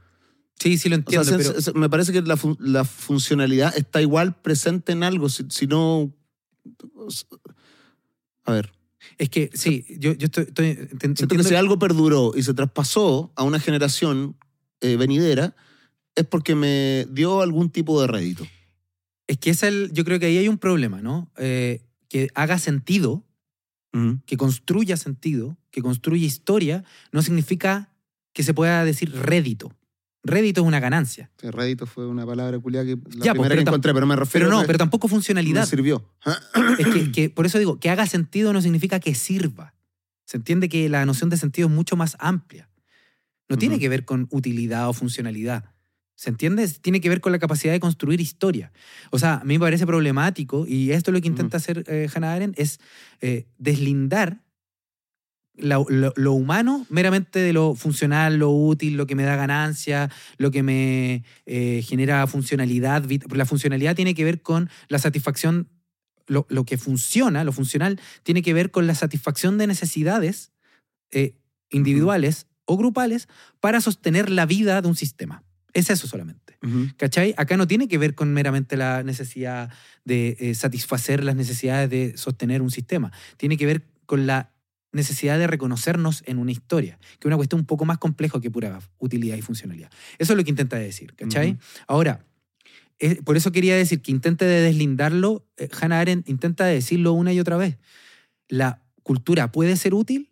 Sí, 0.59 0.77
sí 0.77 0.87
lo 0.89 0.95
O 0.97 1.09
sea, 1.09 1.21
entiendo, 1.21 1.53
pero... 1.65 1.79
me 1.79 1.89
parece 1.89 2.13
que 2.13 2.21
la, 2.21 2.37
fun- 2.37 2.57
la 2.59 2.85
funcionalidad 2.85 3.75
está 3.75 4.01
igual 4.01 4.35
presente 4.41 4.91
en 4.93 5.03
algo, 5.03 5.29
si, 5.29 5.45
si 5.49 5.67
no... 5.67 6.13
A 8.45 8.51
ver, 8.53 8.71
Es 9.17 9.29
que 9.29 9.49
sí, 9.53 9.85
yo, 9.99 10.13
yo 10.13 10.25
estoy, 10.25 10.43
estoy- 10.45 10.75
siento 11.15 11.35
que 11.35 11.43
si 11.43 11.55
algo 11.55 11.79
perduró 11.79 12.31
y 12.35 12.43
se 12.43 12.53
traspasó 12.53 13.31
a 13.35 13.43
una 13.43 13.59
generación 13.59 14.37
eh, 14.81 14.95
venidera, 14.97 15.55
es 16.15 16.25
porque 16.25 16.55
me 16.55 17.07
dio 17.11 17.41
algún 17.41 17.69
tipo 17.69 17.99
de 18.01 18.07
rédito. 18.07 18.45
es 19.27 19.37
que 19.37 19.49
es 19.49 19.63
el, 19.63 19.91
yo 19.93 20.03
creo 20.05 20.19
que 20.19 20.27
ahí 20.27 20.37
hay 20.37 20.47
un 20.47 20.57
problema, 20.57 21.01
¿no? 21.01 21.31
Eh, 21.37 21.81
que 22.09 22.29
haga 22.35 22.59
sentido, 22.59 23.23
que 24.25 24.37
construya 24.37 24.97
sentido, 24.97 25.57
que 25.73 25.81
construya 25.81 26.25
historia, 26.25 26.85
no 27.11 27.23
significa 27.23 27.89
que 28.31 28.43
se 28.43 28.53
pueda 28.53 28.85
decir 28.85 29.11
rédito. 29.11 29.75
Rédito 30.23 30.61
es 30.61 30.67
una 30.67 30.79
ganancia. 30.79 31.31
Rédito 31.41 31.85
fue 31.85 32.07
una 32.07 32.25
palabra 32.25 32.57
culiada 32.59 32.85
que 32.85 32.91
la 32.95 33.25
Ya, 33.25 33.33
pues, 33.33 33.33
primera 33.33 33.49
pero 33.49 33.55
que 33.55 33.69
encontré, 33.69 33.93
pero 33.93 34.05
me 34.05 34.15
refiero 34.15 34.45
Pero 34.45 34.55
no, 34.55 34.61
a 34.61 34.65
pero 34.65 34.77
tampoco 34.77 35.07
funcionalidad. 35.09 35.65
sirvió. 35.65 36.07
Es 36.77 36.87
que, 36.87 37.11
que 37.11 37.29
por 37.29 37.45
eso 37.47 37.57
digo, 37.57 37.79
que 37.79 37.89
haga 37.89 38.05
sentido 38.05 38.53
no 38.53 38.61
significa 38.61 38.99
que 38.99 39.15
sirva. 39.15 39.73
Se 40.25 40.37
entiende 40.37 40.69
que 40.69 40.87
la 40.87 41.05
noción 41.05 41.29
de 41.29 41.37
sentido 41.37 41.67
es 41.67 41.73
mucho 41.73 41.97
más 41.97 42.15
amplia. 42.19 42.69
No 43.49 43.57
tiene 43.57 43.79
que 43.79 43.89
ver 43.89 44.05
con 44.05 44.27
utilidad 44.31 44.87
o 44.87 44.93
funcionalidad. 44.93 45.73
¿Se 46.15 46.29
entiende? 46.29 46.67
Tiene 46.67 47.01
que 47.01 47.09
ver 47.09 47.19
con 47.19 47.31
la 47.31 47.39
capacidad 47.39 47.73
de 47.73 47.79
construir 47.79 48.21
historia. 48.21 48.71
O 49.09 49.17
sea, 49.19 49.39
a 49.39 49.43
mí 49.43 49.55
me 49.55 49.59
parece 49.59 49.85
problemático, 49.85 50.65
y 50.67 50.91
esto 50.91 51.11
es 51.11 51.13
lo 51.15 51.21
que 51.21 51.27
intenta 51.27 51.57
hacer 51.57 51.83
eh, 51.87 52.07
Hannah 52.13 52.33
Arendt, 52.33 52.59
es 52.59 52.79
eh, 53.19 53.47
deslindar 53.57 54.42
lo, 55.55 55.85
lo 55.89 56.33
humano 56.33 56.85
meramente 56.89 57.39
de 57.39 57.53
lo 57.53 57.75
funcional, 57.75 58.37
lo 58.37 58.51
útil, 58.51 58.97
lo 58.97 59.05
que 59.05 59.15
me 59.15 59.23
da 59.23 59.35
ganancia, 59.35 60.09
lo 60.37 60.51
que 60.51 60.63
me 60.63 61.23
eh, 61.45 61.83
genera 61.85 62.25
funcionalidad. 62.27 63.03
La 63.31 63.45
funcionalidad 63.45 63.95
tiene 63.95 64.15
que 64.15 64.23
ver 64.23 64.41
con 64.41 64.69
la 64.87 64.99
satisfacción, 64.99 65.69
lo, 66.27 66.45
lo 66.49 66.65
que 66.65 66.77
funciona, 66.77 67.43
lo 67.43 67.51
funcional, 67.51 67.99
tiene 68.23 68.41
que 68.41 68.53
ver 68.53 68.71
con 68.71 68.87
la 68.87 68.95
satisfacción 68.95 69.57
de 69.57 69.67
necesidades 69.67 70.51
eh, 71.11 71.35
individuales 71.69 72.47
o 72.65 72.77
grupales 72.77 73.27
para 73.59 73.81
sostener 73.81 74.29
la 74.29 74.45
vida 74.45 74.81
de 74.81 74.87
un 74.87 74.95
sistema. 74.95 75.43
Es 75.73 75.89
eso 75.89 76.07
solamente. 76.07 76.57
Ujú. 76.61 76.89
¿Cachai? 76.97 77.33
Acá 77.37 77.57
no 77.57 77.67
tiene 77.67 77.87
que 77.87 77.97
ver 77.97 78.15
con 78.15 78.31
meramente 78.31 78.77
la 78.77 79.03
necesidad 79.03 79.71
de 80.05 80.37
eh, 80.39 80.55
satisfacer 80.55 81.23
las 81.23 81.35
necesidades 81.35 81.89
de 81.89 82.17
sostener 82.17 82.61
un 82.61 82.71
sistema. 82.71 83.11
Tiene 83.37 83.57
que 83.57 83.65
ver 83.65 83.83
con 84.05 84.27
la 84.27 84.52
necesidad 84.93 85.37
de 85.37 85.47
reconocernos 85.47 86.23
en 86.25 86.37
una 86.37 86.51
historia, 86.51 86.97
que 87.19 87.19
es 87.21 87.25
una 87.25 87.35
cuestión 87.35 87.59
un 87.61 87.65
poco 87.65 87.83
más 87.85 87.97
compleja 87.97 88.39
que 88.39 88.49
pura 88.49 88.79
utilidad 88.99 89.35
y 89.35 89.41
funcionalidad. 89.41 89.89
Eso 90.19 90.33
es 90.33 90.37
lo 90.37 90.43
que 90.43 90.51
intenta 90.51 90.77
decir, 90.77 91.13
¿cachai? 91.15 91.57
Ahora, 91.87 92.25
es- 92.99 93.17
por 93.23 93.35
eso 93.35 93.51
quería 93.51 93.75
decir 93.75 94.01
que 94.01 94.11
intente 94.11 94.45
de 94.45 94.61
deslindarlo, 94.61 95.45
eh, 95.57 95.67
Hannah 95.81 95.99
Arendt 95.99 96.29
intenta 96.29 96.65
decirlo 96.65 97.13
una 97.13 97.33
y 97.33 97.39
otra 97.39 97.57
vez. 97.57 97.77
La 98.47 98.81
cultura 99.01 99.51
puede 99.51 99.75
ser 99.75 99.93
útil, 99.93 100.29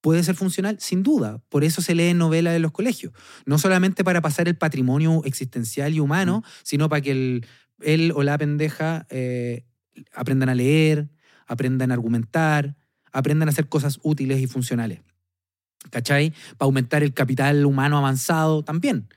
puede 0.00 0.22
ser 0.24 0.34
funcional, 0.34 0.78
sin 0.80 1.02
duda. 1.04 1.40
Por 1.48 1.62
eso 1.62 1.80
se 1.80 1.94
lee 1.94 2.12
novela 2.12 2.54
en 2.56 2.60
los 2.62 2.72
colegios. 2.72 3.12
No 3.46 3.56
solamente 3.58 4.02
para 4.04 4.20
pasar 4.20 4.48
el 4.48 4.56
patrimonio 4.56 5.22
existencial 5.24 5.94
y 5.94 6.00
humano, 6.00 6.42
sino 6.64 6.88
para 6.88 7.00
que 7.02 7.12
el, 7.12 7.46
él 7.80 8.12
o 8.16 8.24
la 8.24 8.36
pendeja 8.36 9.06
eh, 9.10 9.64
aprendan 10.12 10.48
a 10.48 10.54
leer, 10.56 11.08
aprendan 11.46 11.92
a 11.92 11.94
argumentar, 11.94 12.74
aprendan 13.12 13.48
a 13.48 13.52
hacer 13.52 13.68
cosas 13.68 14.00
útiles 14.02 14.40
y 14.40 14.46
funcionales. 14.46 15.00
¿Cachai? 15.90 16.32
Para 16.56 16.66
aumentar 16.66 17.02
el 17.02 17.12
capital 17.12 17.64
humano 17.66 17.98
avanzado 17.98 18.62
también. 18.62 19.08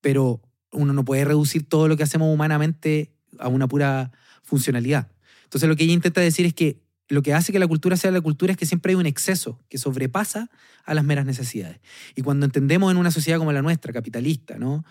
Pero 0.00 0.40
uno 0.72 0.92
no 0.92 1.04
puede 1.04 1.24
reducir 1.24 1.68
todo 1.68 1.88
lo 1.88 1.96
que 1.96 2.02
hacemos 2.02 2.32
humanamente 2.32 3.12
a 3.38 3.48
una 3.48 3.68
pura 3.68 4.12
funcionalidad. 4.42 5.10
Entonces 5.44 5.68
lo 5.68 5.76
que 5.76 5.84
ella 5.84 5.92
intenta 5.92 6.20
decir 6.20 6.46
es 6.46 6.54
que 6.54 6.80
lo 7.12 7.22
que 7.22 7.34
hace 7.34 7.52
que 7.52 7.58
la 7.58 7.66
cultura 7.66 7.96
sea 7.96 8.10
la 8.10 8.20
cultura 8.20 8.52
es 8.52 8.58
que 8.58 8.64
siempre 8.66 8.90
hay 8.92 8.96
un 8.96 9.06
exceso 9.06 9.60
que 9.68 9.76
sobrepasa 9.78 10.48
a 10.84 10.94
las 10.94 11.04
meras 11.04 11.26
necesidades. 11.26 11.78
Y 12.16 12.22
cuando 12.22 12.46
entendemos 12.46 12.90
en 12.90 12.96
una 12.96 13.10
sociedad 13.10 13.38
como 13.38 13.52
la 13.52 13.60
nuestra, 13.62 13.92
capitalista, 13.92 14.58
¿no? 14.58 14.84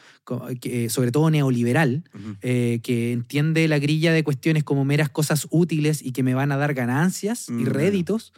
Que, 0.61 0.89
sobre 0.89 1.11
todo 1.11 1.29
neoliberal, 1.31 2.03
Ujú. 2.13 2.35
eh, 2.41 2.79
que 2.83 3.11
entiende 3.11 3.67
la 3.67 3.79
grilla 3.79 4.13
de 4.13 4.23
cuestiones 4.23 4.63
como 4.63 4.85
meras 4.85 5.09
cosas 5.09 5.47
útiles 5.49 6.01
y 6.01 6.11
que 6.11 6.23
me 6.23 6.33
van 6.33 6.51
a 6.51 6.57
dar 6.57 6.73
ganancias 6.73 7.49
Mm, 7.49 7.59
y 7.59 7.63
claro. 7.63 7.79
réditos, 7.79 8.33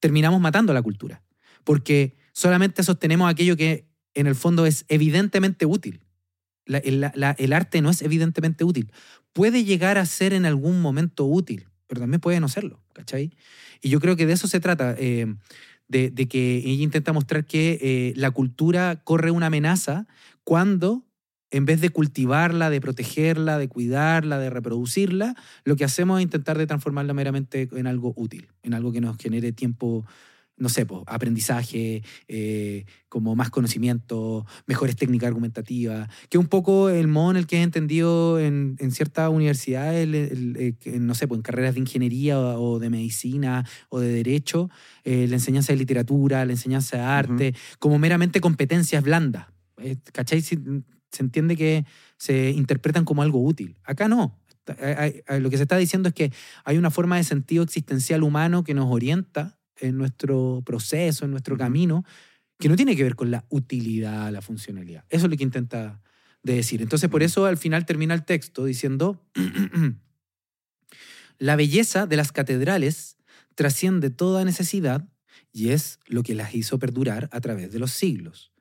terminamos 0.00 0.40
matando 0.40 0.72
la 0.74 0.82
cultura. 0.82 1.22
Porque 1.64 2.16
solamente 2.32 2.82
sostenemos 2.82 3.30
aquello 3.30 3.56
que 3.56 3.86
en 4.14 4.26
el 4.26 4.34
fondo 4.34 4.66
es 4.66 4.84
evidentemente 4.88 5.66
útil. 5.66 6.00
La- 6.66 6.78
el, 6.78 7.00
la- 7.00 7.36
el 7.38 7.52
arte 7.52 7.80
no 7.80 7.90
es 7.90 8.02
evidentemente 8.02 8.64
útil. 8.64 8.92
Puede 9.32 9.64
llegar 9.64 9.98
a 9.98 10.04
ser 10.06 10.32
en 10.32 10.44
algún 10.46 10.82
momento 10.82 11.24
útil, 11.24 11.68
pero 11.86 12.00
también 12.00 12.20
puede 12.20 12.40
no 12.40 12.48
serlo, 12.48 12.82
Y 13.80 13.88
yo 13.88 14.00
creo 14.00 14.16
que 14.16 14.26
de 14.26 14.32
eso 14.32 14.48
se 14.48 14.60
trata, 14.60 14.94
eh, 14.98 15.26
de, 15.88 16.10
de 16.10 16.28
que 16.28 16.56
ella 16.58 16.82
intenta 16.82 17.12
mostrar 17.12 17.44
que 17.46 17.78
eh, 17.80 18.12
la 18.16 18.30
cultura 18.30 19.02
corre 19.04 19.30
una 19.30 19.46
amenaza 19.46 20.06
cuando, 20.44 21.04
en 21.50 21.64
vez 21.64 21.80
de 21.80 21.90
cultivarla, 21.90 22.70
de 22.70 22.80
protegerla, 22.80 23.58
de 23.58 23.68
cuidarla, 23.68 24.38
de 24.38 24.50
reproducirla, 24.50 25.34
lo 25.64 25.76
que 25.76 25.84
hacemos 25.84 26.20
es 26.20 26.24
intentar 26.24 26.58
de 26.58 26.66
transformarla 26.66 27.12
meramente 27.12 27.68
en 27.72 27.86
algo 27.86 28.12
útil, 28.16 28.48
en 28.62 28.74
algo 28.74 28.92
que 28.92 29.00
nos 29.00 29.16
genere 29.16 29.52
tiempo, 29.52 30.06
no 30.60 30.68
sé, 30.68 30.86
aprendizaje, 31.06 32.02
eh, 32.28 32.84
como 33.08 33.34
más 33.34 33.50
conocimiento, 33.50 34.46
mejores 34.66 34.94
técnicas 34.94 35.26
argumentativas, 35.28 36.08
que 36.28 36.38
un 36.38 36.46
poco 36.46 36.90
el 36.90 37.08
modo 37.08 37.32
en 37.32 37.36
el 37.38 37.46
que 37.48 37.56
he 37.56 37.62
entendido 37.62 38.38
en, 38.38 38.76
en 38.78 38.92
ciertas 38.92 39.28
universidades, 39.30 40.06
eh, 40.12 40.74
no 41.00 41.14
sé, 41.16 41.26
pues 41.26 41.38
en 41.38 41.42
carreras 41.42 41.74
de 41.74 41.80
ingeniería 41.80 42.38
o, 42.38 42.60
o 42.74 42.78
de 42.78 42.90
medicina 42.90 43.66
o 43.88 43.98
de 43.98 44.12
derecho, 44.12 44.70
eh, 45.02 45.26
la 45.28 45.34
enseñanza 45.36 45.72
de 45.72 45.78
literatura, 45.78 46.44
la 46.44 46.52
enseñanza 46.52 46.98
de 46.98 47.02
arte, 47.02 47.54
como 47.80 47.98
meramente 47.98 48.40
competencias 48.40 49.02
blandas. 49.02 49.46
¿Cachai? 50.12 50.42
Si- 50.42 50.58
se 51.10 51.22
entiende 51.24 51.56
que 51.56 51.84
se 52.18 52.50
interpretan 52.50 53.04
como 53.04 53.22
algo 53.22 53.42
útil. 53.42 53.76
Acá 53.82 54.06
no. 54.08 54.38
Lo 55.40 55.50
que 55.50 55.56
se 55.56 55.62
está 55.64 55.76
diciendo 55.76 56.08
es 56.10 56.14
que 56.14 56.32
hay 56.64 56.78
una 56.78 56.90
forma 56.90 57.16
de 57.16 57.24
sentido 57.24 57.64
existencial 57.64 58.22
humano 58.22 58.62
que 58.62 58.74
nos 58.74 58.86
orienta 58.92 59.58
en 59.80 59.98
nuestro 59.98 60.62
proceso, 60.64 61.24
en 61.24 61.30
nuestro 61.30 61.56
camino, 61.56 62.04
que 62.58 62.68
no 62.68 62.76
tiene 62.76 62.94
que 62.94 63.02
ver 63.02 63.16
con 63.16 63.30
la 63.30 63.44
utilidad, 63.48 64.30
la 64.30 64.42
funcionalidad. 64.42 65.04
Eso 65.08 65.26
es 65.26 65.30
lo 65.30 65.36
que 65.36 65.42
intenta 65.42 66.00
de 66.42 66.54
decir. 66.54 66.82
Entonces, 66.82 67.08
por 67.08 67.22
eso 67.22 67.46
al 67.46 67.56
final 67.56 67.86
termina 67.86 68.14
el 68.14 68.24
texto 68.24 68.64
diciendo, 68.64 69.24
la 71.38 71.56
belleza 71.56 72.06
de 72.06 72.16
las 72.16 72.32
catedrales 72.32 73.16
trasciende 73.54 74.10
toda 74.10 74.44
necesidad 74.44 75.08
y 75.52 75.70
es 75.70 75.98
lo 76.06 76.22
que 76.22 76.34
las 76.34 76.54
hizo 76.54 76.78
perdurar 76.78 77.28
a 77.32 77.40
través 77.40 77.72
de 77.72 77.78
los 77.78 77.92
siglos. 77.92 78.52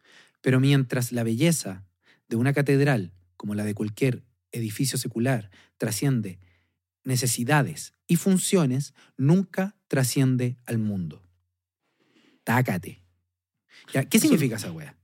Pero 0.42 0.60
mientras 0.60 1.12
la 1.12 1.24
belleza 1.24 1.86
de 2.28 2.38
una 2.38 2.54
catedral, 2.54 3.14
como 3.38 3.56
la 3.56 3.66
de 3.66 3.74
cualquier 3.74 4.24
edificio 4.52 4.98
secular, 4.98 5.52
trasciende 5.78 6.40
necesidades 7.04 7.94
y 8.08 8.16
funciones, 8.16 8.94
nunca 9.18 9.76
trasciende 9.90 10.56
al 10.66 10.78
mundo. 10.78 11.22
Tácate. 12.46 13.02
Ya, 13.94 14.06
¿Qué 14.06 14.18
Eso- 14.18 14.28
significa 14.28 14.56
esa 14.56 14.72
wea? 14.72 14.96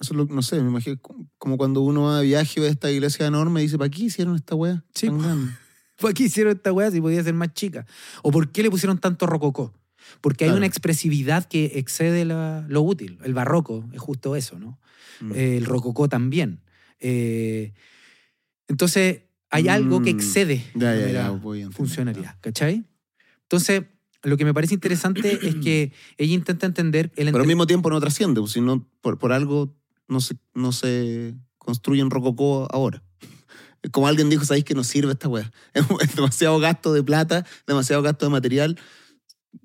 Eso 0.00 0.12
es 0.12 0.16
lo- 0.16 0.26
no 0.26 0.42
sé, 0.42 0.60
me 0.60 0.68
imagino 0.68 0.98
como- 1.38 1.56
cuando 1.56 1.80
uno 1.80 2.02
va 2.04 2.20
de 2.20 2.26
viaje 2.26 2.60
y 2.60 2.62
ve 2.62 2.68
esta 2.68 2.90
iglesia 2.90 3.26
enorme 3.26 3.60
y 3.60 3.64
dice, 3.64 3.78
¿para 3.78 3.90
qué 3.90 4.04
hicieron 4.04 4.36
esta 4.36 4.54
wea? 4.54 4.84
Sí, 4.94 5.06
tan 5.06 5.16
po. 5.16 5.22
grande?" 5.22 5.52
¿Por 5.96 6.12
qué 6.14 6.24
hicieron 6.24 6.56
esta 6.56 6.72
wea 6.72 6.90
si 6.90 7.00
podía 7.00 7.22
ser 7.22 7.34
más 7.34 7.54
chica? 7.54 7.86
¿O 8.22 8.30
por 8.32 8.50
qué 8.50 8.62
le 8.62 8.70
pusieron 8.70 8.98
tanto 8.98 9.26
rococó? 9.26 9.72
Porque 10.20 10.44
hay 10.44 10.48
Claro. 10.48 10.58
una 10.58 10.66
expresividad 10.66 11.46
que 11.48 11.72
excede 11.78 12.24
la- 12.24 12.66
lo 12.68 12.82
útil. 12.82 13.18
El 13.24 13.32
barroco 13.32 13.88
es 13.92 14.00
justo 14.00 14.36
eso, 14.36 14.58
¿no? 14.58 14.78
Mm. 15.20 15.32
Eh, 15.34 15.56
el 15.58 15.64
rococó 15.64 16.08
también. 16.08 16.60
Eh, 17.00 17.72
entonces, 18.68 19.22
hay 19.50 19.68
algo 19.68 20.02
que 20.02 20.12
Mm. 20.12 20.16
excede 20.16 20.64
Ya, 20.74 20.92
la 20.94 21.10
ya, 21.12 21.26
a 21.28 21.70
funcionalidad, 21.70 22.36
¿cachai? 22.40 22.84
Entonces, 23.42 23.84
lo 24.24 24.36
que 24.36 24.44
me 24.44 24.54
parece 24.54 24.74
interesante 24.74 25.46
es 25.46 25.54
que 25.62 25.92
ella 26.18 26.34
intenta 26.34 26.66
entender 26.66 27.12
el 27.16 27.26
Pero 27.26 27.42
al 27.42 27.46
mismo 27.46 27.66
tiempo 27.66 27.90
no 27.90 28.00
trasciende, 28.00 28.40
pues, 28.40 28.52
si 28.52 28.60
no, 28.60 28.86
por, 29.00 29.18
por 29.18 29.32
algo 29.32 29.74
no 30.08 30.20
se, 30.20 30.36
no 30.54 30.72
se 30.72 31.34
construye 31.58 32.02
en 32.02 32.10
rococó 32.10 32.68
ahora. 32.70 33.02
Como 33.90 34.08
alguien 34.08 34.30
dijo, 34.30 34.44
¿sabéis 34.44 34.64
que 34.64 34.74
no 34.74 34.82
sirve 34.82 35.12
esta 35.12 35.28
weá? 35.28 35.52
Es, 35.74 35.84
es 36.00 36.16
demasiado 36.16 36.58
gasto 36.58 36.92
de 36.92 37.02
plata, 37.02 37.46
demasiado 37.66 38.02
gasto 38.02 38.24
de 38.24 38.30
material. 38.30 38.78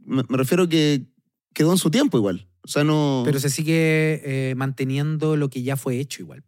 Me, 0.06 0.24
me 0.28 0.38
refiero 0.38 0.68
que 0.68 1.06
quedó 1.54 1.72
en 1.72 1.78
su 1.78 1.90
tiempo 1.90 2.18
igual. 2.18 2.48
O 2.62 2.68
sea, 2.68 2.84
no... 2.84 3.24
pero 3.26 3.40
se 3.40 3.50
sigue 3.50 4.22
eh, 4.24 4.56
manteniendo 4.56 5.38
lo 5.38 5.50
que 5.50 5.64
ya 5.64 5.78
fue 5.78 6.00
hecho 6.00 6.22
igual. 6.22 6.44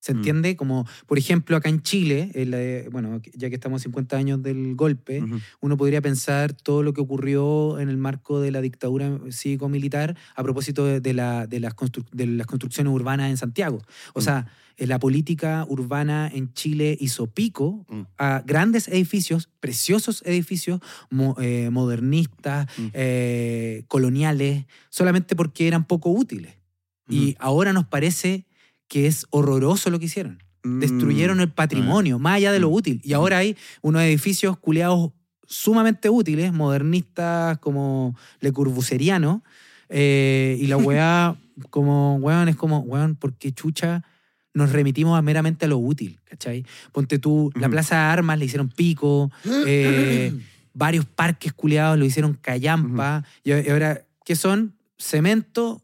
¿Se 0.00 0.14
Mm. 0.14 0.16
entiende? 0.18 0.56
Como, 0.56 0.86
por 1.06 1.18
ejemplo, 1.18 1.56
acá 1.56 1.68
en 1.68 1.82
Chile, 1.82 2.30
en 2.34 2.50
la- 2.52 2.88
bueno, 2.90 3.20
ya 3.34 3.48
que 3.48 3.56
estamos 3.56 3.82
a 3.82 3.84
50 3.84 4.16
años 4.16 4.42
del 4.42 4.74
golpe, 4.76 5.24
uno 5.60 5.76
podría 5.76 6.00
pensar 6.00 6.52
todo 6.52 6.82
lo 6.84 6.92
que 6.92 7.00
ocurrió 7.00 7.78
en 7.80 7.88
el 7.88 7.96
marco 7.96 8.40
de 8.40 8.52
la 8.52 8.60
dictadura 8.60 9.18
cívico-militar 9.30 10.16
a 10.36 10.42
propósito 10.42 10.84
de, 10.84 11.00
de 11.00 11.14
la- 11.14 11.46
de 11.48 11.58
las, 11.60 11.74
de 12.12 12.26
las 12.26 12.46
construcciones 12.46 12.92
urbanas 12.92 13.30
en 13.30 13.36
Santiago. 13.36 13.78
O 14.14 14.20
Mm. 14.20 14.22
sea, 14.22 14.46
eh, 14.76 14.86
la 14.86 15.00
política 15.00 15.66
urbana 15.68 16.30
en 16.32 16.52
Chile 16.52 16.96
hizo 17.00 17.26
pico 17.26 17.84
Mm. 17.88 18.02
a 18.18 18.42
grandes 18.46 18.86
edificios, 18.86 19.48
preciosos 19.58 20.22
edificios, 20.24 20.80
mo- 21.10 21.34
eh, 21.40 21.70
modernistas, 21.70 22.68
eh, 22.92 23.82
coloniales, 23.88 24.66
solamente 24.90 25.34
porque 25.34 25.66
eran 25.66 25.86
poco 25.88 26.10
útiles. 26.10 26.54
Y 27.10 27.34
ahora 27.40 27.72
nos 27.72 27.86
parece 27.86 28.44
que 28.88 29.06
es 29.06 29.26
horroroso 29.30 29.90
lo 29.90 29.98
que 29.98 30.06
hicieron. 30.06 30.42
Mm. 30.64 30.80
Destruyeron 30.80 31.40
el 31.40 31.50
patrimonio, 31.50 32.18
más 32.18 32.34
allá 32.36 32.52
de 32.52 32.60
lo 32.60 32.70
Mm. 32.70 32.74
útil. 32.74 33.00
Y 33.04 33.12
ahora 33.12 33.38
hay 33.38 33.56
unos 33.82 34.02
edificios 34.02 34.58
culeados 34.58 35.12
sumamente 35.46 36.10
útiles, 36.10 36.52
modernistas 36.52 37.58
como 37.58 38.16
Le 38.40 38.52
Corbusieriano, 38.52 39.42
eh, 39.88 40.58
y 40.60 40.66
la 40.66 40.76
weá, 40.76 41.36
como, 41.70 42.16
weón, 42.16 42.48
es 42.48 42.56
como, 42.56 42.80
weón, 42.80 43.16
porque 43.16 43.52
chucha 43.52 44.04
nos 44.54 44.72
remitimos 44.72 45.16
a 45.18 45.22
meramente 45.22 45.66
a 45.66 45.68
lo 45.68 45.78
útil, 45.78 46.18
¿cachai? 46.24 46.64
Ponte 46.92 47.18
tú, 47.18 47.50
la. 47.54 47.68
Plaza 47.68 47.94
de 47.94 48.00
Armas 48.02 48.38
le 48.38 48.44
hicieron 48.46 48.68
pico, 48.68 49.30
eh, 49.66 50.32
varios 50.74 51.04
parques 51.04 51.52
culeados 51.52 51.98
lo 51.98 52.04
hicieron 52.04 52.34
callampa, 52.34 53.24
y 53.44 53.52
ahora, 53.52 54.02
¿qué 54.24 54.34
son? 54.36 54.74
Cemento 54.98 55.82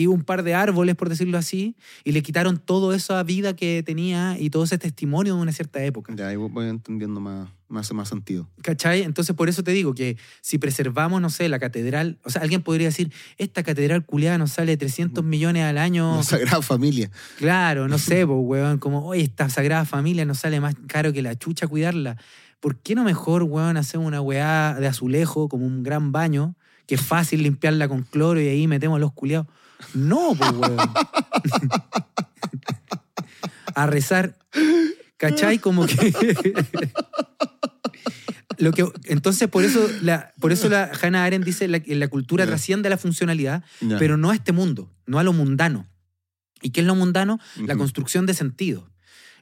y 0.00 0.06
un 0.06 0.22
par 0.22 0.42
de 0.44 0.54
árboles, 0.54 0.96
por 0.96 1.10
decirlo 1.10 1.36
así, 1.36 1.76
y 2.04 2.12
le 2.12 2.22
quitaron 2.22 2.56
toda 2.56 2.96
esa 2.96 3.22
vida 3.22 3.54
que 3.54 3.82
tenía 3.84 4.38
y 4.38 4.48
todo 4.48 4.64
ese 4.64 4.78
testimonio 4.78 5.34
de 5.34 5.42
una 5.42 5.52
cierta 5.52 5.84
época. 5.84 6.14
Ya, 6.16 6.28
ahí 6.28 6.36
voy 6.36 6.68
entendiendo 6.68 7.20
más, 7.20 7.50
más, 7.68 7.84
hace 7.84 7.92
más 7.92 8.08
sentido. 8.08 8.48
¿Cachai? 8.62 9.02
Entonces, 9.02 9.36
por 9.36 9.50
eso 9.50 9.62
te 9.62 9.72
digo 9.72 9.92
que 9.92 10.16
si 10.40 10.56
preservamos, 10.56 11.20
no 11.20 11.28
sé, 11.28 11.50
la 11.50 11.58
catedral, 11.58 12.18
o 12.24 12.30
sea, 12.30 12.40
alguien 12.40 12.62
podría 12.62 12.86
decir, 12.86 13.12
esta 13.36 13.62
catedral 13.62 14.06
culiada 14.06 14.38
nos 14.38 14.52
sale 14.52 14.74
300 14.74 15.22
millones 15.22 15.64
al 15.64 15.76
año. 15.76 16.16
La 16.16 16.22
Sagrada 16.22 16.62
Familia. 16.62 17.10
Claro, 17.36 17.86
no 17.86 17.98
sé, 17.98 18.26
pues, 18.26 18.38
weón, 18.40 18.78
como, 18.78 19.04
oye, 19.04 19.20
esta 19.20 19.50
sagrada 19.50 19.84
familia 19.84 20.24
nos 20.24 20.38
sale 20.38 20.60
más 20.60 20.76
caro 20.86 21.12
que 21.12 21.20
la 21.20 21.36
chucha 21.36 21.66
cuidarla. 21.66 22.16
¿Por 22.60 22.78
qué 22.78 22.94
no 22.94 23.04
mejor, 23.04 23.42
weón, 23.42 23.76
hacer 23.76 24.00
una 24.00 24.22
weá 24.22 24.76
de 24.80 24.86
azulejo, 24.86 25.50
como 25.50 25.66
un 25.66 25.82
gran 25.82 26.10
baño, 26.10 26.56
que 26.86 26.94
es 26.94 27.02
fácil 27.02 27.42
limpiarla 27.42 27.86
con 27.86 28.04
cloro 28.04 28.40
y 28.40 28.48
ahí 28.48 28.66
metemos 28.66 28.98
los 28.98 29.12
culiados? 29.12 29.46
No, 29.94 30.34
pues, 30.36 30.50
weón. 30.52 30.78
A 33.74 33.86
rezar. 33.86 34.36
¿Cachai? 35.16 35.58
Como 35.58 35.86
que. 35.86 36.12
Lo 38.58 38.72
que, 38.72 38.84
entonces, 39.04 39.48
por 39.48 39.64
eso 39.64 39.88
la, 40.02 40.34
por 40.38 40.52
eso 40.52 40.68
la 40.68 40.90
Hannah 41.00 41.24
Arendt 41.24 41.46
dice 41.46 41.66
la, 41.66 41.80
que 41.80 41.94
la 41.96 42.08
cultura 42.08 42.44
Ya. 42.44 42.48
trasciende 42.50 42.88
a 42.88 42.90
la 42.90 42.98
funcionalidad, 42.98 43.64
pero 43.98 44.18
no 44.18 44.28
a 44.30 44.34
este 44.34 44.52
mundo, 44.52 44.92
no 45.06 45.18
a 45.18 45.22
lo 45.22 45.32
mundano. 45.32 45.88
¿Y 46.60 46.68
qué 46.70 46.82
es 46.82 46.86
lo 46.86 46.94
mundano? 46.94 47.38
La 47.66 47.76
construcción 47.76 48.26
de 48.26 48.34
sentido. 48.34 48.92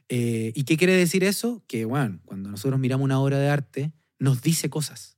Eh, 0.07 0.53
¿Y 0.55 0.63
qué 0.63 0.77
quiere 0.77 0.93
decir 0.93 1.25
eso? 1.25 1.61
Que, 1.67 1.83
bueno, 1.83 2.21
cuando 2.23 2.49
nosotros 2.49 2.79
miramos 2.79 3.03
una 3.03 3.19
obra 3.19 3.37
de 3.37 3.49
arte, 3.49 3.91
nos 4.19 4.41
dice 4.41 4.69
cosas. 4.69 5.17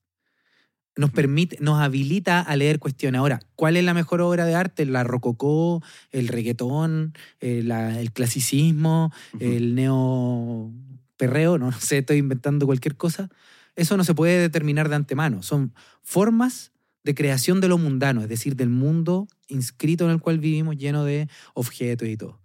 Nos 0.98 1.10
permite, 1.12 1.58
nos 1.62 1.80
habilita 1.80 2.42
a 2.42 2.56
leer 2.58 2.78
cuestiones. 2.80 3.20
Ahora, 3.20 3.40
¿cuál 3.56 3.78
es 3.78 3.84
la 3.84 3.94
mejor 3.94 4.20
obra 4.22 4.46
de 4.46 4.56
arte? 4.56 4.86
La 4.86 5.04
rococó, 5.06 5.82
el 6.12 6.28
reggaetón, 6.28 7.14
eh, 7.40 7.62
la- 7.64 8.00
el 8.02 8.12
clasicismo, 8.12 9.12
el 9.40 9.74
neo 9.76 10.72
perreo, 11.18 11.58
no, 11.58 11.68
no 11.72 11.80
sé, 11.80 12.00
estoy 12.00 12.18
inventando 12.18 12.66
cualquier 12.66 12.98
cosa. 12.98 13.30
Eso 13.76 13.96
no 13.96 14.04
se 14.04 14.14
puede 14.14 14.40
determinar 14.42 14.90
de 14.90 14.96
antemano. 14.96 15.44
Son 15.44 15.74
formas 16.04 16.72
de 17.04 17.16
creación 17.16 17.62
de 17.62 17.70
lo 17.70 17.78
mundano, 17.78 18.22
es 18.22 18.28
decir, 18.30 18.56
del 18.58 18.70
mundo 18.70 19.28
inscrito 19.48 20.04
en 20.06 20.12
el 20.12 20.20
cual 20.20 20.40
vivimos 20.40 20.78
lleno 20.78 21.06
de 21.06 21.30
objetos 21.54 22.08
y 22.08 22.18
todo. 22.18 22.42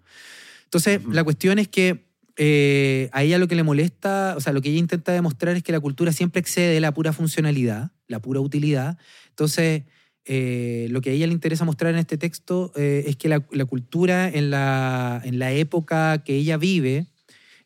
Entonces, 0.65 1.01
la 1.11 1.25
cuestión 1.25 1.59
es 1.59 1.69
que 1.69 2.06
eh, 2.37 3.09
a 3.13 3.23
ella 3.23 3.39
lo 3.39 3.49
que 3.49 3.55
le 3.55 3.63
molesta, 3.63 4.35
o 4.37 4.41
sea, 4.41 4.53
lo 4.53 4.61
que 4.61 4.69
ella 4.69 4.79
intenta 4.79 5.13
demostrar 5.13 5.57
es 5.57 5.63
que 5.63 5.73
la 5.73 5.81
cultura 5.81 6.13
siempre 6.13 6.41
excede 6.41 6.81
la 6.81 6.93
pura 6.93 7.13
funcionalidad, 7.13 7.93
la 8.09 8.21
pura 8.21 8.41
utilidad. 8.41 8.99
Entonces, 9.31 9.85
eh, 10.29 10.89
lo 10.91 11.01
que 11.01 11.11
a 11.11 11.13
ella 11.13 11.29
le 11.29 11.33
interesa 11.33 11.65
mostrar 11.65 11.95
en 11.95 12.01
este 12.01 12.19
texto 12.19 12.73
eh, 12.75 13.05
es 13.07 13.17
que 13.17 13.29
la, 13.29 13.41
cultura 13.41 14.29
en 14.29 14.51
la, 14.51 15.23
en 15.25 15.39
la 15.39 15.53
época 15.53 16.25
que 16.25 16.35
ella 16.35 16.57
vive, 16.57 17.07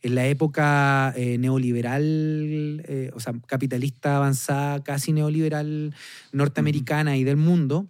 en 0.02 0.14
la 0.14 0.26
época 0.26 1.14
eh, 1.16 1.38
neoliberal, 1.38 2.84
o 3.14 3.20
sea, 3.20 3.32
capitalista 3.46 4.16
avanzada, 4.16 4.82
casi 4.84 5.12
neoliberal 5.12 5.94
norteamericana 6.32 7.16
y 7.16 7.24
del 7.24 7.36
mundo, 7.36 7.86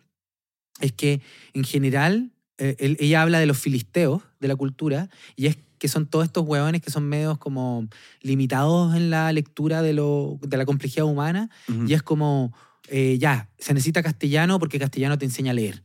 es 0.81 0.93
que 0.93 1.21
en 1.53 1.65
general 1.65 2.33
ella 2.59 3.23
habla 3.23 3.39
de 3.39 3.47
los 3.47 3.59
filisteos 3.59 4.23
de 4.39 4.49
la 4.49 4.57
cultura 4.57 5.09
y 5.35 5.47
es 5.47 5.57
que 5.81 5.89
son 5.89 6.07
todos 6.07 6.27
estos 6.27 6.45
huevones 6.47 6.81
que 6.83 6.91
son 6.93 7.09
medios 7.09 7.39
como 7.39 7.89
limitados 8.21 8.95
en 8.95 9.11
la 9.11 9.33
lectura 9.33 9.83
de, 9.83 9.93
lo, 9.95 10.39
de 10.43 10.57
la 10.57 10.65
complejidad 10.67 11.07
humana 11.07 11.51
y 11.89 11.95
es 11.95 12.03
como, 12.05 12.53
eh, 12.89 13.17
ya, 13.19 13.49
se 13.59 13.75
necesita 13.75 14.03
castellano 14.03 14.59
porque 14.61 14.79
castellano 14.79 15.19
te 15.19 15.25
enseña 15.25 15.51
a 15.51 15.55
leer. 15.55 15.83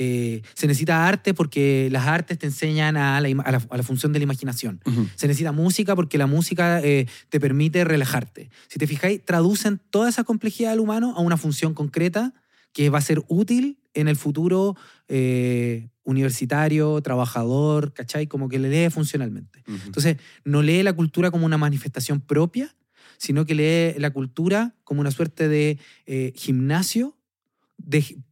Eh, 0.00 0.42
se 0.54 0.68
necesita 0.68 1.08
arte 1.08 1.34
porque 1.34 1.88
las 1.90 2.06
artes 2.06 2.38
te 2.38 2.46
enseñan 2.46 2.96
a 2.96 3.20
la, 3.20 3.28
a 3.42 3.50
la- 3.52 3.66
a 3.68 3.76
la 3.76 3.82
función 3.82 4.12
de 4.12 4.20
la 4.20 4.22
imaginación. 4.22 4.80
Se 5.16 5.26
necesita 5.26 5.50
música 5.52 5.96
porque 5.96 6.18
la 6.18 6.26
música 6.28 6.80
eh, 6.82 7.06
te 7.30 7.40
permite 7.40 7.82
relajarte. 7.84 8.48
Si 8.68 8.78
te 8.78 8.86
fijáis, 8.86 9.24
traducen 9.24 9.80
toda 9.90 10.08
esa 10.08 10.22
complejidad 10.24 10.70
del 10.70 10.80
humano 10.80 11.14
a 11.16 11.20
una 11.20 11.36
función 11.36 11.74
concreta 11.74 12.32
que 12.72 12.90
va 12.90 12.98
a 12.98 13.02
ser 13.02 13.22
útil 13.28 13.78
en 13.94 14.08
el 14.08 14.16
futuro 14.16 14.76
eh, 15.08 15.88
universitario, 16.04 17.00
trabajador, 17.02 17.92
¿cachai? 17.92 18.26
Como 18.26 18.48
que 18.48 18.58
le 18.58 18.68
lee 18.70 18.90
funcionalmente. 18.90 19.62
Ujú. 19.66 19.78
Entonces, 19.86 20.16
no 20.44 20.62
lee 20.62 20.82
la 20.82 20.92
cultura 20.92 21.30
como 21.30 21.46
una 21.46 21.58
manifestación 21.58 22.20
propia, 22.20 22.74
sino 23.16 23.44
que 23.44 23.54
lee 23.54 23.98
la 24.00 24.10
cultura 24.10 24.76
como 24.84 25.00
una 25.00 25.10
suerte 25.10 25.48
de 25.48 25.78
eh, 26.06 26.32
gimnasio 26.36 27.16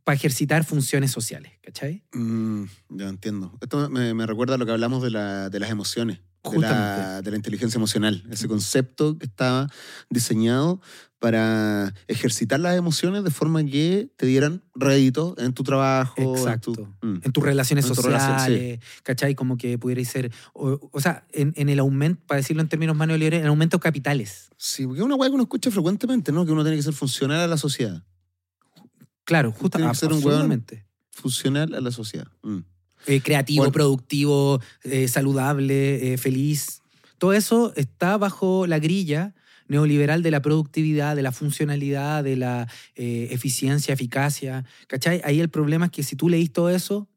para 0.04 0.14
ejercitar 0.16 0.64
funciones 0.64 1.10
sociales, 1.12 1.52
¿cachai? 1.62 2.02
Mm, 2.12 2.64
ya 2.90 3.08
entiendo. 3.08 3.56
Esto 3.60 3.88
me, 3.90 4.12
me 4.12 4.26
recuerda 4.26 4.54
a 4.54 4.58
lo 4.58 4.66
que 4.66 4.72
hablamos 4.72 5.02
de, 5.02 5.10
la- 5.10 5.48
de 5.50 5.60
las 5.60 5.70
emociones, 5.70 6.18
de 6.18 6.58
la, 6.58 6.68
Justamente. 6.68 7.22
de 7.22 7.30
la 7.30 7.36
inteligencia 7.36 7.78
emocional. 7.78 8.24
Ese 8.30 8.48
concepto 8.48 9.18
que 9.18 9.26
estaba 9.26 9.68
diseñado 10.10 10.80
para 11.18 11.94
ejercitar 12.08 12.60
las 12.60 12.76
emociones 12.76 13.24
de 13.24 13.30
forma 13.30 13.64
que 13.64 14.10
te 14.16 14.26
dieran 14.26 14.62
rédito 14.74 15.34
en 15.38 15.52
tu 15.54 15.62
trabajo. 15.62 16.14
en 16.18 16.24
tu- 16.24 16.36
Exacto. 16.36 16.72
Mm. 17.02 17.16
en 17.22 17.32
tus 17.32 17.42
relaciones 17.42 17.84
En 17.86 17.88
tu 17.90 17.94
sociales, 17.94 18.20
relación, 18.20 18.80
¿cachai? 19.02 19.34
Como 19.34 19.56
que 19.56 19.78
pudierais 19.78 20.08
ser, 20.08 20.30
o, 20.52 20.78
o 20.92 21.00
sea, 21.00 21.24
en, 21.32 21.52
en 21.56 21.68
el 21.70 21.78
aumento, 21.78 22.22
para 22.26 22.38
decirlo 22.40 22.62
en 22.62 22.68
términos 22.68 22.96
neoliberales, 22.96 23.38
en 23.40 23.44
el 23.44 23.48
aumento 23.48 23.78
de 23.78 23.82
capitales. 23.82 24.50
Sí, 24.58 24.86
porque 24.86 25.00
es 25.00 25.04
una 25.06 25.14
weá 25.14 25.30
que 25.30 25.34
uno 25.34 25.44
escucha 25.44 25.70
frecuentemente, 25.70 26.32
¿no? 26.32 26.44
Que 26.44 26.52
uno 26.52 26.62
tiene 26.62 26.76
que 26.76 26.82
ser 26.82 26.92
funcional 26.94 27.40
a 27.40 27.46
la 27.46 27.56
sociedad. 27.56 28.02
Claro, 29.24 29.52
Tiene 29.72 29.88
que 29.88 29.94
ser 29.96 30.12
un. 30.12 30.22
Funcional 31.10 31.74
a 31.74 31.80
la 31.80 31.90
sociedad. 31.90 32.28
Mm. 32.42 32.58
Eh, 33.06 33.20
creativo, 33.22 33.62
Bueno. 33.62 33.72
productivo, 33.72 34.60
eh, 34.84 35.08
saludable, 35.08 36.12
eh, 36.12 36.18
feliz. 36.18 36.82
Todo 37.18 37.32
eso 37.32 37.72
está 37.76 38.18
bajo 38.18 38.66
la 38.66 38.78
grilla 38.78 39.34
neoliberal 39.68 40.22
de 40.22 40.30
la 40.30 40.42
productividad, 40.42 41.16
de 41.16 41.22
la 41.22 41.32
funcionalidad, 41.32 42.24
de 42.24 42.36
la 42.36 42.68
eh, 42.94 43.28
eficiencia, 43.30 43.94
eficacia. 43.94 44.64
¿Cachai? 44.86 45.20
Ahí 45.24 45.40
el 45.40 45.48
problema 45.48 45.86
es 45.86 45.92
que 45.92 46.02
si 46.02 46.16
tú 46.16 46.28
leís 46.28 46.52
todo 46.52 46.70
eso, 46.70 47.08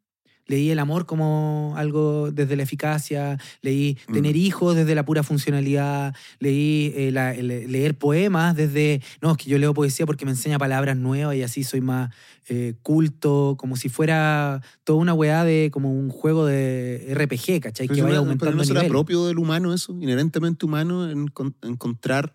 Leí 0.50 0.70
el 0.72 0.80
amor 0.80 1.06
como 1.06 1.74
algo 1.78 2.30
desde 2.32 2.58
la 2.58 2.64
eficacia, 2.64 3.38
leí 3.62 3.98
Mm. 4.10 4.14
tener 4.14 4.36
hijos 4.36 4.76
desde 4.76 4.96
la 4.96 5.06
pura 5.06 5.24
funcionalidad, 5.24 6.14
leí 6.40 6.92
eh, 6.98 7.12
la- 7.14 7.34
leer 7.34 7.98
poemas 7.98 8.56
desde, 8.56 9.02
no, 9.22 9.32
es 9.32 9.38
que 9.38 9.50
yo 9.50 9.58
leo 9.58 9.74
poesía 9.74 10.06
porque 10.06 10.26
me 10.26 10.32
enseña 10.32 10.60
palabras 10.60 10.98
nuevas 10.98 11.36
y 11.38 11.44
así 11.44 11.64
soy 11.64 11.80
más 11.82 12.14
eh, 12.52 12.74
culto, 12.82 13.56
como 13.60 13.76
si 13.78 13.90
fuera 13.90 14.62
toda 14.84 14.98
una 15.00 15.14
weá 15.14 15.44
de 15.44 15.70
como 15.72 15.94
un 15.94 16.10
juego 16.10 16.48
de 16.48 17.06
RPG, 17.14 17.62
¿cachai? 17.62 17.88
Pero 17.88 17.96
que 17.96 18.02
vaya 18.02 18.14
pero 18.14 18.20
aumentando 18.22 18.58
no 18.58 18.64
será 18.64 18.80
nivel. 18.82 18.92
propio 18.92 19.28
del 19.28 19.38
humano 19.38 19.72
eso, 19.72 19.96
inherentemente 20.02 20.66
humano, 20.66 21.08
en, 21.12 21.28
con- 21.28 21.56
encontrar 21.62 22.34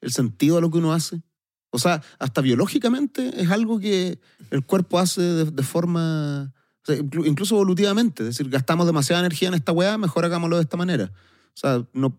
el 0.00 0.10
sentido 0.10 0.58
a 0.58 0.60
lo 0.60 0.68
que 0.68 0.78
uno 0.78 0.92
hace. 0.92 1.22
O 1.70 1.78
sea, 1.78 2.02
hasta 2.18 2.40
biológicamente 2.40 3.40
es 3.40 3.50
algo 3.50 3.78
que 3.78 4.18
el 4.50 4.64
cuerpo 4.66 4.98
hace 4.98 5.22
de, 5.22 5.44
de 5.52 5.62
forma, 5.62 6.52
o 6.82 6.86
sea, 6.86 6.96
inclu- 6.98 7.26
incluso 7.26 7.54
evolutivamente. 7.54 8.22
Es 8.22 8.28
decir, 8.30 8.48
gastamos 8.50 8.86
demasiada 8.86 9.20
energía 9.20 9.48
en 9.48 9.54
esta 9.54 9.72
weá, 9.72 9.98
mejor 9.98 10.24
hagámoslo 10.24 10.56
de 10.56 10.62
esta 10.62 10.76
manera. 10.76 11.12
O 11.14 11.56
sea, 11.56 11.86
no, 11.92 12.18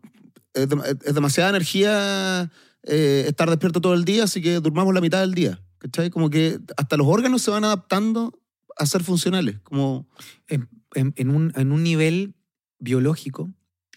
es, 0.53 0.69
dem- 0.69 0.83
es 1.05 1.13
demasiada 1.13 1.49
energía 1.49 2.51
eh, 2.83 3.25
estar 3.27 3.49
despierto 3.49 3.81
todo 3.81 3.93
el 3.93 4.05
día, 4.05 4.23
así 4.25 4.41
que 4.41 4.59
durmamos 4.59 4.93
la 4.93 5.01
mitad 5.01 5.19
del 5.21 5.33
día. 5.33 5.59
¿Cachai? 5.79 6.09
Como 6.09 6.29
que 6.29 6.59
hasta 6.77 6.95
los 6.97 7.07
órganos 7.07 7.41
se 7.41 7.51
van 7.51 7.65
adaptando 7.65 8.39
a 8.77 8.85
ser 8.85 9.03
funcionales. 9.03 9.59
Como, 9.63 10.07
en, 10.47 10.69
en- 10.95 11.13
en 11.17 11.29
un, 11.29 11.51
en 11.55 11.71
un 11.71 11.83
nivel 11.83 12.35
biológico 12.79 13.51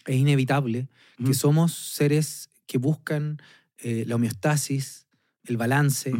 es 0.05 0.15
inevitable 0.17 0.89
que 1.25 1.33
somos 1.33 1.73
seres 1.73 2.49
que 2.67 2.77
buscan 2.77 3.41
eh, 3.79 4.03
la 4.07 4.15
homeostasis, 4.15 5.07
el 5.45 5.57
balance, 5.57 6.11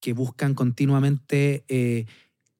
que 0.00 0.12
buscan 0.12 0.54
continuamente 0.54 1.64
eh, 1.68 2.06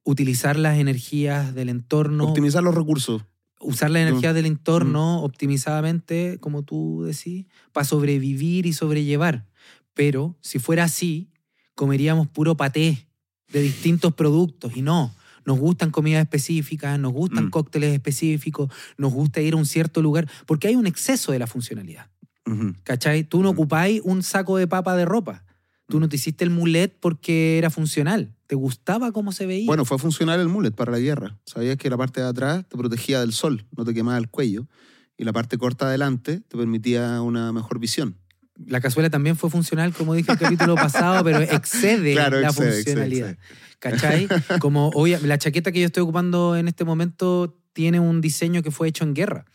utilizar 0.04 0.58
las 0.58 0.78
energías 0.78 1.54
del 1.54 1.68
entorno, 1.68 2.24
optimizar 2.24 2.62
los 2.62 2.74
recursos. 2.74 3.22
usar 3.60 3.90
las 3.90 4.02
energías 4.02 4.34
del 4.34 4.46
entorno 4.46 5.22
optimizadamente, 5.22 6.38
como 6.40 6.64
tú 6.64 7.04
decís, 7.04 7.46
para 7.72 7.84
sobrevivir 7.84 8.66
y 8.66 8.72
sobrellevar. 8.72 9.46
Pero 9.94 10.36
si 10.40 10.58
fuera 10.58 10.84
así, 10.84 11.30
comeríamos 11.76 12.26
puro 12.28 12.56
paté 12.56 13.06
de 13.52 13.62
distintos 13.62 14.14
productos 14.14 14.76
y 14.76 14.82
no. 14.82 15.14
Nos 15.44 15.58
gustan 15.58 15.90
comidas 15.90 16.22
específicas, 16.22 16.98
nos 16.98 17.12
gustan 17.12 17.46
Mm. 17.46 17.50
cócteles 17.50 17.92
específicos, 17.92 18.72
nos 18.96 19.12
gusta 19.12 19.40
ir 19.40 19.54
a 19.54 19.56
un 19.56 19.66
cierto 19.66 20.02
lugar, 20.02 20.28
porque 20.46 20.68
hay 20.68 20.76
un 20.76 20.86
exceso 20.86 21.30
de 21.32 21.38
la 21.38 21.46
funcionalidad. 21.46 22.10
Ujú. 22.46 22.74
¿Cachai? 22.84 23.24
Tú 23.24 23.42
no 23.42 23.50
Mm. 23.52 23.54
ocupáis 23.54 24.00
un 24.04 24.22
saco 24.22 24.56
de 24.56 24.66
papa 24.66 24.96
de 24.96 25.04
ropa. 25.04 25.44
Tú 25.88 26.00
no 26.00 26.08
te 26.08 26.16
hiciste 26.16 26.42
el 26.44 26.50
mulet 26.50 26.96
porque 26.98 27.58
era 27.58 27.70
funcional. 27.70 28.34
Te 28.52 28.56
gustaba 28.56 29.12
cómo 29.12 29.32
se 29.32 29.46
veía. 29.46 29.64
Bueno, 29.64 29.86
fue 29.86 29.96
funcional 29.98 30.38
el 30.38 30.48
mullet 30.48 30.72
para 30.72 30.92
la 30.92 30.98
guerra. 30.98 31.38
Sabías 31.46 31.78
que 31.78 31.88
la 31.88 31.96
parte 31.96 32.20
de 32.20 32.26
atrás 32.26 32.68
te 32.68 32.76
protegía 32.76 33.20
del 33.20 33.32
sol, 33.32 33.64
no 33.74 33.86
te 33.86 33.94
quemaba 33.94 34.18
el 34.18 34.28
cuello. 34.28 34.68
Y 35.16 35.24
la 35.24 35.32
parte 35.32 35.56
corta 35.56 35.86
adelante 35.86 36.42
te 36.46 36.58
permitía 36.58 37.22
una 37.22 37.50
mejor 37.54 37.78
visión. 37.78 38.18
La 38.66 38.82
cazuela 38.82 39.08
también 39.08 39.36
fue 39.36 39.48
funcional, 39.48 39.94
como 39.94 40.12
dije 40.12 40.32
el 40.32 40.38
capítulo 40.38 40.74
pasado, 40.74 41.24
pero 41.24 41.40
excede 41.40 42.12
Claro, 42.12 42.40
la 42.42 42.48
excede, 42.48 42.66
excede, 42.66 42.82
funcionalidad. 42.84 43.30
excede. 43.30 43.48
¿Cachai? 43.78 44.28
Como, 44.60 44.90
oye, 44.90 45.18
la 45.20 45.38
chaqueta 45.38 45.72
que 45.72 45.80
yo 45.80 45.86
estoy 45.86 46.02
ocupando 46.02 46.54
en 46.54 46.68
este 46.68 46.84
momento 46.84 47.58
tiene 47.72 48.00
un 48.00 48.20
diseño 48.20 48.62
que 48.62 48.70
fue 48.70 48.86
hecho 48.88 49.04
en 49.04 49.14
guerra. 49.14 49.46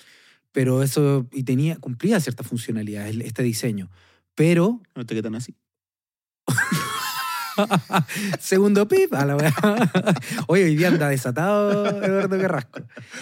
Pero 0.51 0.81
eso, 0.81 1.27
y 1.31 1.43
tenía, 1.43 1.75
cumplía 1.75 2.19
cierta 2.19 2.43
funcionalidad 2.43 3.07
este 3.07 3.43
diseño. 3.43 3.91
Pero, 4.33 4.81
No 4.95 5.05
te 5.05 5.13
quedan 5.13 5.35
así. 5.35 5.55
segundo 8.39 8.87
pip, 8.87 9.13
a 9.13 9.25
la 9.25 9.35
wea. 9.35 9.53
Oye, 10.47 10.65
hoy 10.65 10.75
día 10.75 10.89
anda 10.89 11.09
desatado 11.09 11.85
Eduardo 12.03 12.37
Carrasco. 12.39 12.81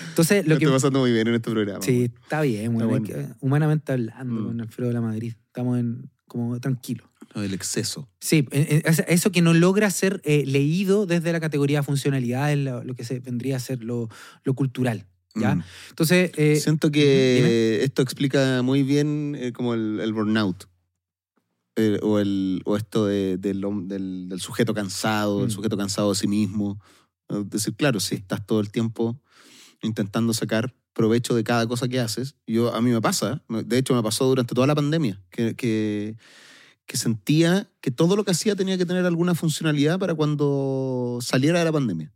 Entonces, 0.09 0.45
lo 0.45 0.53
Lo 0.55 0.59
que. 0.59 0.65
estoy 0.65 0.75
pasando 0.75 0.99
muy 0.99 1.11
bien 1.11 1.27
en 1.27 1.35
este 1.35 1.51
programa. 1.51 1.81
Sí, 1.81 2.11
está 2.21 2.41
bien, 2.41 2.73
bueno. 2.73 3.01
que- 3.03 3.27
humanamente 3.41 3.91
hablando 3.93 4.41
Mm. 4.41 4.45
con 4.47 4.61
Alfredo 4.61 4.87
de 4.89 4.93
la 4.93 5.01
Madrid. 5.01 5.33
Estamos 5.47 5.79
en, 5.79 6.09
como 6.27 6.59
tranquilos. 6.59 7.07
No, 7.35 7.43
el 7.43 7.53
exceso. 7.53 8.09
Sí, 8.19 8.47
eh, 8.51 8.81
eh, 8.85 9.05
eso 9.07 9.31
que 9.31 9.41
no 9.41 9.53
logra 9.53 9.89
ser 9.89 10.21
eh, 10.23 10.43
leído 10.45 11.05
desde 11.05 11.31
la 11.33 11.39
categoría 11.39 11.83
funcionalidad, 11.83 12.51
es 12.51 12.57
lo, 12.59 12.83
lo 12.83 12.95
que 12.95 13.03
se 13.03 13.19
vendría 13.19 13.57
a 13.57 13.59
ser 13.59 13.83
lo, 13.83 14.09
lo 14.43 14.53
cultural. 14.53 15.05
¿ya? 15.35 15.55
Mm. 15.55 15.63
Entonces, 15.89 16.31
eh, 16.37 16.55
Siento 16.61 16.91
que 16.91 17.83
esto 17.83 18.01
explica 18.01 18.61
muy 18.61 18.83
bien 18.83 19.35
eh, 19.37 19.51
como 19.51 19.73
el, 19.73 19.99
el 20.01 20.13
burnout. 20.13 20.65
Eh, 21.77 21.99
o, 22.01 22.19
el, 22.19 22.61
o 22.65 22.77
esto 22.77 23.05
de- 23.05 23.37
del, 23.37 23.61
del, 23.87 24.29
del 24.29 24.39
sujeto 24.39 24.73
cansado, 24.73 25.41
el 25.41 25.47
Mm. 25.47 25.51
sujeto 25.51 25.75
cansado 25.77 26.09
de 26.09 26.15
sí 26.15 26.27
mismo. 26.27 26.79
Es 27.29 27.49
decir, 27.49 27.75
claro, 27.75 27.99
si 27.99 28.15
estás 28.15 28.45
todo 28.45 28.59
el 28.61 28.71
tiempo 28.71 29.19
intentando 29.81 30.33
sacar 30.33 30.73
provecho 30.93 31.35
de 31.35 31.43
cada 31.43 31.67
cosa 31.67 31.89
que 31.89 31.99
haces. 31.99 32.35
Yo, 32.47 32.73
a 32.73 32.81
mí 32.81 32.89
me 32.91 33.01
pasa, 33.01 33.43
de 33.49 33.77
hecho 33.77 33.93
me 33.93 34.01
pasó 34.01 34.25
durante 34.25 34.55
toda 34.55 34.65
la 34.67 34.75
pandemia, 34.75 35.21
que, 35.29 35.53
que, 35.55 36.15
que 36.85 36.95
sentía 36.97 37.69
que 37.81 37.91
todo 37.91 38.15
lo 38.15 38.23
que 38.23 38.31
hacía 38.31 38.55
tenía 38.55 38.77
que 38.77 38.85
tener 38.85 39.05
alguna 39.05 39.35
funcionalidad 39.35 39.99
para 39.99 40.15
cuando 40.15 41.19
saliera 41.21 41.59
de 41.59 41.65
la 41.65 41.71
pandemia. 41.73 42.13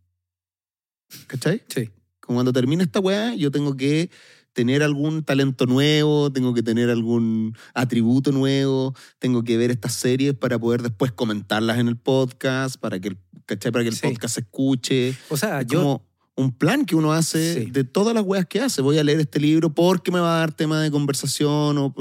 ¿Cachai? 1.27 1.63
sí. 1.67 1.89
Como 2.21 2.37
cuando 2.37 2.53
termine 2.53 2.83
esta 2.83 2.99
weá, 2.99 3.33
yo 3.35 3.49
tengo 3.49 3.75
que 3.75 4.11
tener 4.59 4.83
algún 4.83 5.23
talento 5.23 5.65
nuevo, 5.65 6.33
tengo 6.33 6.53
que 6.53 6.61
tener 6.61 6.89
algún 6.89 7.55
atributo 7.73 8.33
nuevo, 8.33 8.93
tengo 9.19 9.41
que 9.45 9.55
ver 9.55 9.71
estas 9.71 9.93
series 9.93 10.33
para 10.33 10.59
poder 10.59 10.81
después 10.81 11.13
comentarlas 11.13 11.77
en 11.79 11.87
el 11.87 11.95
podcast, 11.95 12.75
para 12.77 12.99
que 12.99 13.07
el, 13.07 13.17
¿cachai? 13.45 13.71
Para 13.71 13.83
que 13.85 13.89
el 13.91 13.95
Sí. 13.95 14.01
podcast 14.05 14.35
se 14.35 14.41
escuche. 14.41 15.15
O 15.29 15.37
sea, 15.37 15.61
Es 15.61 15.67
yo, 15.67 15.79
como 15.81 16.05
un 16.35 16.51
plan 16.51 16.85
que 16.85 16.97
uno 16.97 17.13
hace 17.13 17.63
Sí. 17.65 17.71
de 17.71 17.85
todas 17.85 18.13
las 18.13 18.25
weas 18.25 18.45
que 18.47 18.59
hace. 18.59 18.81
Voy 18.81 18.97
a 18.97 19.03
leer 19.05 19.21
este 19.21 19.39
libro 19.39 19.73
porque 19.73 20.11
me 20.11 20.19
va 20.19 20.35
a 20.35 20.39
dar 20.39 20.51
tema 20.51 20.81
de 20.81 20.91
conversación 20.91 21.77
o... 21.77 21.93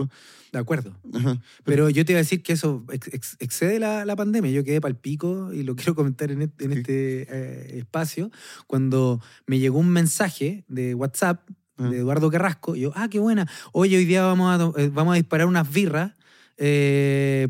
de 0.52 0.58
acuerdo. 0.58 0.96
Ajá. 1.14 1.40
Pero 1.64 1.90
yo 1.90 2.04
te 2.04 2.12
iba 2.12 2.18
a 2.18 2.22
decir 2.22 2.42
que 2.42 2.54
eso 2.54 2.82
ex- 2.90 3.12
ex- 3.12 3.36
excede 3.38 3.78
la, 3.78 4.04
la 4.04 4.16
pandemia. 4.16 4.50
Yo 4.50 4.64
quedé 4.64 4.80
pal 4.80 4.96
pico 4.96 5.52
y 5.52 5.62
lo 5.62 5.76
quiero 5.76 5.94
comentar 5.94 6.32
en 6.32 6.42
este, 6.42 6.64
en 6.64 6.72
este 6.72 7.26
eh, 7.30 7.78
espacio. 7.78 8.30
Cuando 8.66 9.20
me 9.46 9.58
llegó 9.60 9.78
un 9.78 9.90
mensaje 9.90 10.64
de 10.66 10.94
WhatsApp. 10.96 11.48
De 11.78 11.96
Eduardo 11.98 12.30
Carrasco, 12.30 12.76
y 12.76 12.80
yo, 12.80 12.92
ah, 12.94 13.08
qué 13.08 13.18
buena. 13.18 13.48
Oye, 13.72 13.96
hoy 13.96 14.04
día 14.04 14.22
vamos 14.24 14.74
a, 14.76 14.80
eh, 14.80 14.90
vamos 14.92 15.12
a 15.12 15.16
disparar 15.16 15.46
unas 15.46 15.70
birras 15.70 16.12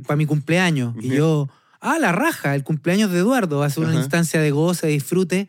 para 0.07 0.17
mi 0.17 0.27
cumpleaños. 0.27 0.95
Y 1.01 1.09
yo, 1.09 1.49
ah, 1.81 1.99
la 1.99 2.13
raja, 2.13 2.55
el 2.55 2.63
cumpleaños 2.65 3.11
de 3.11 3.19
Eduardo. 3.21 3.59
Va 3.61 3.67
a 3.67 3.71
ser 3.71 3.85
una 3.85 3.93
Ajá. 3.93 4.01
instancia 4.03 4.41
de 4.41 4.51
goce, 4.51 4.87
de 4.87 4.93
disfrute. 4.93 5.49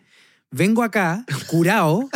Vengo 0.51 0.81
acá, 0.81 1.25
curado. 1.47 2.09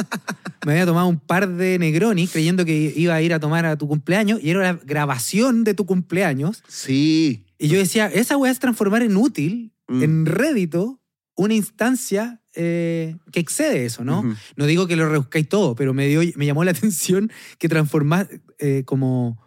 me 0.66 0.72
había 0.72 0.86
tomado 0.86 1.08
un 1.08 1.20
par 1.20 1.48
de 1.50 1.78
Negroni 1.78 2.28
creyendo 2.28 2.66
que 2.66 2.94
iba 2.96 3.14
a 3.14 3.22
ir 3.22 3.34
a 3.34 3.40
tomar 3.40 3.66
a 3.66 3.76
tu 3.78 3.88
cumpleaños 3.88 4.40
y 4.42 4.50
era 4.50 4.62
la 4.62 4.80
grabación 4.84 5.64
de 5.64 5.74
tu 5.74 5.86
cumpleaños. 5.86 6.64
Sí. 6.68 7.46
Y 7.60 7.68
yo 7.68 7.78
decía, 7.78 8.08
esa 8.08 8.38
weá 8.38 8.52
es 8.52 8.60
transformar 8.60 9.04
en 9.04 9.18
útil, 9.18 9.70
Mm. 9.90 10.02
en 10.04 10.26
rédito, 10.26 11.02
una 11.36 11.54
instancia 11.56 12.42
eh, 12.56 13.18
que 13.32 13.40
excede 13.40 13.86
eso, 13.86 14.04
¿no? 14.04 14.24
No 14.56 14.66
digo 14.66 14.88
que 14.88 14.96
lo 14.96 15.10
rebuscáis 15.10 15.50
todo, 15.50 15.76
pero 15.76 15.94
me, 15.94 16.08
dio, 16.08 16.22
me 16.36 16.46
llamó 16.46 16.64
la 16.64 16.72
atención 16.72 17.32
que 17.58 17.70
transformás 17.70 18.28
eh, 18.60 18.84
como, 18.86 19.42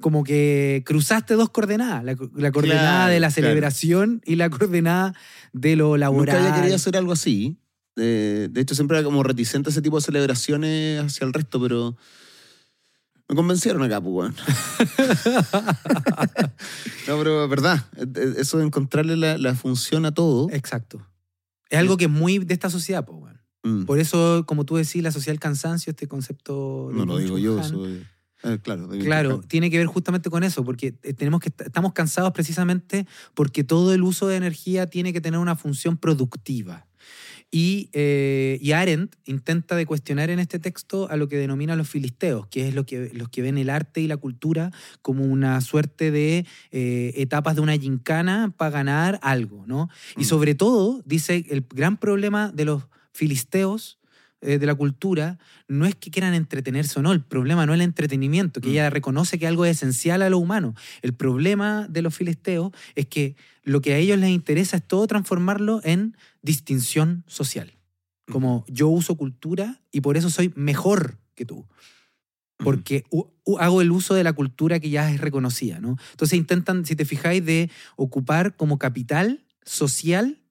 como 0.00 0.24
que 0.24 0.82
cruzaste 0.86 1.34
dos 1.34 1.50
coordenadas, 1.50 2.04
la, 2.04 2.16
la 2.34 2.52
coordenada 2.52 2.90
Claro, 3.06 3.12
de 3.12 3.20
la 3.20 3.28
claro. 3.28 3.34
celebración 3.48 4.22
y 4.24 4.36
la 4.36 4.48
coordenada 4.48 5.14
de 5.52 5.76
lo 5.76 5.96
laboral. 5.96 6.36
Nunca 6.36 6.48
había 6.48 6.60
querido 6.60 6.76
hacer 6.76 6.96
algo 6.96 7.12
así. 7.12 7.58
Eh, 7.96 8.48
de 8.50 8.60
hecho, 8.60 8.74
siempre 8.74 8.96
era 8.96 9.04
como 9.04 9.22
reticente 9.22 9.68
a 9.68 9.72
ese 9.72 9.82
tipo 9.82 9.96
de 9.98 10.02
celebraciones 10.06 11.02
hacia 11.02 11.26
el 11.26 11.32
resto, 11.34 11.60
pero 11.60 11.96
me 13.28 13.36
convencieron 13.36 13.82
acá, 13.82 14.00
pues, 14.00 14.32
no, 17.08 17.18
pero 17.18 17.48
verdad. 17.48 17.84
eh, 17.96 18.34
Eso 18.38 18.58
de 18.58 18.64
encontrarle 18.64 19.16
la, 19.16 19.38
la 19.38 19.54
función 19.54 20.06
a 20.06 20.12
todo. 20.12 20.48
Exacto. 20.50 21.04
Es 21.68 21.78
algo 21.78 21.96
que 21.96 22.04
es 22.06 22.10
muy 22.10 22.38
de 22.38 22.54
esta 22.54 22.70
sociedad, 22.70 23.04
po, 23.04 23.26
mm, 23.62 23.84
Por 23.84 23.98
eso, 23.98 24.44
como 24.46 24.64
tú 24.64 24.76
decís, 24.76 25.02
la 25.02 25.12
sociedad 25.12 25.32
del 25.32 25.40
cansancio, 25.40 25.90
este 25.90 26.08
concepto... 26.08 26.90
no 26.92 27.04
lo 27.04 27.18
digo 27.18 27.38
yo, 27.38 27.62
soy. 27.62 28.04
eh, 28.44 28.58
claro, 28.62 28.88
Claro, 28.88 29.40
tiene 29.40 29.70
que 29.70 29.78
ver 29.78 29.86
justamente 29.86 30.30
con 30.30 30.44
eso, 30.44 30.64
porque 30.64 30.94
eh, 31.02 31.12
tenemos 31.12 31.40
que 31.40 31.52
estamos 31.64 31.92
cansados 31.92 32.32
precisamente 32.32 33.06
porque 33.34 33.64
todo 33.64 33.92
el 33.92 34.02
uso 34.02 34.26
de 34.26 34.36
energía 34.36 34.86
tiene 34.86 35.12
que 35.12 35.20
tener 35.20 35.38
una 35.38 35.56
función 35.56 35.96
productiva. 35.96 36.87
Y, 37.50 37.88
eh, 37.94 38.58
y 38.60 38.72
Arendt 38.72 39.14
intenta 39.24 39.74
de 39.74 39.86
cuestionar 39.86 40.28
en 40.28 40.38
este 40.38 40.58
texto 40.58 41.08
a 41.10 41.16
lo 41.16 41.28
que 41.28 41.38
denomina 41.38 41.76
los 41.76 41.88
filisteos, 41.88 42.46
que 42.48 42.68
es 42.68 42.74
lo 42.74 42.84
que, 42.84 43.10
los 43.14 43.30
que 43.30 43.40
ven 43.40 43.56
el 43.56 43.70
arte 43.70 44.02
y 44.02 44.06
la 44.06 44.18
cultura 44.18 44.70
como 45.00 45.24
una 45.24 45.58
suerte 45.62 46.10
de 46.10 46.44
eh, 46.72 47.12
etapas 47.16 47.54
de 47.56 47.62
una 47.62 47.76
gincana 47.78 48.52
para 48.56 48.70
ganar 48.70 49.18
algo, 49.22 49.64
¿no? 49.66 49.88
Y 50.16 50.20
Mm. 50.20 50.24
sobre 50.24 50.54
todo, 50.54 51.02
dice, 51.06 51.46
el 51.48 51.64
gran 51.74 51.96
problema 51.96 52.52
de 52.52 52.66
los 52.66 52.82
filisteos 53.12 53.98
eh, 54.40 54.58
de 54.58 54.66
la 54.66 54.74
cultura 54.76 55.36
no 55.66 55.84
es 55.84 55.96
que 55.96 56.12
quieran 56.12 56.32
entretenerse 56.32 57.00
o 57.00 57.02
no, 57.02 57.12
el 57.12 57.22
problema 57.22 57.66
no 57.66 57.72
es 57.72 57.78
el 57.78 57.82
entretenimiento, 57.82 58.60
que 58.60 58.68
Mm. 58.68 58.72
ella 58.72 58.90
reconoce 58.90 59.36
que 59.36 59.48
algo 59.48 59.64
es 59.64 59.78
esencial 59.78 60.22
a 60.22 60.30
lo 60.30 60.38
humano. 60.38 60.74
El 61.02 61.12
problema 61.12 61.88
de 61.90 62.02
los 62.02 62.14
filisteos 62.14 62.70
es 62.94 63.06
que 63.06 63.34
lo 63.64 63.80
que 63.80 63.94
a 63.94 63.98
ellos 63.98 64.16
les 64.16 64.30
interesa 64.30 64.76
es 64.76 64.86
todo 64.86 65.08
transformarlo 65.08 65.80
en 65.82 66.16
distinción 66.42 67.24
social. 67.26 67.78
Como 68.30 68.64
yo 68.68 68.88
uso 68.88 69.16
cultura 69.16 69.82
y 69.90 70.00
por 70.00 70.16
eso 70.16 70.30
soy 70.30 70.52
mejor 70.54 71.18
que 71.34 71.44
tú. 71.44 71.66
Porque 72.58 73.04
hago 73.58 73.80
el 73.80 73.90
uso 73.90 74.14
de 74.14 74.24
la 74.24 74.32
cultura 74.32 74.80
que 74.80 74.90
ya 74.90 75.10
es 75.12 75.20
reconocida, 75.20 75.78
¿no? 75.80 75.96
Entonces 76.10 76.38
intentan, 76.38 76.84
si 76.84 76.96
te 76.96 77.04
fijáis, 77.04 77.44
de 77.44 77.70
ocupar 77.96 78.56
como 78.56 78.78
capital 78.78 79.44
social 79.64 80.42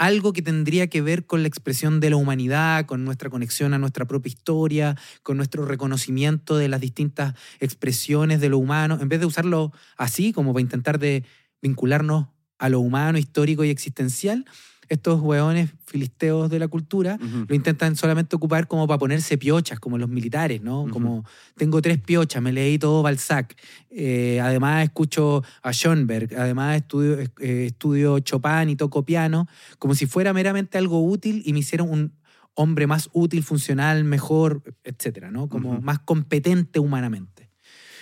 algo 0.00 0.32
que 0.32 0.40
tendría 0.40 0.86
que 0.86 1.02
ver 1.02 1.26
con 1.26 1.42
la 1.42 1.48
expresión 1.48 2.00
de 2.00 2.08
la 2.08 2.16
humanidad, 2.16 2.86
con 2.86 3.04
nuestra 3.04 3.28
conexión 3.28 3.74
a 3.74 3.78
nuestra 3.78 4.06
propia 4.06 4.30
historia, 4.30 4.96
con 5.22 5.36
nuestro 5.36 5.66
reconocimiento 5.66 6.56
de 6.56 6.68
las 6.68 6.80
distintas 6.80 7.34
expresiones 7.60 8.40
de 8.40 8.48
lo 8.48 8.56
humano, 8.56 8.96
en 8.98 9.10
vez 9.10 9.20
de 9.20 9.26
usarlo 9.26 9.74
así, 9.98 10.32
como 10.32 10.54
para 10.54 10.62
intentar 10.62 10.98
de 10.98 11.22
vincularnos 11.60 12.28
a 12.58 12.70
lo 12.70 12.80
humano, 12.80 13.18
histórico 13.18 13.62
y 13.62 13.68
existencial, 13.68 14.46
estos 14.90 15.20
hueones 15.20 15.70
filisteos 15.86 16.50
de 16.50 16.58
la 16.58 16.66
cultura 16.68 17.16
lo 17.48 17.54
intentan 17.54 17.94
solamente 17.94 18.34
ocupar 18.34 18.66
como 18.66 18.86
para 18.88 18.98
ponerse 18.98 19.38
piochas, 19.38 19.78
como 19.78 19.96
los 19.98 20.08
militares, 20.08 20.62
¿no? 20.62 20.86
Como 20.90 21.24
tengo 21.56 21.80
tres 21.80 21.98
piochas, 21.98 22.42
me 22.42 22.52
leí 22.52 22.76
todo 22.76 23.02
Balzac, 23.02 23.56
eh, 23.88 24.40
además 24.42 24.84
escucho 24.84 25.44
a 25.62 25.72
Schoenberg, 25.72 26.34
además 26.36 26.76
estudio, 26.76 27.20
eh, 27.20 27.66
estudio 27.66 28.18
Chopin 28.18 28.68
y 28.68 28.76
toco 28.76 29.04
piano, 29.04 29.46
como 29.78 29.94
si 29.94 30.06
fuera 30.06 30.32
meramente 30.32 30.76
algo 30.76 31.02
útil 31.02 31.42
y 31.46 31.52
me 31.52 31.60
hicieron 31.60 31.88
un 31.88 32.12
hombre 32.54 32.88
más 32.88 33.08
útil, 33.12 33.44
funcional, 33.44 34.02
mejor, 34.02 34.62
etcétera, 34.82 35.30
¿no? 35.30 35.48
Como 35.48 35.80
más 35.80 36.00
competente 36.00 36.80
humanamente. 36.80 37.48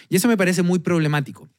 Y 0.09 0.17
eso 0.17 0.27
me 0.27 0.39
parece 0.39 0.63
muy 0.63 0.79
problemático. 0.79 1.51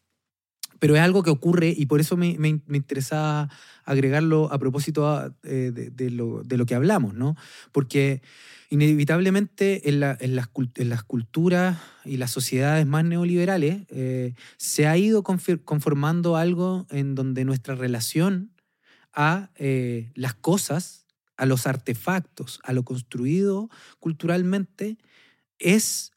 Pero 0.80 0.96
es 0.96 1.02
algo 1.02 1.24
que 1.24 1.30
ocurre 1.30 1.74
y 1.76 1.86
por 1.86 2.00
eso 2.00 2.18
me, 2.18 2.38
me- 2.40 2.62
me 2.68 2.78
interesaba 2.78 3.50
agregarlo 3.86 4.52
a 4.52 4.60
propósito 4.60 5.08
a, 5.10 5.34
eh, 5.44 5.72
de, 5.74 6.10
lo, 6.12 6.44
de 6.44 6.58
lo 6.58 6.66
que 6.66 6.76
hablamos, 6.76 7.14
¿no? 7.14 7.36
Porque 7.72 8.22
inevitablemente 8.70 9.90
en, 9.90 10.00
la- 10.00 10.18
en 10.20 10.36
las, 10.36 10.50
en 10.76 10.90
las 10.90 11.04
culturas 11.04 11.78
y 12.06 12.18
las 12.18 12.32
sociedades 12.32 12.86
más 12.86 13.04
neoliberales 13.04 13.84
eh, 13.90 14.34
se 14.58 14.88
ha 14.88 14.96
ido 14.98 15.24
conformando 15.24 16.36
algo 16.38 16.86
en 16.92 17.16
donde 17.16 17.46
nuestra 17.46 17.76
relación 17.76 18.52
a 19.14 19.50
eh, 19.56 20.12
las 20.16 20.36
cosas, 20.36 21.06
a 21.38 21.46
los 21.46 21.68
artefactos, 21.68 22.60
a 22.64 22.74
lo 22.74 22.84
construido 22.84 23.70
culturalmente, 24.00 24.98
es, 25.58 26.12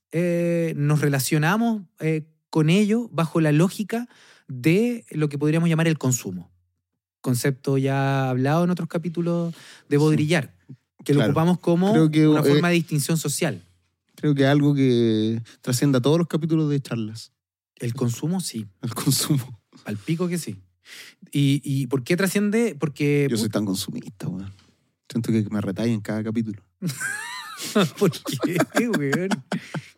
nos 0.77 1.01
relacionamos 1.01 1.83
con 2.51 2.69
ello 2.69 3.09
bajo 3.13 3.41
la 3.41 3.51
lógica 3.51 4.09
de 4.61 5.05
lo 5.11 5.29
que 5.29 5.39
podríamos 5.39 5.69
llamar 5.69 5.89
el 5.89 5.99
consumo. 5.99 6.51
Concepto 7.21 7.79
ya 7.79 8.29
hablado 8.31 8.65
en 8.65 8.71
otros 8.71 8.89
capítulos 8.89 9.55
de 9.89 9.97
Sí. 9.97 10.03
Baudrillard, 10.03 10.51
que 11.05 11.15
lo 11.15 11.25
ocupamos 11.25 11.59
como 11.59 12.11
que, 12.11 12.27
una 12.27 12.41
eh, 12.41 12.45
forma 12.45 12.69
de 12.69 12.75
distinción 12.75 13.17
social. 13.17 13.63
Creo 14.17 14.35
que 14.35 14.43
es 14.43 14.49
algo 14.49 14.75
que 14.75 15.41
trascienda 15.61 16.01
todos 16.01 16.19
los 16.19 16.27
capítulos 16.29 16.69
de 16.69 16.81
charlas. 16.81 17.33
El 17.77 17.95
consumo, 17.95 18.41
sí, 18.41 18.67
El 18.83 18.95
consumo. 18.95 19.61
al 19.85 19.97
pico 19.97 20.29
que 20.29 20.39
sí. 20.39 20.57
¿Y, 21.33 21.61
y 21.65 21.87
por 21.87 22.05
qué 22.05 22.17
trasciende? 22.17 22.77
Porque... 22.79 23.27
Yo 23.31 23.37
soy 23.37 23.49
tan 23.49 23.65
consumista, 23.65 24.29
weón. 24.29 24.53
Siento 25.09 25.33
que 25.33 25.47
me 25.51 25.61
retallan 25.61 25.95
en 25.95 26.01
cada 26.01 26.23
capítulo. 26.23 26.63
¿Por 27.99 28.11
qué, 28.75 28.89
weón? 28.89 29.29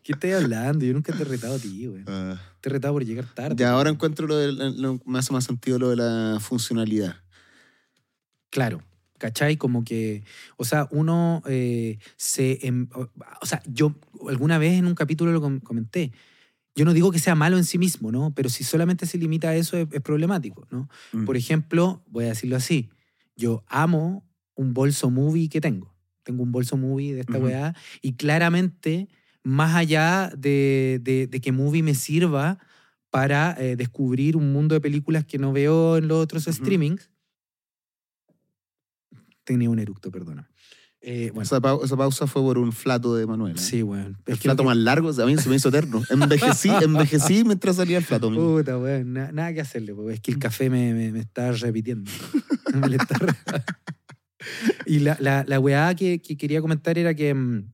¿Qué 0.04 0.12
estás 0.12 0.34
hablando? 0.44 0.84
Yo 0.84 0.92
nunca 0.92 1.12
te 1.16 1.22
he 1.22 1.24
retado 1.24 1.54
a 1.54 1.58
ti, 1.58 1.88
weón. 1.88 2.04
Ah, 2.06 2.38
Te 2.60 2.68
he 2.68 2.72
retado 2.72 2.94
por 2.94 3.04
llegar 3.04 3.24
tarde. 3.34 3.56
ya 3.56 3.70
ahora 3.72 3.90
encuentro 3.90 4.26
lo, 4.26 4.36
lo- 4.52 5.00
me 5.06 5.18
hace 5.18 5.32
más 5.32 5.44
sentido 5.44 5.78
lo 5.78 5.90
de 5.90 5.96
la 5.96 6.38
funcionalidad. 6.40 7.16
Claro, 8.50 8.82
¿cachai? 9.18 9.56
Como 9.56 9.82
que, 9.84 10.22
o 10.56 10.64
sea, 10.64 10.86
uno 10.90 11.42
eh, 11.48 11.98
se... 12.16 12.66
em- 12.66 12.88
o 13.40 13.46
sea, 13.46 13.62
yo 13.66 13.94
alguna 14.28 14.58
vez 14.58 14.74
en 14.78 14.86
un 14.86 14.94
capítulo 14.94 15.32
lo 15.32 15.40
com- 15.40 15.58
comenté, 15.60 16.12
yo 16.76 16.84
no 16.84 16.92
digo 16.92 17.10
que 17.10 17.18
sea 17.18 17.34
malo 17.34 17.56
en 17.56 17.64
sí 17.64 17.78
mismo, 17.78 18.12
¿no? 18.12 18.32
Pero 18.34 18.48
si 18.48 18.62
solamente 18.62 19.06
se 19.06 19.16
limita 19.18 19.48
a 19.48 19.56
eso 19.56 19.76
es, 19.78 19.88
es 19.90 20.00
problemático, 20.02 20.66
¿no? 20.70 20.88
Mm. 21.12 21.24
Por 21.24 21.36
ejemplo, 21.36 22.02
voy 22.08 22.26
a 22.26 22.28
decirlo 22.28 22.56
así, 22.56 22.90
yo 23.36 23.64
amo 23.68 24.28
un 24.54 24.74
bolso 24.74 25.08
movie 25.10 25.48
que 25.48 25.60
tengo. 25.60 25.94
Tengo 26.24 26.42
un 26.42 26.52
bolso 26.52 26.76
movie 26.76 27.14
de 27.14 27.20
esta 27.20 27.38
Ujú. 27.38 27.46
weá 27.46 27.74
y 28.02 28.14
claramente, 28.14 29.08
más 29.44 29.74
allá 29.76 30.32
de, 30.36 30.98
de- 31.02 31.26
de 31.28 31.40
que 31.40 31.52
movie 31.52 31.82
me 31.82 31.94
sirva 31.94 32.58
para 33.10 33.54
eh, 33.60 33.76
descubrir 33.76 34.36
un 34.36 34.52
mundo 34.52 34.74
de 34.74 34.80
películas 34.80 35.24
que 35.24 35.38
no 35.38 35.52
veo 35.52 35.98
en 35.98 36.08
los 36.08 36.18
otros 36.22 36.46
Ujú. 36.48 36.56
streamings, 36.56 37.10
tenía 39.44 39.70
un 39.70 39.78
eructo, 39.78 40.10
perdona. 40.10 40.48
Eh, 41.06 41.28
bueno, 41.34 41.42
esa, 41.42 41.60
pau- 41.60 41.84
esa 41.84 41.96
pausa 41.98 42.26
fue 42.26 42.40
por 42.40 42.56
un 42.56 42.72
flato 42.72 43.14
de 43.14 43.26
Manuela. 43.26 43.60
sí, 43.60 43.82
weón. 43.82 44.16
El 44.24 44.38
flato 44.38 44.62
que- 44.62 44.68
más 44.68 44.76
largo, 44.78 45.10
a 45.10 45.26
mí 45.26 45.36
se 45.36 45.50
me 45.50 45.56
hizo 45.56 45.68
eterno. 45.68 46.02
Envejecí, 46.08 46.70
envejecí 46.82 47.44
mientras 47.44 47.76
salía 47.76 47.98
el 47.98 48.04
flato. 48.04 48.32
Puta, 48.32 48.78
weón, 48.78 49.12
na- 49.12 49.30
nada 49.30 49.52
que 49.52 49.60
hacerle, 49.60 49.94
porque 49.94 50.14
es 50.14 50.20
que 50.20 50.30
el 50.30 50.38
café 50.38 50.70
me, 50.70 50.94
me, 50.94 51.12
me 51.12 51.20
está 51.20 51.52
repitiendo. 51.52 52.10
Me 52.74 52.96
está 52.96 53.16
y 54.86 54.98
la, 54.98 55.16
la, 55.20 55.44
la 55.46 55.60
weá 55.60 55.94
que, 55.94 56.20
que 56.20 56.36
quería 56.36 56.60
comentar 56.60 56.98
era 56.98 57.14
que 57.14 57.32
mm, 57.32 57.70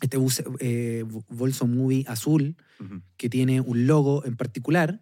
este 0.00 0.16
bus- 0.16 0.42
eh, 0.60 1.04
bolso 1.28 1.66
movie 1.66 2.04
azul, 2.08 2.56
Ujú. 2.80 3.02
que 3.16 3.28
tiene 3.28 3.60
un 3.60 3.86
logo 3.86 4.24
en 4.24 4.36
particular, 4.36 5.00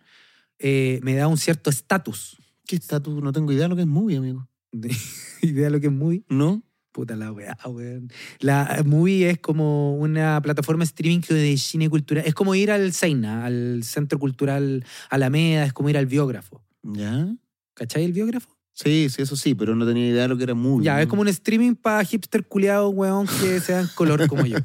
eh, 0.59 1.01
me 1.03 1.15
da 1.15 1.29
un 1.29 1.39
cierto 1.39 1.71
estatus. 1.71 2.37
¿Qué 2.67 2.77
está 2.77 3.01
tú? 3.01 3.21
No 3.21 3.33
tengo 3.33 3.53
idea 3.53 3.63
de 3.65 3.69
lo 3.69 3.77
que 3.77 3.83
es 3.83 3.89
movie, 3.89 4.17
amigo. 4.19 4.49
de- 4.73 4.89
Idea 5.43 5.65
de 5.67 5.71
lo 5.71 5.81
que 5.81 5.87
es 5.87 5.93
movie. 5.93 6.25
¿No? 6.29 6.63
Puta 6.93 7.15
la 7.17 7.31
weá, 7.33 7.57
weón. 7.67 8.11
La 8.41 8.83
movie 8.85 9.31
es 9.31 9.39
como 9.39 9.97
una 9.97 10.41
plataforma 10.43 10.83
streaming 10.85 11.21
de 11.29 11.57
cine 11.57 11.89
cultural. 11.89 12.25
Es 12.27 12.35
como 12.35 12.55
ir 12.57 12.71
al 12.73 12.93
Seina, 12.93 13.45
al 13.47 13.85
Centro 13.85 14.19
Cultural 14.19 14.85
Alameda, 15.09 15.65
es 15.65 15.73
como 15.73 15.89
ir 15.91 15.97
al 15.97 16.07
biógrafo. 16.07 16.63
¿Ya? 16.83 17.29
¿Cachai 17.75 18.05
el 18.05 18.13
biógrafo? 18.13 18.58
Sí, 18.81 19.09
sí, 19.11 19.23
eso 19.23 19.35
sí, 19.35 19.57
pero 19.57 19.75
no 19.75 19.85
tenía 19.85 20.07
idea 20.07 20.23
de 20.23 20.29
lo 20.29 20.37
que 20.37 20.45
era 20.45 20.55
movie. 20.55 20.85
Ya, 20.85 20.95
¿no? 20.95 21.01
es 21.01 21.07
como 21.09 21.23
un 21.23 21.29
streaming 21.29 21.75
para 21.75 22.05
hipster 22.05 22.47
culiados, 22.47 22.93
weón, 22.95 23.27
que 23.27 23.59
sean 23.67 23.89
color 23.97 24.29
como 24.29 24.47
yo. 24.47 24.59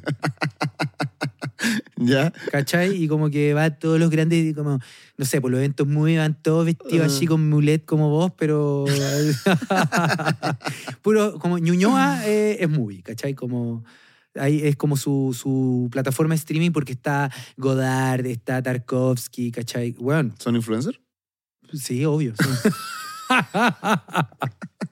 ¿Ya? 1.98 2.32
¿Cachai? 2.52 2.96
Y 3.02 3.08
como 3.08 3.32
que 3.32 3.56
va 3.56 3.72
todos 3.72 4.00
los 4.00 4.12
grandes, 4.12 4.46
y 4.46 4.54
como, 4.54 4.78
no 5.18 5.26
sé, 5.26 5.42
por 5.42 5.50
los 5.50 5.58
eventos 5.60 5.88
muy 5.88 6.16
van 6.18 6.40
todos 6.40 6.66
vestidos 6.66 7.12
Ah. 7.12 7.16
así 7.16 7.26
con 7.26 7.50
mulet 7.50 7.86
como 7.86 8.10
vos, 8.12 8.32
pero. 8.38 8.86
Puro, 11.02 11.40
como 11.40 11.58
Ñuñoa 11.58 12.28
eh, 12.28 12.58
es 12.60 12.70
movie, 12.70 13.02
¿cachai? 13.02 13.34
Como. 13.34 13.84
Ahí 14.36 14.62
es 14.64 14.76
como 14.76 14.98
su, 14.98 15.36
su 15.40 15.90
plataforma 15.92 16.34
de 16.34 16.40
streaming 16.40 16.72
porque 16.72 16.94
está 16.94 17.32
Godard, 17.58 18.26
está 18.26 18.62
Tarkovsky, 18.62 19.52
¿cachai? 19.52 19.92
Bueno, 19.94 20.34
¿Son 20.40 20.56
influencers? 20.56 21.00
sí, 21.74 22.04
obvio. 22.06 22.34
sí. 22.38 22.70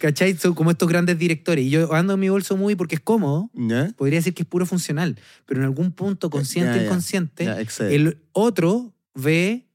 ¿Cachai? 0.00 0.36
Son 0.36 0.54
como 0.54 0.70
estos 0.70 0.88
grandes 0.88 1.18
directores. 1.18 1.64
Y 1.64 1.70
yo 1.70 1.92
ando 1.94 2.14
en 2.14 2.20
mi 2.20 2.28
bolso 2.28 2.56
movie 2.56 2.76
porque 2.76 2.96
es 2.96 3.00
cómodo. 3.00 3.50
¿Ya? 3.54 3.92
Podría 3.96 4.18
decir 4.18 4.34
que 4.34 4.42
es 4.42 4.48
puro 4.48 4.66
funcional, 4.66 5.18
pero 5.46 5.60
en 5.60 5.64
algún 5.66 5.92
punto, 5.92 6.30
consciente 6.30 6.78
ya. 6.78 6.84
inconsciente, 6.84 7.44
Ya, 7.44 7.58
el 7.88 8.20
otro 8.32 8.92
ve 9.14 9.66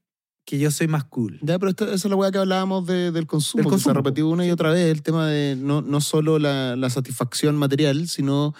que 0.44 0.58
yo 0.58 0.70
soy 0.70 0.88
más 0.88 1.04
cool. 1.04 1.38
Ya, 1.42 1.58
pero 1.58 1.70
esto, 1.70 1.84
esa 1.86 1.94
es 1.94 2.04
la 2.04 2.16
weá 2.16 2.30
que 2.30 2.38
hablábamos 2.38 2.86
de- 2.86 3.12
del 3.12 3.26
consumo, 3.26 3.62
Del 3.62 3.64
que 3.64 3.70
se 3.70 3.74
consumo, 3.84 3.90
ha 3.92 3.94
repetido 3.94 4.28
una 4.28 4.46
y 4.46 4.50
otra 4.50 4.70
vez, 4.70 4.90
el 4.90 5.02
tema 5.02 5.26
de 5.26 5.56
no, 5.56 5.80
no 5.80 6.00
solo 6.02 6.38
la, 6.38 6.76
la 6.76 6.90
satisfacción 6.90 7.56
material, 7.56 8.06
sino 8.08 8.54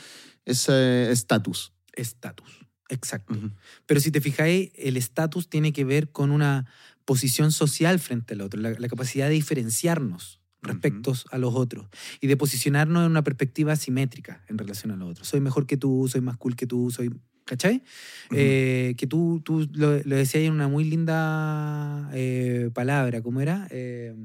ese 0.47 1.11
estatus. 1.13 1.73
Estatus. 1.93 2.49
Exacto. 2.89 3.35
Ujú. 3.35 3.51
Pero 3.87 4.01
si 4.01 4.11
te 4.11 4.21
fijáis, 4.23 4.71
el 4.77 4.97
estatus 4.97 5.49
tiene 5.49 5.73
que 5.73 5.85
ver 5.85 6.11
con 6.11 6.31
una 6.31 6.67
posición 7.05 7.53
social 7.53 7.99
frente 7.99 8.35
al 8.35 8.41
otro, 8.41 8.61
la, 8.61 8.71
la 8.79 8.89
capacidad 8.89 9.29
de 9.29 9.35
diferenciarnos 9.35 10.41
respecto 10.63 11.13
a 11.31 11.39
los 11.39 11.55
otros 11.55 11.87
y 12.21 12.27
de 12.27 12.37
posicionarnos 12.37 13.05
en 13.05 13.11
una 13.11 13.23
perspectiva 13.23 13.77
simétrica 13.77 14.43
en 14.49 14.57
relación 14.57 14.93
a 14.93 14.97
los 14.97 15.11
otros. 15.11 15.29
Soy 15.29 15.41
mejor 15.41 15.67
que 15.67 15.77
tú, 15.77 16.09
soy 16.11 16.21
más 16.23 16.37
cool 16.37 16.57
que 16.57 16.67
tú, 16.67 16.91
soy... 16.91 17.11
¿Cachai? 17.47 17.83
Eh, 18.31 18.95
que 18.97 19.07
tú, 19.07 19.43
tú 19.45 19.69
lo, 19.75 19.99
lo 20.03 20.17
decías 20.17 20.45
en 20.45 20.53
una 20.53 20.67
muy 20.67 20.83
linda 20.85 22.09
eh, 22.15 22.71
palabra, 22.73 23.21
¿cómo 23.21 23.43
era? 23.43 23.69
Eh, 23.71 24.17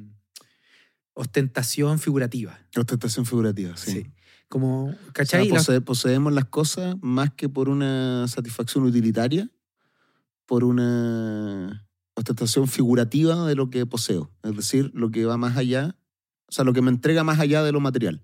ostentación 1.15 1.99
figurativa. 1.99 2.57
Ostentación 2.77 3.25
figurativa, 3.25 3.75
sí. 3.75 3.91
Sí. 3.91 4.05
Como, 4.47 4.85
O 4.85 4.91
sea, 4.91 5.11
¿cachai? 5.11 5.51
Poseemos 5.81 6.31
las 6.31 6.45
cosas 6.45 6.95
más 7.01 7.33
que 7.33 7.49
por 7.49 7.67
una 7.67 8.25
satisfacción 8.29 8.85
utilitaria, 8.85 9.51
por 10.45 10.63
una 10.63 11.88
ostentación 12.19 12.67
figurativa 12.67 13.45
de 13.47 13.55
lo 13.55 13.69
que 13.69 13.85
poseo. 13.85 14.31
Es 14.43 14.55
decir, 14.55 14.91
lo 14.93 15.11
que 15.11 15.25
va 15.25 15.37
más 15.37 15.57
allá, 15.57 15.95
o 16.47 16.51
sea, 16.51 16.63
lo 16.63 16.73
que 16.73 16.81
me 16.81 16.89
entrega 16.89 17.23
más 17.23 17.39
allá 17.39 17.63
de 17.63 17.71
lo 17.71 17.79
material. 17.79 18.23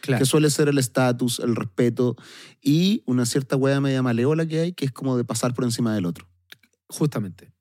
claro. 0.00 0.20
Que 0.20 0.26
suele 0.26 0.50
ser 0.50 0.68
el 0.68 0.78
estatus, 0.78 1.40
el 1.40 1.56
respeto 1.56 2.16
y 2.62 3.02
una 3.06 3.26
cierta 3.26 3.56
hueá 3.56 3.80
media 3.80 4.02
maleola 4.02 4.46
que 4.46 4.60
hay, 4.60 4.72
que 4.72 4.84
es 4.84 4.92
como 4.92 5.16
de 5.16 5.24
pasar 5.24 5.54
por 5.54 5.64
encima 5.64 5.94
del 5.94 6.06
otro. 6.06 6.28
Justamente. 6.88 7.52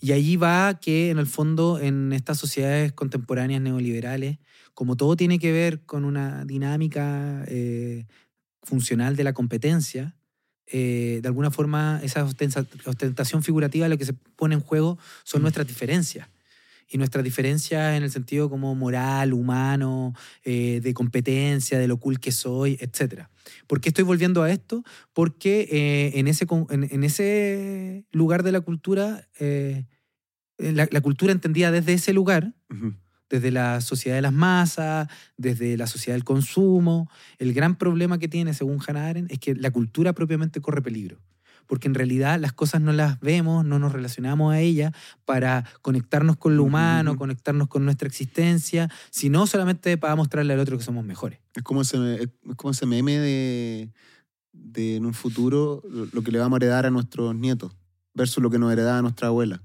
Y 0.00 0.12
allí 0.12 0.36
va 0.36 0.78
que, 0.78 1.10
en 1.10 1.18
el 1.18 1.26
fondo, 1.26 1.78
en 1.78 2.12
estas 2.12 2.38
sociedades 2.38 2.92
contemporáneas 2.92 3.62
neoliberales, 3.62 4.38
como 4.74 4.96
todo 4.96 5.16
tiene 5.16 5.38
que 5.38 5.52
ver 5.52 5.86
con 5.86 6.04
una 6.04 6.44
dinámica 6.44 7.44
eh, 7.46 8.06
funcional 8.62 9.16
de 9.16 9.24
la 9.24 9.32
competencia, 9.32 10.16
eh, 10.66 11.20
de 11.22 11.28
alguna 11.28 11.50
forma 11.50 12.00
esa 12.02 12.24
ostentación 12.24 13.42
figurativa 13.42 13.88
lo 13.88 13.98
que 13.98 14.04
se 14.06 14.14
pone 14.14 14.54
en 14.54 14.60
juego 14.60 14.98
son 15.24 15.40
Mm. 15.40 15.42
nuestras 15.42 15.66
diferencias. 15.66 16.28
Y 16.86 16.98
nuestras 16.98 17.24
diferencias 17.24 17.96
en 17.96 18.02
el 18.02 18.10
sentido 18.10 18.50
como 18.50 18.74
moral, 18.74 19.32
humano, 19.32 20.14
eh, 20.44 20.80
de 20.82 20.92
competencia, 20.94 21.78
de 21.78 21.88
lo 21.88 21.96
cool 21.98 22.20
que 22.20 22.30
soy, 22.30 22.76
etc. 22.78 23.28
¿Por 23.66 23.80
qué 23.80 23.88
estoy 23.88 24.04
volviendo 24.04 24.42
a 24.42 24.50
esto? 24.50 24.84
Porque 25.14 25.66
eh, 25.72 26.18
en, 26.18 26.28
ese, 26.28 26.46
en, 26.70 26.86
en 26.90 27.04
ese 27.04 28.04
lugar 28.12 28.42
de 28.42 28.52
la 28.52 28.60
cultura, 28.60 29.26
la, 30.58 30.88
la 30.90 31.00
cultura 31.00 31.32
entendida 31.32 31.70
desde 31.70 31.94
ese 31.94 32.12
lugar. 32.12 32.52
Desde 33.30 33.50
la 33.50 33.80
sociedad 33.80 34.16
de 34.16 34.22
las 34.22 34.32
masas, 34.32 35.08
desde 35.36 35.76
la 35.76 35.86
sociedad 35.86 36.16
del 36.16 36.24
consumo. 36.24 37.10
El 37.38 37.52
gran 37.52 37.76
problema 37.76 38.18
que 38.18 38.28
tiene, 38.28 38.54
según 38.54 38.80
Hannah 38.86 39.08
Arendt, 39.08 39.32
es 39.32 39.38
que 39.38 39.54
la 39.54 39.70
cultura 39.70 40.12
propiamente 40.12 40.60
corre 40.60 40.82
peligro. 40.82 41.18
Porque 41.66 41.88
en 41.88 41.94
realidad 41.94 42.38
las 42.38 42.52
cosas 42.52 42.82
no 42.82 42.92
las 42.92 43.20
vemos, 43.20 43.64
no 43.64 43.78
nos 43.78 43.92
relacionamos 43.92 44.52
a 44.52 44.60
ellas 44.60 44.92
para 45.24 45.64
conectarnos 45.80 46.36
con 46.36 46.58
lo 46.58 46.64
humano, 46.64 47.16
conectarnos 47.16 47.68
con 47.68 47.86
nuestra 47.86 48.06
existencia, 48.06 48.90
sino 49.10 49.46
solamente 49.46 49.96
para 49.96 50.14
mostrarle 50.14 50.52
al 50.52 50.60
otro 50.60 50.76
que 50.76 50.84
somos 50.84 51.04
mejores. 51.04 51.38
Es 51.54 51.62
como 51.62 51.80
ese, 51.80 52.24
es 52.24 52.28
como 52.56 52.72
ese 52.72 52.84
meme 52.84 53.18
de, 53.18 53.90
de 54.52 54.96
en 54.96 55.06
un 55.06 55.14
futuro 55.14 55.82
lo, 55.88 56.06
lo 56.12 56.22
que 56.22 56.32
le 56.32 56.38
vamos 56.38 56.56
a 56.56 56.58
heredar 56.58 56.84
a 56.84 56.90
nuestros 56.90 57.34
nietos 57.34 57.72
versus 58.12 58.42
lo 58.42 58.50
que 58.50 58.58
nos 58.58 58.70
heredaba 58.70 59.00
nuestra 59.00 59.28
abuela. 59.28 59.62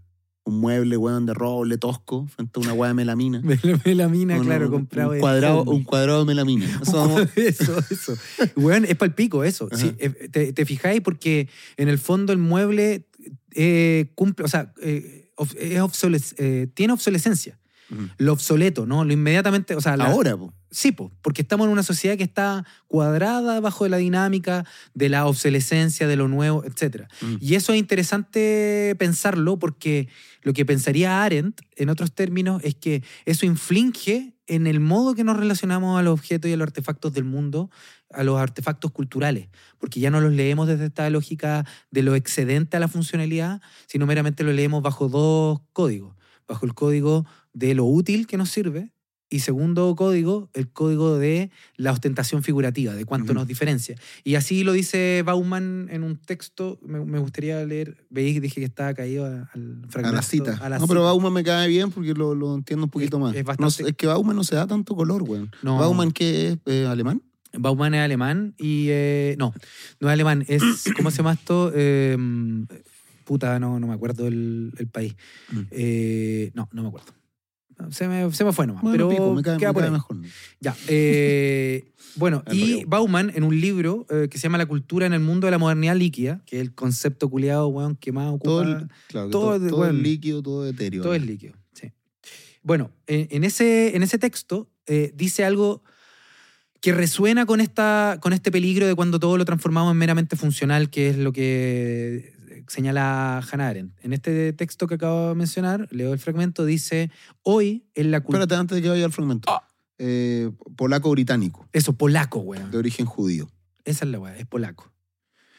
Un 0.50 0.60
mueble, 0.60 0.98
weón, 0.98 1.26
de 1.26 1.34
roble 1.34 1.78
tosco 1.78 2.28
frente 2.28 2.60
a 2.60 2.64
una 2.64 2.74
weá 2.74 2.90
de 2.90 2.94
melamina. 2.96 3.42
Melamina, 3.86 4.36
No, 4.38 4.44
claro, 4.44 4.66
no, 4.66 4.72
comprado 4.72 5.12
un 5.12 5.20
cuadrado, 5.20 5.64
un 5.64 5.84
cuadrado 5.84 6.20
de 6.20 6.26
melamina. 6.26 6.66
Eso 6.82 7.20
eso, 7.36 7.80
eso. 7.90 8.18
Weón, 8.56 8.86
es 8.86 8.96
palpico 8.96 9.44
eso. 9.44 9.70
Sí, 9.74 9.94
eh, 10.00 10.10
te, 10.32 10.52
te 10.54 10.66
fijáis 10.66 11.02
porque 11.02 11.48
en 11.78 11.88
el 11.90 11.98
fondo 11.98 12.34
el 12.34 12.40
mueble 12.40 13.08
eh, 13.56 14.12
cumple, 14.16 14.46
o 14.46 14.48
sea, 14.48 14.74
eh, 14.82 15.32
es 15.58 15.80
obsoles- 15.82 16.36
eh, 16.38 16.68
tiene 16.74 16.94
obsolescencia. 16.94 17.58
Lo 18.20 18.34
obsoleto, 18.34 18.86
¿no? 18.86 19.04
Lo 19.04 19.14
inmediatamente, 19.14 19.74
o 19.76 19.82
sea, 19.82 19.98
la- 19.98 20.06
Ahora, 20.12 20.38
po. 20.38 20.54
Sí, 20.72 20.92
po, 20.92 21.12
porque 21.24 21.42
estamos 21.42 21.66
en 21.66 21.74
una 21.74 21.82
sociedad 21.82 22.16
que 22.16 22.24
está 22.24 22.64
cuadrada 22.88 23.60
bajo 23.60 23.88
la 23.88 23.98
dinámica 23.98 24.66
de 24.94 25.10
la 25.10 25.26
obsolescencia, 25.26 26.08
de 26.08 26.16
lo 26.16 26.28
nuevo, 26.28 26.64
etc. 26.64 27.08
Mm. 27.22 27.36
Y 27.40 27.56
eso 27.56 27.74
es 27.74 27.80
interesante 27.80 28.96
pensarlo 29.00 29.58
porque 29.58 30.10
lo 30.44 30.54
que 30.54 30.66
pensaría 30.66 31.24
Arendt, 31.24 31.62
en 31.76 31.90
otros 31.90 32.14
términos, 32.14 32.62
es 32.64 32.76
que 32.76 33.04
eso 33.26 33.48
inflige 33.48 34.36
en 34.46 34.68
el 34.68 34.80
modo 34.80 35.16
que 35.16 35.24
nos 35.24 35.38
relacionamos 35.38 36.00
a 36.00 36.04
los 36.04 36.14
objetos 36.14 36.50
y 36.50 36.54
a 36.54 36.58
los 36.58 36.68
artefactos 36.68 37.14
del 37.14 37.24
mundo, 37.24 37.72
a 38.12 38.24
los 38.24 38.40
artefactos 38.40 38.92
culturales, 38.92 39.50
porque 39.80 40.00
ya 40.00 40.12
no 40.12 40.22
los 40.22 40.34
leemos 40.34 40.68
desde 40.68 40.86
esta 40.86 41.10
lógica 41.10 41.66
de 41.90 42.04
lo 42.04 42.16
excedente 42.16 42.78
a 42.78 42.80
la 42.80 42.88
funcionalidad, 42.88 43.62
sino 43.88 44.06
meramente 44.06 44.44
lo 44.44 44.54
leemos 44.54 44.84
bajo 44.84 45.10
dos 45.10 45.62
códigos, 45.74 46.16
bajo 46.48 46.66
el 46.66 46.74
código 46.76 47.26
de 47.54 47.74
lo 47.74 47.86
útil 47.86 48.28
que 48.28 48.38
nos 48.38 48.50
sirve 48.50 48.92
y 49.32 49.40
segundo 49.42 49.96
código, 49.96 50.50
el 50.54 50.70
código 50.70 51.18
de 51.20 51.52
la 51.78 51.92
ostentación 51.92 52.42
figurativa, 52.42 52.96
de 52.96 53.06
cuánto 53.06 53.34
nos 53.36 53.46
diferencia. 53.48 53.96
Y 54.24 54.36
así 54.36 54.64
lo 54.64 54.74
dice 54.74 55.22
Bauman 55.24 55.88
en 55.92 56.04
un 56.04 56.16
texto, 56.18 56.80
me, 56.82 57.04
me 57.06 57.20
gustaría 57.20 57.64
leer, 57.66 58.06
veí 58.10 58.34
que 58.34 58.42
dije 58.42 58.60
que 58.60 58.66
estaba 58.66 58.94
caído 58.96 59.26
al 59.26 59.44
A 59.44 59.92
fragmento. 59.92 60.16
la 60.16 60.22
cita. 60.24 60.58
a 60.62 60.70
la 60.70 60.80
no, 60.80 60.88
pero 60.88 61.02
cita. 61.02 61.06
Bauman 61.12 61.34
me 61.34 61.44
cae 61.44 61.68
bien 61.68 61.92
porque 61.92 62.14
lo, 62.14 62.34
lo 62.34 62.56
entiendo 62.56 62.86
un 62.86 62.90
poquito 62.90 63.18
Es- 63.18 63.22
más. 63.22 63.36
es 63.36 63.44
bastante- 63.46 63.94
que 63.94 64.08
Bauman 64.08 64.36
no 64.36 64.44
se 64.44 64.56
da 64.56 64.66
tanto 64.66 64.96
color, 64.96 65.22
weón. 65.24 65.52
No. 65.62 65.78
¿Bauman 65.78 66.12
qué 66.12 66.48
es? 66.50 66.58
Eh, 66.66 66.86
¿Alemán? 66.88 67.22
Bauman 67.54 67.94
es 67.96 68.02
alemán 68.02 68.54
y... 68.58 68.88
eh, 68.90 69.36
no, 69.40 69.54
no 70.00 70.08
es 70.08 70.14
alemán, 70.14 70.44
es... 70.48 70.62
¿Cómo 70.98 71.12
se 71.12 71.18
llama 71.18 71.34
esto? 71.34 71.72
Eh, 71.76 72.16
puta, 73.26 73.60
no, 73.60 73.80
no 73.80 73.86
me 73.88 73.94
acuerdo 73.94 74.28
el, 74.28 74.72
el 74.78 74.88
país. 74.88 75.16
Mm. 75.52 75.60
Eh, 75.72 76.52
no, 76.56 76.68
no 76.74 76.82
me 76.84 76.88
acuerdo. 76.90 77.14
Se 77.92 78.08
me, 78.08 78.32
se 78.34 78.44
me 78.44 78.52
fue 78.54 78.68
nomás, 78.68 78.84
Bueno, 78.84 78.98
pero 78.98 79.10
pico, 79.10 79.34
me 79.34 79.42
cae, 79.42 79.58
queda 79.58 79.70
me 79.70 79.74
por 79.74 79.82
cae 79.84 79.88
ahí. 79.90 79.94
mejor. 79.94 80.18
Ya. 80.60 80.76
eh, 80.88 81.92
bueno, 82.16 82.44
y. 82.52 82.84
Bauman, 82.86 83.32
en 83.34 83.44
un 83.44 83.60
libro 83.60 84.06
eh, 84.10 84.28
que 84.30 84.38
se 84.38 84.44
llama 84.44 84.58
La 84.58 84.66
cultura 84.66 85.06
en 85.06 85.14
el 85.14 85.22
mundo 85.22 85.48
de 85.48 85.52
la 85.52 85.58
modernidad 85.58 85.96
líquida, 85.96 86.42
que 86.46 86.58
es 86.58 86.62
el 86.62 86.74
concepto 86.76 87.30
culiado, 87.30 87.68
weón, 87.70 87.96
que 87.96 88.12
más 88.12 88.28
ocupa. 88.30 88.44
Todo, 88.44 88.62
el, 88.64 88.88
claro, 89.08 89.30
todo 89.30 89.42
todo, 89.52 89.60
de- 89.60 89.70
todo 89.70 89.78
bueno, 89.80 89.98
es 89.98 90.04
líquido, 90.04 90.42
todo 90.44 90.68
etéreo. 90.68 91.02
todo 91.04 91.14
es 91.14 91.26
líquido. 91.26 91.54
Sí. 91.74 91.92
Bueno, 92.64 92.92
en, 93.08 93.28
en 93.32 93.44
ese, 93.44 93.96
en 93.96 94.04
ese 94.04 94.18
texto 94.20 94.70
eh, 94.86 95.12
dice 95.16 95.46
algo 95.46 95.82
que 96.82 96.94
resuena 96.94 97.46
con, 97.46 97.60
esta, 97.62 98.20
con 98.22 98.32
este 98.34 98.52
peligro 98.52 98.88
de 98.88 98.96
cuando 98.96 99.20
todo 99.20 99.38
lo 99.38 99.46
transformamos 99.46 99.92
en 99.92 99.98
meramente 99.98 100.36
funcional, 100.36 100.90
que 100.90 101.10
es 101.10 101.18
lo 101.18 101.32
que 101.34 102.34
señala 102.68 103.40
Hannah 103.40 103.68
Arendt. 103.70 103.98
En 104.04 104.14
este 104.14 104.54
texto 104.54 104.88
que 104.88 104.96
acabo 104.96 105.30
de 105.30 105.36
mencionar, 105.36 105.88
leo 105.92 106.14
el 106.14 106.20
fragmento, 106.20 106.66
dice, 106.66 107.12
hoy 107.44 107.86
en 107.96 108.12
la 108.12 108.22
cultura... 108.22 108.44
Espérate, 108.44 108.60
antes 108.60 108.76
de 108.78 108.82
que 108.82 108.90
vaya 108.90 109.06
al 109.06 109.12
fragmento. 109.12 109.50
Ah. 109.52 109.66
Eh, 109.98 110.52
polaco-británico, 110.78 111.68
Eso, 111.74 111.94
polaco, 111.94 112.40
weón. 112.40 112.72
de 112.72 112.78
origen 112.78 113.06
judío. 113.06 113.50
Esa 113.84 114.06
es 114.06 114.12
la 114.12 114.20
weá, 114.20 114.38
es 114.38 114.46
polaco. 114.46 114.92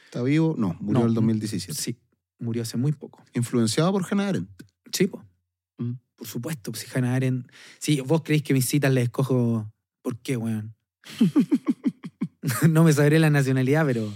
¿Está 0.07 0.23
vivo? 0.23 0.55
No, 0.57 0.77
murió 0.81 1.01
No. 1.01 1.01
en 1.03 1.09
el 1.09 1.15
2017. 1.15 1.81
Sí, 1.81 1.99
murió 2.39 2.63
hace 2.63 2.77
muy 2.77 2.93
poco. 2.93 3.23
Influenciado 3.35 3.93
por 3.93 4.05
Hannah 4.11 4.29
Arendt. 4.29 4.51
Sí, 4.93 5.07
po. 5.07 5.25
Mm. 5.79 5.93
por 6.17 6.27
supuesto. 6.27 6.73
Si 6.75 6.87
Hannah 6.95 7.15
Arendt... 7.15 7.51
Sí, 7.79 8.01
vos 8.01 8.23
creéis 8.23 8.43
que 8.43 8.55
mis 8.55 8.67
citas 8.67 8.93
las 8.93 9.05
escojo... 9.05 9.71
¿Por 10.03 10.19
qué, 10.19 10.37
weón? 10.37 10.75
no 12.71 12.85
me 12.85 12.93
sabré 12.93 13.19
la 13.19 13.31
nacionalidad, 13.31 13.85
pero... 13.87 14.13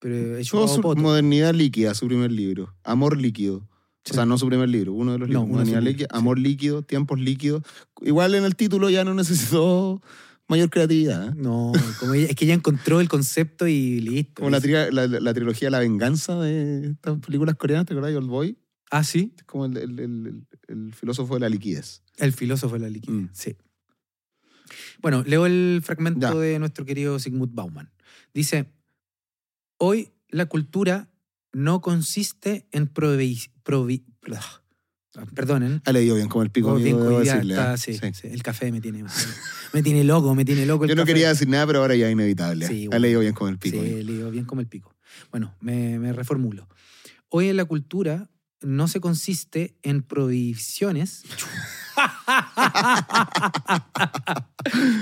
Pero 0.00 0.38
he 0.38 0.44
Todo 0.44 0.66
chupado 0.66 0.94
su. 0.94 1.00
Modernidad 1.00 1.54
líquida, 1.54 1.94
su 1.94 2.06
primer 2.06 2.30
libro. 2.32 2.74
Amor 2.84 3.16
líquido. 3.20 3.68
Sí. 4.04 4.12
O 4.12 4.14
sea, 4.14 4.24
no 4.26 4.38
su 4.38 4.46
primer 4.46 4.68
libro, 4.68 4.92
uno 4.92 5.12
de 5.12 5.18
los 5.18 5.28
No, 5.28 5.40
libros. 5.40 5.48
Modernidad 5.50 5.82
líquida, 5.82 6.08
sí. 6.10 6.16
Amor 6.18 6.38
líquido, 6.38 6.82
Tiempos 6.82 7.18
líquidos. 7.20 7.62
Igual 8.00 8.34
en 8.34 8.44
el 8.44 8.56
título 8.56 8.88
ya 8.90 9.04
no 9.04 9.12
necesitó 9.14 10.00
mayor 10.48 10.70
creatividad. 10.70 11.28
¿eh? 11.28 11.32
No, 11.36 11.72
como 12.00 12.14
ella- 12.14 12.28
es 12.28 12.36
que 12.36 12.44
ella 12.46 12.54
encontró 12.54 13.00
el 13.00 13.08
concepto 13.08 13.66
y 13.66 14.00
listo. 14.00 14.34
Como 14.36 14.50
la, 14.50 14.60
tri- 14.60 14.90
la, 14.92 15.06
la 15.06 15.34
trilogía 15.34 15.68
La 15.68 15.80
Venganza 15.80 16.38
de 16.40 16.92
estas 16.92 17.18
películas 17.18 17.56
coreanas, 17.56 17.86
¿te 17.86 17.92
acuerdas? 17.94 18.16
Old 18.16 18.28
Boy. 18.30 18.56
Ah, 18.90 19.04
sí. 19.04 19.34
Es 19.36 19.44
como 19.44 19.66
el, 19.66 19.76
el- 19.76 20.00
el- 20.00 20.26
el- 20.26 20.46
el 20.68 20.94
filósofo 20.94 21.34
de 21.34 21.40
la 21.40 21.48
liquidez. 21.50 22.02
El 22.16 22.32
filósofo 22.32 22.74
de 22.76 22.80
la 22.80 22.88
liquidez. 22.88 23.20
Mm. 23.22 23.28
Sí. 23.32 23.56
Bueno, 25.02 25.22
leo 25.26 25.44
el 25.46 25.80
fragmento 25.84 26.20
Ya. 26.20 26.34
de 26.34 26.58
nuestro 26.58 26.84
querido 26.84 27.18
Sigmund 27.18 27.54
Bauman. 27.54 27.90
Dice, 28.34 28.72
hoy 29.78 30.12
la 30.28 30.46
cultura 30.46 31.08
no 31.52 31.80
consiste 31.80 32.66
en 32.72 32.86
provi... 32.86 33.40
provi- 33.64 34.04
ah, 34.36 34.60
perdonen. 35.34 35.80
Ha 35.86 35.92
leído 35.92 36.14
bien 36.16 36.28
como 36.28 36.42
el 36.42 36.50
pico, 36.50 36.68
Oh, 36.72 36.76
amigo, 36.76 36.98
bien, 37.08 37.22
día 37.22 37.32
decirle. 37.34 37.54
está- 37.54 37.74
¿eh? 37.74 37.78
sí, 37.78 37.94
Sí. 37.94 38.12
sí, 38.12 38.28
el 38.28 38.42
café 38.42 38.70
me 38.70 38.80
tiene, 38.80 39.04
me 39.72 39.82
tiene 39.82 40.04
loco, 40.04 40.34
me 40.34 40.44
tiene 40.44 40.66
loco 40.66 40.84
el 40.84 40.90
Yo 40.90 40.94
no 40.96 41.02
café. 41.02 41.12
quería 41.14 41.28
decir 41.30 41.48
nada, 41.48 41.66
pero 41.66 41.80
ahora 41.80 41.96
ya 41.96 42.06
es 42.06 42.12
inevitable. 42.12 42.66
Sí, 42.66 42.84
ha 42.84 42.88
bueno. 42.88 43.02
leído 43.02 43.20
bien 43.20 43.32
como 43.32 43.48
el 43.48 43.58
pico. 43.58 43.80
Sí, 43.80 43.86
amigo. 43.92 43.98
leo 44.12 44.30
bien 44.30 44.44
como 44.44 44.60
el 44.60 44.66
pico. 44.68 44.94
Bueno, 45.30 45.54
me, 45.60 45.98
me 45.98 46.12
reformulo. 46.12 46.68
Hoy 47.30 47.48
en 47.48 47.56
la 47.56 47.64
cultura 47.64 48.30
no 48.60 48.88
se 48.88 49.00
consiste 49.00 49.76
en 49.82 50.02
prohibiciones. 50.02 51.22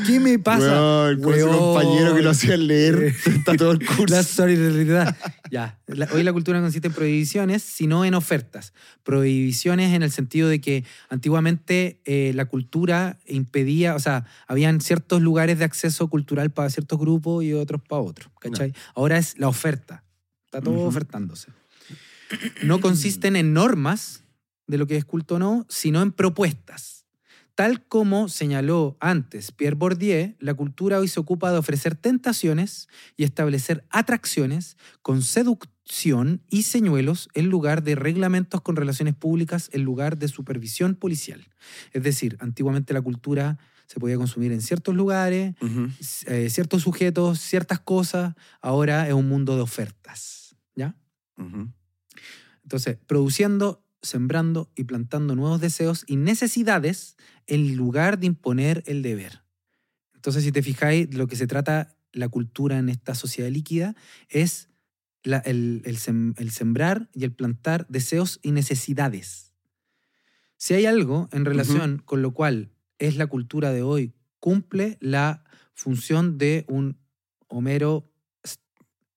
¿Qué 0.06 0.20
me 0.20 0.38
pasa? 0.38 1.10
Weón, 1.18 1.48
con 1.50 1.58
compañero 1.58 2.14
que 2.14 2.22
lo 2.22 2.30
hacía 2.30 2.56
leer 2.56 3.14
está 3.26 3.54
todo 3.56 3.72
el 3.72 3.84
curso. 3.84 4.14
La 4.14 4.22
solidaridad. 4.22 5.16
Ya. 5.50 5.78
La- 5.86 6.08
hoy 6.12 6.22
la 6.22 6.32
cultura 6.32 6.58
no 6.58 6.64
consiste 6.64 6.88
en 6.88 6.94
prohibiciones, 6.94 7.62
sino 7.62 8.04
en 8.04 8.14
ofertas. 8.14 8.72
Prohibiciones 9.02 9.92
en 9.94 10.02
el 10.02 10.10
sentido 10.10 10.48
de 10.48 10.60
que 10.60 10.84
antiguamente 11.08 12.00
eh, 12.04 12.32
la 12.34 12.44
cultura 12.46 13.18
impedía, 13.26 13.94
o 13.94 13.98
sea, 13.98 14.24
habían 14.46 14.80
ciertos 14.80 15.20
lugares 15.22 15.58
de 15.58 15.64
acceso 15.64 16.08
cultural 16.08 16.50
para 16.50 16.70
ciertos 16.70 16.98
grupos 16.98 17.44
y 17.44 17.52
otros 17.52 17.80
para 17.82 18.02
otros. 18.02 18.30
¿Cachai? 18.40 18.72
Ahora 18.94 19.18
es 19.18 19.38
la 19.38 19.48
oferta. 19.48 20.04
Está 20.44 20.60
todo 20.60 20.74
Ujú. 20.74 20.84
ofertándose. 20.86 21.48
No 22.62 22.80
consisten 22.80 23.36
en 23.36 23.52
normas 23.52 24.22
de 24.66 24.78
lo 24.78 24.86
que 24.86 24.96
es 24.96 25.04
culto 25.04 25.36
o 25.36 25.38
no, 25.38 25.66
sino 25.68 26.02
en 26.02 26.12
propuestas. 26.12 26.96
Tal 27.56 27.86
como 27.86 28.28
señaló 28.28 28.98
antes 29.00 29.50
Pierre 29.50 29.76
Bourdieu, 29.76 30.34
la 30.40 30.52
cultura 30.52 30.98
hoy 30.98 31.08
se 31.08 31.20
ocupa 31.20 31.50
de 31.50 31.56
ofrecer 31.56 31.94
tentaciones 31.94 32.86
y 33.16 33.24
establecer 33.24 33.86
atracciones 33.88 34.76
con 35.00 35.22
seducción 35.22 36.42
y 36.50 36.64
señuelos 36.64 37.30
en 37.32 37.46
lugar 37.46 37.82
de 37.82 37.94
reglamentos 37.94 38.60
con 38.60 38.76
relaciones 38.76 39.14
públicas, 39.14 39.70
en 39.72 39.84
lugar 39.84 40.18
de 40.18 40.28
supervisión 40.28 40.96
policial. 40.96 41.48
Es 41.94 42.02
decir, 42.02 42.36
antiguamente 42.40 42.92
la 42.92 43.00
cultura 43.00 43.58
se 43.86 44.00
podía 44.00 44.16
consumir 44.16 44.52
en 44.52 44.60
ciertos 44.60 44.94
lugares, 44.94 45.54
eh, 46.26 46.50
ciertos 46.50 46.82
sujetos, 46.82 47.40
ciertas 47.40 47.80
cosas. 47.80 48.34
Ahora 48.60 49.08
es 49.08 49.14
un 49.14 49.28
mundo 49.28 49.56
de 49.56 49.62
ofertas. 49.62 50.56
¿Ya? 50.74 50.94
Entonces, 52.64 52.98
produciendo 53.06 53.85
sembrando 54.06 54.72
y 54.76 54.84
plantando 54.84 55.34
nuevos 55.36 55.60
deseos 55.60 56.04
y 56.06 56.16
necesidades 56.16 57.16
en 57.46 57.76
lugar 57.76 58.18
de 58.18 58.26
imponer 58.26 58.82
el 58.86 59.02
deber. 59.02 59.42
Entonces, 60.14 60.42
si 60.44 60.52
te 60.52 60.62
fijáis, 60.62 61.14
lo 61.14 61.26
que 61.26 61.36
se 61.36 61.46
trata 61.46 61.96
la 62.12 62.28
cultura 62.28 62.78
en 62.78 62.88
esta 62.88 63.14
sociedad 63.14 63.50
líquida 63.50 63.94
es 64.28 64.68
la- 65.22 65.38
el, 65.38 65.82
el 65.84 65.98
sem- 65.98 66.34
el 66.38 66.50
sembrar 66.50 67.10
y 67.12 67.24
el 67.24 67.32
plantar 67.32 67.86
deseos 67.88 68.38
y 68.42 68.52
necesidades. 68.52 69.52
Si 70.56 70.74
hay 70.74 70.86
algo 70.86 71.28
en 71.32 71.44
relación 71.44 71.98
con 72.04 72.22
lo 72.22 72.32
cual 72.32 72.72
es 72.98 73.16
la 73.16 73.26
cultura 73.26 73.72
de 73.72 73.82
hoy, 73.82 74.14
cumple 74.40 74.96
la 75.00 75.44
función 75.74 76.38
de 76.38 76.64
un 76.68 76.98
Homero 77.48 78.10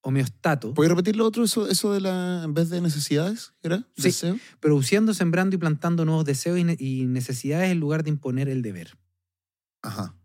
homeostato, 0.02 0.74
¿Puedes 0.74 0.90
repetir 0.92 1.16
lo 1.16 1.26
otro? 1.26 1.44
Eso, 1.44 1.68
eso 1.68 1.94
de 1.94 2.02
la. 2.02 2.44
En 2.46 2.54
vez 2.54 2.70
de 2.70 2.82
necesidades, 2.82 3.54
¿era? 3.64 3.80
Sí. 3.98 4.04
¿Deseo? 4.04 4.38
produciendo, 4.60 5.14
sembrando 5.14 5.56
y 5.56 5.60
plantando 5.60 6.06
nuevos 6.06 6.26
deseos 6.26 6.58
y, 6.58 6.64
ne- 6.64 6.78
y 6.80 7.06
necesidades 7.06 7.72
en 7.72 7.80
lugar 7.80 8.04
de 8.04 8.10
imponer 8.12 8.48
el 8.50 8.62
deber. 8.62 8.96
Ajá. 9.82 10.16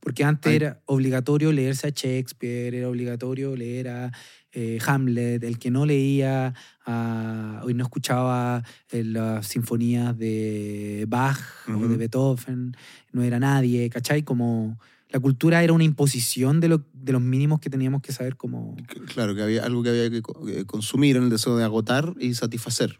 Porque 0.00 0.24
antes 0.24 0.50
Ay. 0.50 0.56
era 0.56 0.82
obligatorio 0.86 1.52
leerse 1.52 1.86
a 1.86 1.90
Shakespeare, 1.90 2.74
era 2.74 2.88
obligatorio 2.88 3.54
leer 3.54 3.88
a 3.88 4.12
eh, 4.50 4.78
Hamlet, 4.84 5.44
el 5.44 5.58
que 5.58 5.70
no 5.70 5.86
leía 5.86 6.52
a- 6.84 7.62
y 7.68 7.72
no 7.74 7.84
escuchaba 7.84 8.64
eh, 8.90 9.04
las 9.04 9.46
sinfonías 9.46 10.18
de 10.18 11.04
Bach 11.08 11.38
o 11.68 11.72
Ujú. 11.72 11.88
de 11.88 11.96
Beethoven, 11.96 12.76
no 13.12 13.22
era 13.22 13.38
nadie, 13.38 13.88
¿cachai? 13.90 14.22
Como 14.24 14.78
la 15.12 15.20
cultura 15.20 15.62
era 15.62 15.72
una 15.74 15.84
imposición 15.84 16.60
de, 16.60 16.68
lo- 16.68 16.86
de 16.94 17.12
los 17.12 17.20
mínimos 17.20 17.60
que 17.60 17.68
teníamos 17.68 18.00
que 18.00 18.12
saber 18.12 18.36
como... 18.36 18.74
Claro, 19.14 19.34
que 19.34 19.42
había 19.42 19.64
algo 19.64 19.82
que 19.82 19.90
había 19.90 20.10
que 20.10 20.22
que 20.22 20.64
consumir 20.64 21.16
en 21.16 21.24
el 21.24 21.30
deseo 21.30 21.56
de 21.56 21.64
agotar 21.64 22.14
y 22.18 22.34
satisfacer. 22.34 22.98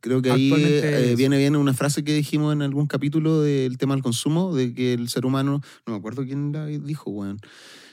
Creo 0.00 0.22
que 0.22 0.30
ahí 0.30 0.50
eh, 0.54 1.14
viene 1.16 1.36
bien 1.36 1.54
una 1.56 1.74
frase 1.74 2.04
que 2.04 2.14
dijimos 2.14 2.54
en 2.54 2.62
algún 2.62 2.86
capítulo 2.86 3.42
del 3.42 3.76
tema 3.76 3.94
del 3.94 4.02
consumo, 4.02 4.54
de 4.54 4.72
que 4.72 4.94
el 4.94 5.08
ser 5.10 5.26
humano, 5.26 5.60
no 5.86 5.92
me 5.92 5.98
acuerdo 5.98 6.24
quién 6.24 6.52
la 6.52 6.66
dijo, 6.66 7.10
weón, 7.10 7.38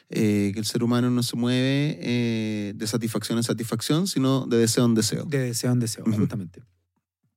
eh, 0.09 0.51
que 0.53 0.59
el 0.59 0.65
ser 0.65 0.81
humano 0.81 1.09
no 1.11 1.21
se 1.21 1.35
mueve 1.35 1.99
eh, 2.01 2.73
de 2.75 2.87
satisfacción 2.87 3.37
en 3.37 3.43
satisfacción, 3.43 4.07
sino 4.07 4.47
de 4.47 4.57
deseo 4.57 4.85
en 4.85 4.95
deseo. 4.95 5.25
De 5.25 5.37
deseo 5.39 5.71
en 5.73 5.79
deseo, 5.79 6.03
Ujú. 6.07 6.15
justamente. 6.17 6.63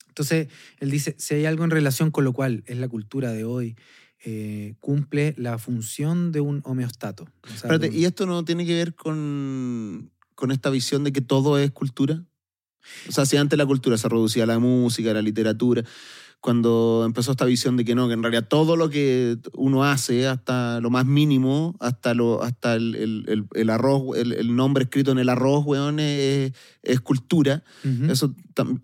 Entonces, 0.09 0.49
él 0.79 0.91
dice, 0.91 1.15
si 1.19 1.35
hay 1.35 1.47
algo 1.47 1.65
en 1.65 1.71
relación 1.71 2.11
con 2.11 2.25
lo 2.25 2.33
cual 2.35 2.63
es 2.67 2.77
la 2.77 2.87
cultura 2.89 3.33
de 3.33 3.45
hoy, 3.45 3.77
eh, 4.25 4.75
cumple 4.81 5.35
la 5.37 5.59
función 5.59 6.33
de 6.33 6.41
un 6.41 6.61
homeostato. 6.65 7.25
O 7.45 7.47
sea, 7.49 7.55
Espérate, 7.57 7.91
¿y 7.97 8.05
esto 8.05 8.27
no 8.27 8.45
tiene 8.45 8.65
que 8.67 8.75
ver 8.75 8.95
con, 8.95 10.11
con 10.35 10.51
esta 10.53 10.71
visión 10.71 11.05
de 11.05 11.13
que 11.13 11.21
todo 11.21 11.59
es 11.59 11.71
cultura? 11.73 12.25
O 13.09 13.13
sea, 13.13 13.27
si 13.27 13.37
antes 13.37 13.57
la 13.59 13.67
cultura 13.67 13.97
se 13.97 14.09
reducía 14.09 14.45
a 14.45 14.47
la 14.47 14.59
música, 14.59 15.11
a 15.11 15.15
la 15.15 15.23
literatura, 15.23 15.85
cuando 16.41 17.05
empezó 17.07 17.31
esta 17.31 17.45
visión 17.45 17.77
de 17.77 17.85
que 17.85 17.95
no, 17.95 18.09
que 18.09 18.15
en 18.15 18.23
realidad 18.25 18.49
todo 18.49 18.75
lo 18.75 18.91
que 18.91 19.39
uno 19.55 19.85
hace, 19.85 20.27
hasta 20.27 20.81
lo 20.81 20.91
más 20.91 21.07
mínimo, 21.07 21.77
hasta, 21.79 22.15
lo, 22.15 22.43
hasta 22.43 22.75
el, 22.75 22.97
el- 22.97 23.25
el- 23.29 23.47
el 23.55 23.71
arroz, 23.71 24.17
el, 24.17 24.57
nombre 24.57 24.83
escrito 24.85 25.13
en 25.13 25.19
el 25.21 25.29
arroz, 25.29 25.63
weón, 25.65 26.01
es, 26.01 26.53
es 26.83 27.01
cultura. 27.01 27.63
Eso 28.11 28.35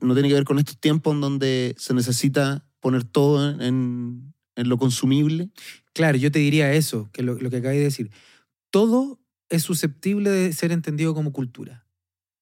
no 0.00 0.14
tiene 0.14 0.28
que 0.28 0.34
ver 0.34 0.44
con 0.44 0.60
estos 0.60 0.78
tiempos 0.78 1.14
en 1.14 1.20
donde 1.20 1.74
se 1.78 1.94
necesita 1.94 2.64
poner 2.78 3.02
todo 3.02 3.50
en, 3.50 3.60
en 3.60 4.34
lo 4.66 4.78
consumible. 4.78 5.50
Claro, 5.92 6.18
yo 6.18 6.30
te 6.30 6.38
diría 6.38 6.72
eso, 6.72 7.08
que 7.12 7.22
lo, 7.22 7.34
lo 7.34 7.50
que 7.50 7.58
acabé 7.58 7.76
de 7.76 7.84
decir. 7.84 8.10
Todo 8.70 9.20
es 9.48 9.62
susceptible 9.62 10.30
de 10.30 10.52
ser 10.52 10.72
entendido 10.72 11.14
como 11.14 11.32
cultura. 11.32 11.86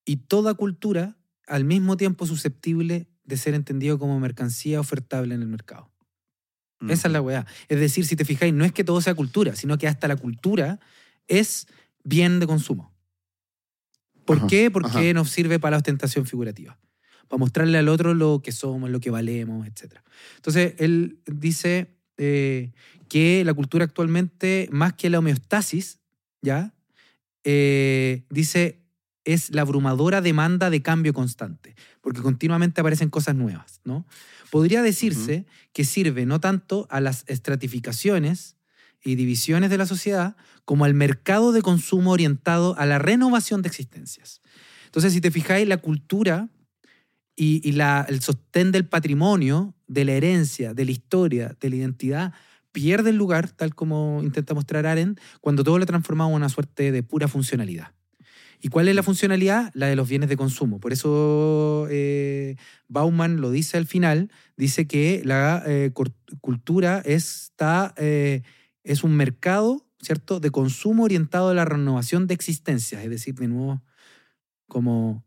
Y 0.05 0.17
toda 0.17 0.55
cultura, 0.55 1.17
al 1.47 1.65
mismo 1.65 1.97
tiempo, 1.97 2.27
susceptible 2.27 3.09
de 3.25 3.37
ser 3.37 3.55
entendido 3.55 3.99
como 3.99 4.19
mercancía 4.21 4.81
ofertable 4.81 5.35
en 5.35 5.43
el 5.43 5.49
mercado. 5.49 5.91
Esa 6.89 7.09
es 7.09 7.13
la 7.13 7.23
weá. 7.23 7.47
Es 7.69 7.81
decir, 7.81 8.05
si 8.05 8.17
te 8.17 8.25
fijáis, 8.25 8.53
no 8.53 8.65
es 8.65 8.73
que 8.73 8.85
todo 8.85 9.01
sea 9.01 9.15
cultura, 9.15 9.57
sino 9.57 9.79
que 9.79 9.89
hasta 9.89 10.09
la 10.09 10.17
cultura 10.17 10.79
es 11.27 11.67
bien 12.05 12.39
de 12.39 12.47
consumo. 12.47 12.93
¿Por 14.27 14.39
Ajá, 14.39 14.47
qué? 14.47 14.71
Porque 14.71 14.89
ajá. 14.89 15.13
nos 15.15 15.31
sirve 15.31 15.59
para 15.59 15.73
la 15.73 15.77
ostentación 15.79 16.27
figurativa. 16.27 16.79
Para 17.29 17.39
mostrarle 17.39 17.79
al 17.79 17.89
otro 17.89 18.13
lo 18.13 18.43
que 18.43 18.53
somos, 18.53 18.91
lo 18.91 19.01
que 19.01 19.11
valemos, 19.11 19.67
etc. 19.67 20.01
Entonces, 20.37 20.75
él 20.79 21.19
dice 21.27 21.96
eh, 22.19 22.73
que 23.09 23.45
la 23.45 23.55
cultura 23.55 23.85
actualmente, 23.85 24.69
más 24.73 24.95
que 24.95 25.11
la 25.11 25.19
homeostasis, 25.19 26.01
¿ya? 26.43 26.75
Eh, 27.45 28.25
dice, 28.31 28.81
es 29.25 29.51
la 29.51 29.63
abrumadora 29.63 30.21
demanda 30.21 30.71
de 30.71 30.83
cambio 30.83 31.13
constante, 31.13 31.75
porque 32.01 32.21
continuamente 32.23 32.81
aparecen 32.81 33.11
cosas 33.11 33.35
nuevas, 33.35 33.81
¿no? 33.85 34.07
Podría 34.51 34.83
decirse 34.83 35.47
que 35.73 35.85
sirve 35.85 36.27
no 36.27 36.41
tanto 36.41 36.87
a 36.91 37.01
las 37.01 37.25
estratificaciones 37.27 38.57
y 39.05 39.15
divisiones 39.15 39.71
de 39.71 39.79
la 39.79 39.87
sociedad 39.87 40.37
como 40.65 40.85
al 40.85 40.95
mercado 40.95 41.53
de 41.53 41.63
consumo 41.63 42.13
orientado 42.13 42.77
a 42.79 42.87
la 42.87 42.99
renovación 42.99 43.63
de 43.63 43.69
existencias. 43.69 44.41
Entonces, 44.87 45.13
si 45.13 45.21
te 45.21 45.31
fijáis, 45.31 45.69
la 45.69 45.77
cultura 45.77 46.49
y, 47.37 47.61
y 47.69 47.73
la- 47.73 48.05
el 48.09 48.21
sostén 48.23 48.73
del 48.73 48.87
patrimonio, 48.89 49.75
de 49.87 50.05
la 50.05 50.13
herencia, 50.13 50.75
de 50.75 50.85
la 50.85 50.91
historia, 50.91 51.57
de 51.61 51.71
la 51.71 51.77
identidad, 51.77 52.33
pierde 52.73 53.11
el 53.11 53.17
lugar, 53.17 53.51
tal 53.51 53.75
como 53.75 54.21
intenta 54.23 54.53
mostrar 54.53 54.87
Arendt, 54.87 55.19
cuando 55.41 55.65
todo 55.65 55.79
lo 55.79 55.87
transformamos 55.87 56.33
en 56.33 56.37
una 56.37 56.49
suerte 56.49 56.93
de 56.93 57.03
pura 57.03 57.29
funcionalidad. 57.29 57.93
¿Y 58.61 58.69
cuál 58.69 58.89
es 58.89 58.95
la 58.95 59.03
funcionalidad? 59.03 59.71
La 59.75 59.87
de 59.87 59.97
los 59.97 60.09
bienes 60.09 60.29
de 60.29 60.37
consumo. 60.37 60.81
Por 60.81 60.93
eso 60.93 61.87
eh, 61.91 62.57
Bauman 62.89 63.41
lo 63.41 63.51
dice 63.51 63.77
al 63.77 63.87
final, 63.87 64.31
dice 64.57 64.87
que 64.87 65.23
la 65.25 65.63
eh, 65.67 65.93
cultura 66.41 67.03
está, 67.05 67.95
eh, 67.97 68.43
es 68.83 69.05
un 69.05 69.15
mercado, 69.17 69.87
¿cierto?, 70.01 70.41
de 70.41 70.51
consumo 70.51 71.05
orientado 71.05 71.51
a 71.51 71.55
la 71.55 71.65
renovación 71.65 72.27
de 72.27 72.35
existencias, 72.35 73.03
es 73.03 73.11
decir, 73.11 73.35
de 73.37 73.49
nuevo, 73.49 73.83
como 74.69 75.25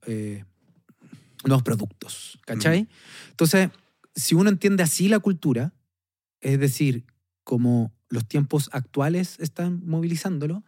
nuevos 1.46 1.64
productos, 1.64 2.40
¿cachai? 2.46 2.88
Entonces, 3.32 3.70
si 4.20 4.36
uno 4.36 4.50
entiende 4.50 4.84
así 4.84 5.08
la 5.08 5.20
cultura, 5.20 5.74
es 6.42 6.60
decir, 6.60 7.06
como 7.44 7.92
los 8.10 8.28
tiempos 8.28 8.70
actuales 8.74 9.38
están 9.40 9.82
movilizándolo, 9.86 10.64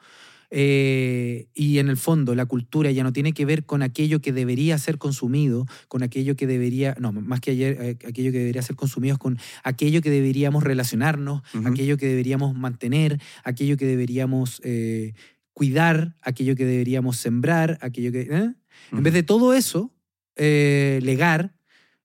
eh, 0.53 1.47
y 1.53 1.79
en 1.79 1.87
el 1.87 1.95
fondo 1.95 2.35
la 2.35 2.45
cultura 2.45 2.91
ya 2.91 3.03
no 3.03 3.13
tiene 3.13 3.31
que 3.31 3.45
ver 3.45 3.65
con 3.65 3.81
aquello 3.81 4.21
que 4.21 4.33
debería 4.33 4.77
ser 4.77 4.97
consumido, 4.97 5.65
con 5.87 6.03
aquello 6.03 6.35
que 6.35 6.45
debería, 6.45 6.95
no, 6.99 7.13
más 7.13 7.39
que 7.39 7.51
ayer, 7.51 7.77
eh, 7.79 7.97
aquello 8.05 8.33
que 8.33 8.39
debería 8.39 8.61
ser 8.61 8.75
consumido, 8.75 9.13
es 9.13 9.19
con 9.19 9.37
aquello 9.63 10.01
que 10.01 10.09
deberíamos 10.09 10.63
relacionarnos, 10.63 11.41
aquello 11.65 11.95
que 11.97 12.07
deberíamos 12.07 12.53
mantener, 12.53 13.21
aquello 13.45 13.77
que 13.77 13.85
deberíamos 13.85 14.61
eh, 14.65 15.13
cuidar, 15.53 16.17
aquello 16.21 16.55
que 16.55 16.65
deberíamos 16.65 17.17
sembrar, 17.17 17.77
aquello 17.81 18.11
que... 18.11 18.53
En 18.91 19.03
vez 19.03 19.13
de 19.13 19.23
todo 19.23 19.53
eso, 19.53 19.93
legar, 20.35 21.53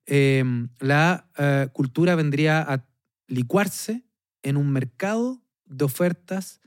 eh, 0.07 0.45
la 0.81 1.27
eh, 1.39 1.69
cultura 1.73 2.15
vendría 2.15 2.61
a 2.63 2.85
licuarse 3.29 4.05
en 4.43 4.57
un 4.57 4.71
mercado 4.71 5.43
de 5.67 5.85
ofertas 5.85 6.61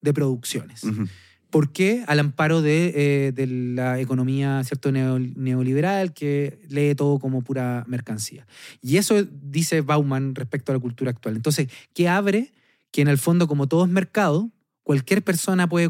de 0.00 0.12
producciones. 0.12 0.84
Ujú. 0.84 1.06
¿Por 1.50 1.72
qué? 1.72 2.02
Al 2.06 2.18
amparo 2.18 2.62
de, 2.62 2.92
eh, 2.94 3.32
de 3.32 3.46
la 3.46 4.00
economía 4.00 4.62
¿cierto? 4.64 4.90
neo- 4.90 5.18
neoliberal 5.18 6.14
que 6.14 6.58
lee 6.68 6.94
todo 6.94 7.18
como 7.18 7.42
pura 7.42 7.84
mercancía. 7.86 8.46
Y 8.80 8.96
eso 8.96 9.22
dice 9.22 9.82
Bauman 9.82 10.34
respecto 10.34 10.72
a 10.72 10.74
la 10.74 10.80
cultura 10.80 11.10
actual. 11.10 11.36
Entonces, 11.36 11.68
¿qué 11.94 12.08
abre? 12.08 12.52
Que 12.90 13.02
en 13.02 13.08
el 13.08 13.18
fondo, 13.18 13.46
como 13.48 13.68
todo 13.68 13.84
es 13.84 13.90
mercado, 13.90 14.50
cualquier 14.82 15.22
persona 15.22 15.68
puede 15.68 15.88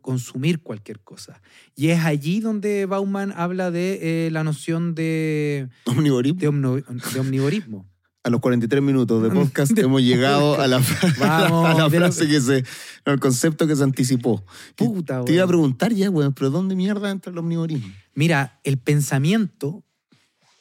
consumir 0.00 0.60
cualquier 0.60 1.00
cosa. 1.00 1.40
Y 1.74 1.88
es 1.88 2.00
allí 2.04 2.40
donde 2.40 2.86
Bauman 2.86 3.32
habla 3.36 3.70
de 3.70 4.26
eh, 4.26 4.30
la 4.30 4.44
noción 4.44 4.94
de, 4.94 5.68
Omnivorismo. 5.86 6.40
de, 6.40 6.48
omno- 6.48 6.84
de 7.12 7.20
omnivorismo. 7.20 7.88
A 8.22 8.30
los 8.30 8.40
43 8.40 8.82
minutos 8.82 9.22
de 9.22 9.30
podcast 9.30 9.76
hemos 9.78 10.00
llegado 10.02 10.60
a 10.60 10.66
la, 10.66 10.78
Vamos, 11.18 11.66
a 11.68 11.74
la 11.74 11.88
de 11.88 12.00
lo- 12.00 12.06
frase 12.06 12.26
que 12.28 12.40
se. 12.40 12.64
al 13.04 13.20
concepto 13.20 13.66
que 13.66 13.76
se 13.76 13.82
anticipó. 13.82 14.44
Puta, 14.76 15.24
Te 15.24 15.32
iba 15.34 15.44
a 15.44 15.48
preguntar 15.48 15.92
ya, 15.92 16.08
weón, 16.10 16.32
pero 16.32 16.50
¿dónde 16.50 16.74
mierda 16.74 17.10
entra 17.10 17.32
el 17.32 17.38
omnivorismo? 17.38 17.92
Mira, 18.14 18.60
el 18.64 18.78
pensamiento 18.78 19.84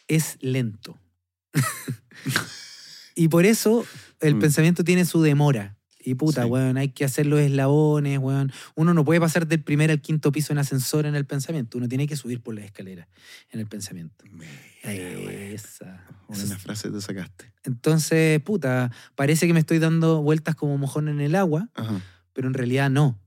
es 0.07 0.37
lento. 0.41 0.97
y 3.15 3.27
por 3.27 3.45
eso 3.45 3.85
el 4.19 4.35
Mm. 4.35 4.39
pensamiento 4.39 4.83
tiene 4.83 5.05
su 5.05 5.21
demora. 5.21 5.77
Y 6.05 6.15
puta, 6.15 6.43
Sí. 6.43 6.49
weón, 6.49 6.77
hay 6.77 6.89
que 6.89 7.05
hacer 7.05 7.25
los 7.25 7.39
eslabones, 7.39 8.19
weón. 8.19 8.51
Uno 8.75 8.93
no 8.93 9.05
puede 9.05 9.19
pasar 9.21 9.47
del 9.47 9.61
primer 9.63 9.89
al 9.89 10.01
quinto 10.01 10.31
piso 10.31 10.51
en 10.51 10.59
ascensor 10.59 11.05
en 11.05 11.15
el 11.15 11.25
pensamiento. 11.25 11.77
Uno 11.77 11.87
tiene 11.87 12.07
que 12.07 12.15
subir 12.17 12.41
por 12.41 12.55
las 12.55 12.65
escaleras 12.65 13.07
en 13.51 13.59
el 13.61 13.67
pensamiento. 13.67 14.25
Esa. 14.83 16.03
Buena 16.27 16.57
frase 16.57 16.89
te 16.89 16.99
sacaste. 17.01 17.53
Entonces, 17.63 18.41
puta, 18.41 18.91
parece 19.15 19.47
que 19.47 19.53
me 19.53 19.59
estoy 19.61 19.79
dando 19.79 20.21
vueltas 20.21 20.55
como 20.55 20.77
mojón 20.77 21.07
en 21.07 21.21
el 21.21 21.35
agua, 21.35 21.69
Ajá. 21.75 22.01
pero 22.33 22.47
en 22.47 22.53
realidad 22.53 22.89
no. 22.89 23.19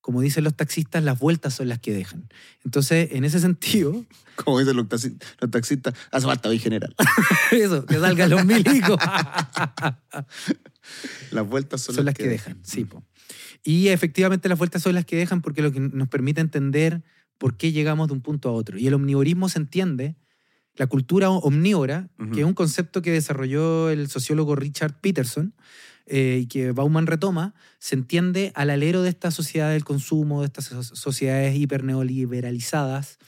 como 0.00 0.22
dicen 0.22 0.42
los 0.44 0.54
taxistas, 0.56 1.04
las 1.04 1.18
vueltas 1.18 1.52
son 1.52 1.68
las 1.68 1.80
que 1.80 1.92
dejan. 1.92 2.30
Entonces, 2.64 3.10
en 3.12 3.24
ese 3.26 3.40
sentido, 3.40 4.06
Como 4.36 4.58
dicen 4.60 4.74
los, 4.76 4.86
taxi- 4.88 5.18
los 5.40 5.50
taxistas, 5.50 5.92
hace 6.12 6.24
falta 6.26 6.48
hoy 6.48 6.58
general. 6.58 6.94
eso, 7.52 7.84
que 7.84 7.98
salgan 7.98 8.30
los 8.30 8.42
milicos. 8.46 8.96
Las 11.30 11.46
vueltas 11.48 11.80
son, 11.80 11.94
son 11.94 12.04
las 12.04 12.14
que 12.14 12.28
dejan, 12.28 12.58
sí. 12.62 12.84
po. 12.84 13.04
Y 13.62 13.88
efectivamente 13.88 14.48
las 14.48 14.56
vueltas 14.58 14.82
son 14.82 14.94
las 14.94 15.04
que 15.04 15.16
dejan 15.16 15.42
porque 15.42 15.62
lo 15.62 15.72
que 15.72 15.80
nos 15.80 16.08
permite 16.08 16.40
entender 16.40 17.02
por 17.36 17.56
qué 17.56 17.72
llegamos 17.72 18.08
de 18.08 18.14
un 18.14 18.20
punto 18.22 18.48
a 18.48 18.52
otro. 18.52 18.78
Y 18.78 18.86
el 18.86 18.94
omnivorismo 18.94 19.48
se 19.48 19.58
entiende, 19.58 20.16
la 20.74 20.86
cultura 20.86 21.30
omnívora, 21.30 22.08
que 22.32 22.40
es 22.40 22.46
un 22.46 22.54
concepto 22.54 23.02
que 23.02 23.10
desarrolló 23.10 23.90
el 23.90 24.08
sociólogo 24.08 24.54
Richard 24.56 25.00
Peterson 25.00 25.54
eh, 26.06 26.40
y 26.42 26.46
que 26.46 26.72
Bauman 26.72 27.06
retoma, 27.06 27.54
se 27.78 27.96
entiende 27.96 28.52
al 28.54 28.70
alero 28.70 29.02
de 29.02 29.10
esta 29.10 29.30
sociedad 29.30 29.70
del 29.72 29.84
consumo, 29.84 30.40
de 30.40 30.46
estas 30.46 30.66
so- 30.66 30.82
sociedades 30.82 31.54
hiperneoliberalizadas, 31.56 33.18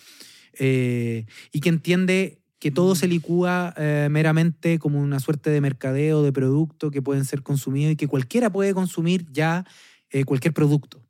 eh, 0.59 1.27
y 1.53 1.61
que 1.61 1.69
entiende 1.69 2.39
que 2.61 2.71
todo 2.71 2.95
se 2.95 3.09
licúa 3.09 3.75
eh, 3.77 4.07
meramente 4.11 4.79
como 4.79 5.01
una 5.01 5.19
suerte 5.19 5.51
de 5.51 5.61
mercadeo 5.61 6.23
de 6.23 6.31
producto 6.33 6.91
que 6.93 7.03
pueden 7.03 7.25
ser 7.25 7.43
consumidos 7.43 7.93
y 7.93 7.97
que 7.97 8.07
cualquiera 8.07 8.51
puede 8.51 8.75
consumir 8.75 9.27
ya 9.33 9.65
eh, 10.11 10.25
cualquier 10.25 10.53
producto. 10.55 11.03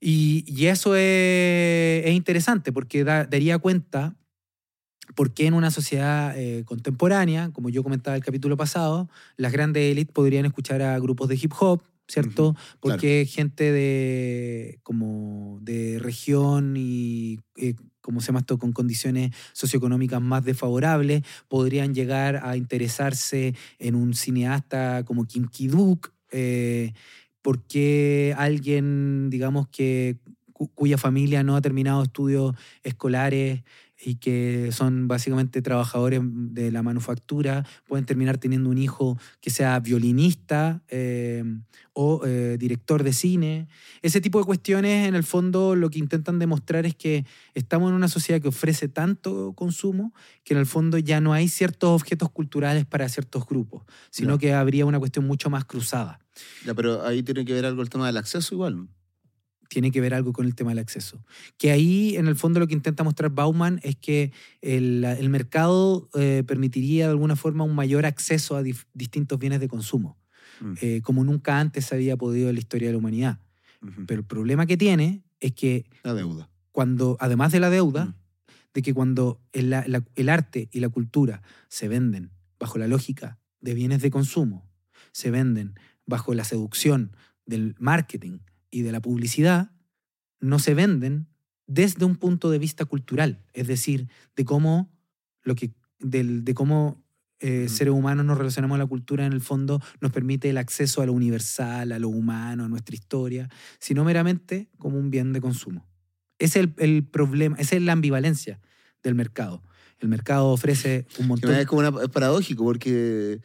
Y, 0.00 0.44
y 0.46 0.66
eso 0.66 0.94
es, 0.94 2.04
es 2.06 2.12
interesante 2.12 2.70
porque 2.72 3.02
da- 3.02 3.24
daría 3.24 3.58
cuenta 3.58 4.14
por 5.14 5.32
qué 5.34 5.46
en 5.46 5.54
una 5.54 5.70
sociedad 5.70 6.36
eh, 6.38 6.64
contemporánea, 6.64 7.50
como 7.52 7.68
yo 7.70 7.82
comentaba 7.82 8.16
el 8.16 8.24
capítulo 8.24 8.56
pasado, 8.56 9.08
las 9.36 9.52
grandes 9.52 9.90
élites 9.90 10.12
podrían 10.12 10.44
escuchar 10.46 10.82
a 10.82 10.98
grupos 10.98 11.28
de 11.28 11.36
hip 11.40 11.52
hop, 11.58 11.82
¿cierto? 12.08 12.54
Porque 12.80 13.26
gente 13.26 13.72
de 13.72 14.80
como 14.82 15.58
de 15.62 15.98
región 15.98 16.74
y 16.76 17.40
eh, 17.56 17.74
¿cómo 18.02 18.20
se 18.20 18.26
llama 18.28 18.40
esto? 18.40 18.58
con 18.58 18.72
condiciones 18.72 19.30
socioeconómicas 19.54 20.20
más 20.20 20.44
desfavorables, 20.44 21.22
podrían 21.48 21.94
llegar 21.94 22.40
a 22.44 22.56
interesarse 22.58 23.54
en 23.78 23.94
un 23.94 24.12
cineasta 24.14 25.04
como 25.04 25.24
Kim 25.26 25.48
Ki-duk, 25.48 26.12
eh, 26.30 26.92
porque 27.40 28.34
alguien, 28.36 29.30
digamos, 29.30 29.68
que 29.68 30.18
cu- 30.52 30.68
cuya 30.74 30.98
familia 30.98 31.42
no 31.42 31.56
ha 31.56 31.60
terminado 31.62 32.02
estudios 32.02 32.54
escolares 32.82 33.62
y 34.04 34.16
que 34.16 34.70
son 34.72 35.08
básicamente 35.08 35.62
trabajadores 35.62 36.20
de 36.22 36.72
la 36.72 36.82
manufactura, 36.82 37.64
pueden 37.86 38.04
terminar 38.04 38.38
teniendo 38.38 38.68
un 38.70 38.78
hijo 38.78 39.18
que 39.40 39.50
sea 39.50 39.78
violinista 39.80 40.82
eh, 40.88 41.44
o 41.92 42.24
eh, 42.26 42.56
director 42.58 43.02
de 43.02 43.12
cine. 43.12 43.68
Ese 44.02 44.20
tipo 44.20 44.38
de 44.38 44.44
cuestiones, 44.44 45.06
en 45.08 45.14
el 45.14 45.22
fondo, 45.22 45.76
lo 45.76 45.90
que 45.90 45.98
intentan 45.98 46.38
demostrar 46.38 46.86
es 46.86 46.94
que 46.94 47.24
estamos 47.54 47.90
en 47.90 47.94
una 47.94 48.08
sociedad 48.08 48.40
que 48.40 48.48
ofrece 48.48 48.88
tanto 48.88 49.52
consumo 49.54 50.12
que 50.44 50.54
en 50.54 50.60
el 50.60 50.66
fondo 50.66 50.98
ya 50.98 51.20
no 51.20 51.32
hay 51.32 51.48
ciertos 51.48 51.90
objetos 51.90 52.30
culturales 52.30 52.84
para 52.86 53.08
ciertos 53.08 53.46
grupos, 53.46 53.84
sino 54.10 54.38
que 54.38 54.52
habría 54.52 54.86
una 54.86 54.98
cuestión 54.98 55.26
mucho 55.26 55.50
más 55.50 55.64
cruzada. 55.64 56.18
Ya, 56.64 56.74
pero 56.74 57.04
ahí 57.06 57.22
tiene 57.22 57.44
que 57.44 57.52
ver 57.52 57.66
algo 57.66 57.82
el 57.82 57.90
tema 57.90 58.06
del 58.06 58.16
acceso 58.16 58.54
igual. 58.54 58.88
Tiene 59.72 59.90
que 59.90 60.02
ver 60.02 60.12
algo 60.12 60.34
con 60.34 60.44
el 60.44 60.54
tema 60.54 60.70
del 60.72 60.80
acceso. 60.80 61.24
Que 61.56 61.70
ahí, 61.70 62.14
en 62.16 62.26
el 62.28 62.36
fondo, 62.36 62.60
lo 62.60 62.66
que 62.66 62.74
intenta 62.74 63.02
mostrar 63.04 63.30
Bauman 63.30 63.80
es 63.82 63.96
que 63.96 64.30
el, 64.60 65.02
el 65.04 65.30
mercado 65.30 66.10
eh, 66.14 66.42
permitiría 66.46 67.06
de 67.06 67.12
alguna 67.12 67.36
forma 67.36 67.64
un 67.64 67.74
mayor 67.74 68.04
acceso 68.04 68.54
a 68.56 68.62
distintos 68.94 69.38
bienes 69.38 69.60
de 69.60 69.68
consumo, 69.68 70.18
Mm, 70.60 70.74
eh, 70.82 71.00
como 71.02 71.24
nunca 71.24 71.58
antes 71.58 71.86
se 71.86 71.94
había 71.94 72.16
podido 72.16 72.48
en 72.50 72.54
la 72.54 72.60
historia 72.60 72.88
de 72.88 72.92
la 72.92 72.98
humanidad. 72.98 73.38
Pero 74.06 74.20
el 74.20 74.26
problema 74.26 74.66
que 74.66 74.76
tiene 74.76 75.22
es 75.40 75.52
que 75.52 75.86
La 76.04 76.12
deuda. 76.14 76.48
cuando, 76.70 77.16
además 77.18 77.50
de 77.52 77.58
la 77.60 77.70
deuda, 77.70 78.04
Mm. 78.04 78.14
de 78.74 78.82
que 78.82 78.92
cuando 78.94 79.40
el, 79.52 79.70
la- 79.70 80.04
el 80.14 80.28
arte 80.28 80.68
y 80.70 80.80
la 80.80 80.88
cultura 80.90 81.42
se 81.68 81.88
venden 81.88 82.30
bajo 82.60 82.78
la 82.78 82.86
lógica 82.86 83.38
de 83.60 83.72
bienes 83.74 84.02
de 84.02 84.10
consumo, 84.10 84.68
se 85.12 85.30
venden 85.30 85.74
bajo 86.06 86.32
la 86.34 86.44
seducción 86.44 87.16
del 87.46 87.74
marketing 87.78 88.38
y 88.72 88.82
de 88.82 88.90
la 88.90 89.00
publicidad, 89.00 89.70
no 90.40 90.58
se 90.58 90.74
venden 90.74 91.28
desde 91.68 92.04
un 92.04 92.16
punto 92.16 92.50
de 92.50 92.58
vista 92.58 92.84
cultural, 92.86 93.44
es 93.52 93.68
decir, 93.68 94.08
de 94.34 94.44
cómo, 94.44 94.90
lo 95.44 95.54
que, 95.54 95.70
del- 96.00 96.42
de 96.44 96.54
cómo 96.54 97.00
eh, 97.38 97.68
seres 97.68 97.92
humanos 97.92 98.24
nos 98.24 98.38
relacionamos 98.38 98.76
a 98.76 98.78
la 98.78 98.86
cultura, 98.86 99.26
en 99.26 99.32
el 99.32 99.40
fondo 99.40 99.80
nos 100.00 100.10
permite 100.12 100.48
el 100.50 100.58
acceso 100.58 101.02
a 101.02 101.06
lo 101.06 101.12
universal, 101.12 101.92
a 101.92 101.98
lo 101.98 102.08
humano, 102.08 102.64
a 102.64 102.68
nuestra 102.68 102.94
historia, 102.94 103.48
sino 103.78 104.04
meramente 104.04 104.68
como 104.78 104.96
un 104.98 105.10
bien 105.10 105.32
de 105.32 105.40
consumo. 105.40 105.86
Ese 106.38 106.60
es 106.60 106.66
el, 106.66 106.74
el 106.78 107.04
problema, 107.04 107.56
esa 107.58 107.76
es 107.76 107.82
la 107.82 107.92
ambivalencia 107.92 108.60
del 109.02 109.14
mercado. 109.16 109.62
El 109.98 110.08
mercado 110.08 110.48
ofrece 110.50 111.06
un 111.18 111.26
montón... 111.28 111.54
es 111.54 111.66
como 111.66 111.80
una- 111.86 112.02
es 112.02 112.08
paradójico 112.08 112.64
porque, 112.64 113.40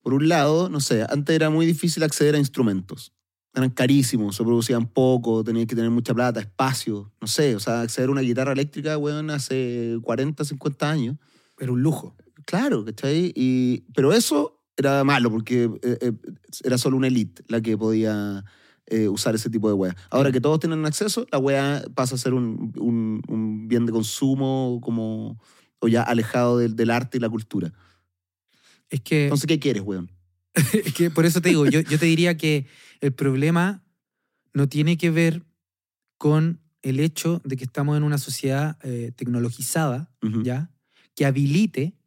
por 0.00 0.14
un 0.14 0.28
lado, 0.28 0.68
no 0.70 0.80
sé, 0.80 1.04
antes 1.08 1.34
era 1.36 1.48
muy 1.50 1.64
difícil 1.66 2.02
acceder 2.02 2.34
a 2.34 2.38
instrumentos. 2.38 3.12
Eran 3.54 3.70
carísimos, 3.70 4.34
se 4.36 4.42
producían 4.42 4.86
poco, 4.86 5.44
tenías 5.44 5.66
que 5.66 5.76
tener 5.76 5.90
mucha 5.90 6.12
plata, 6.12 6.40
espacio, 6.40 7.12
no 7.20 7.26
sé, 7.28 7.54
o 7.54 7.60
sea, 7.60 7.82
acceder 7.82 8.08
a 8.08 8.12
una 8.12 8.20
guitarra 8.22 8.52
eléctrica, 8.52 8.98
weón, 8.98 9.30
hace 9.30 9.96
40, 10.02 10.44
50 10.44 10.90
años. 10.90 11.16
Era 11.60 11.70
un 11.70 11.80
lujo. 11.82 12.16
Claro, 12.46 12.84
¿cachai? 12.84 13.32
Y, 13.36 13.84
pero 13.94 14.12
eso 14.12 14.60
era 14.76 15.04
malo 15.04 15.30
porque 15.30 15.70
eh, 15.82 15.98
eh, 16.00 16.12
era 16.64 16.78
solo 16.78 16.96
una 16.96 17.06
elite 17.06 17.44
la 17.46 17.60
que 17.60 17.78
podía 17.78 18.44
eh, 18.86 19.06
usar 19.08 19.36
ese 19.36 19.48
tipo 19.50 19.68
de 19.68 19.74
weas. 19.74 19.94
Ahora 20.10 20.32
que 20.32 20.40
todos 20.40 20.58
tienen 20.58 20.84
acceso, 20.84 21.24
la 21.30 21.38
wea 21.38 21.84
pasa 21.94 22.16
a 22.16 22.18
ser 22.18 22.34
un, 22.34 22.72
un- 22.76 23.22
un 23.28 23.68
bien 23.68 23.86
de 23.86 23.92
consumo 23.92 24.80
como, 24.82 25.38
o 25.78 25.86
ya 25.86 26.02
alejado 26.02 26.58
del, 26.58 26.74
del 26.74 26.90
arte 26.90 27.18
y 27.18 27.20
la 27.20 27.30
cultura. 27.30 27.72
Es 28.90 29.00
que... 29.00 29.24
Entonces, 29.24 29.46
¿qué 29.46 29.58
quieres, 29.60 29.82
weón? 29.84 30.10
Es 30.84 30.92
que 30.94 31.10
por 31.10 31.24
eso 31.24 31.40
te 31.40 31.48
digo, 31.50 31.66
yo, 31.66 31.80
yo 31.80 31.98
te 31.98 32.06
diría 32.06 32.36
que 32.36 32.66
el 33.04 33.12
problema 33.12 33.84
no 34.54 34.68
tiene 34.68 34.96
que 34.96 35.10
ver 35.10 35.44
con 36.16 36.60
el 36.82 37.00
hecho 37.00 37.42
de 37.44 37.56
que 37.56 37.64
estamos 37.64 37.96
en 37.96 38.02
una 38.02 38.18
sociedad 38.18 38.78
eh, 38.82 39.12
tecnologizada, 39.14 40.10
Ujú. 40.22 40.42
¿ya? 40.42 40.70
Que 41.14 41.26
habilite 41.26 41.98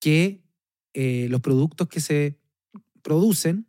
que 0.00 0.42
eh, 0.92 1.28
los 1.30 1.40
productos 1.40 1.88
que 1.88 2.00
se 2.00 2.40
producen 3.02 3.66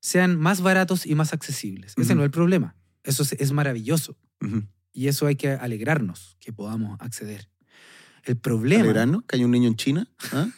sean 0.00 0.38
más 0.38 0.62
baratos 0.62 1.04
y 1.04 1.14
más 1.14 1.32
accesibles. 1.32 1.92
Ese 1.98 2.12
Ujú. 2.12 2.14
no 2.16 2.22
es 2.22 2.26
el 2.26 2.30
problema. 2.30 2.74
Eso 3.04 3.22
es, 3.22 3.32
es 3.32 3.52
maravilloso. 3.52 4.16
Ujú. 4.40 4.64
Y 4.94 5.08
eso 5.08 5.26
hay 5.26 5.36
que 5.36 5.50
alegrarnos 5.50 6.36
que 6.40 6.52
podamos 6.52 6.98
acceder. 7.00 7.50
El 8.24 8.36
problema... 8.38 8.82
¿Alegrarnos? 8.82 9.24
¿Que 9.24 9.36
hay 9.36 9.44
un 9.44 9.50
niño 9.50 9.68
en 9.68 9.76
China? 9.76 10.08
¿ah? 10.32 10.48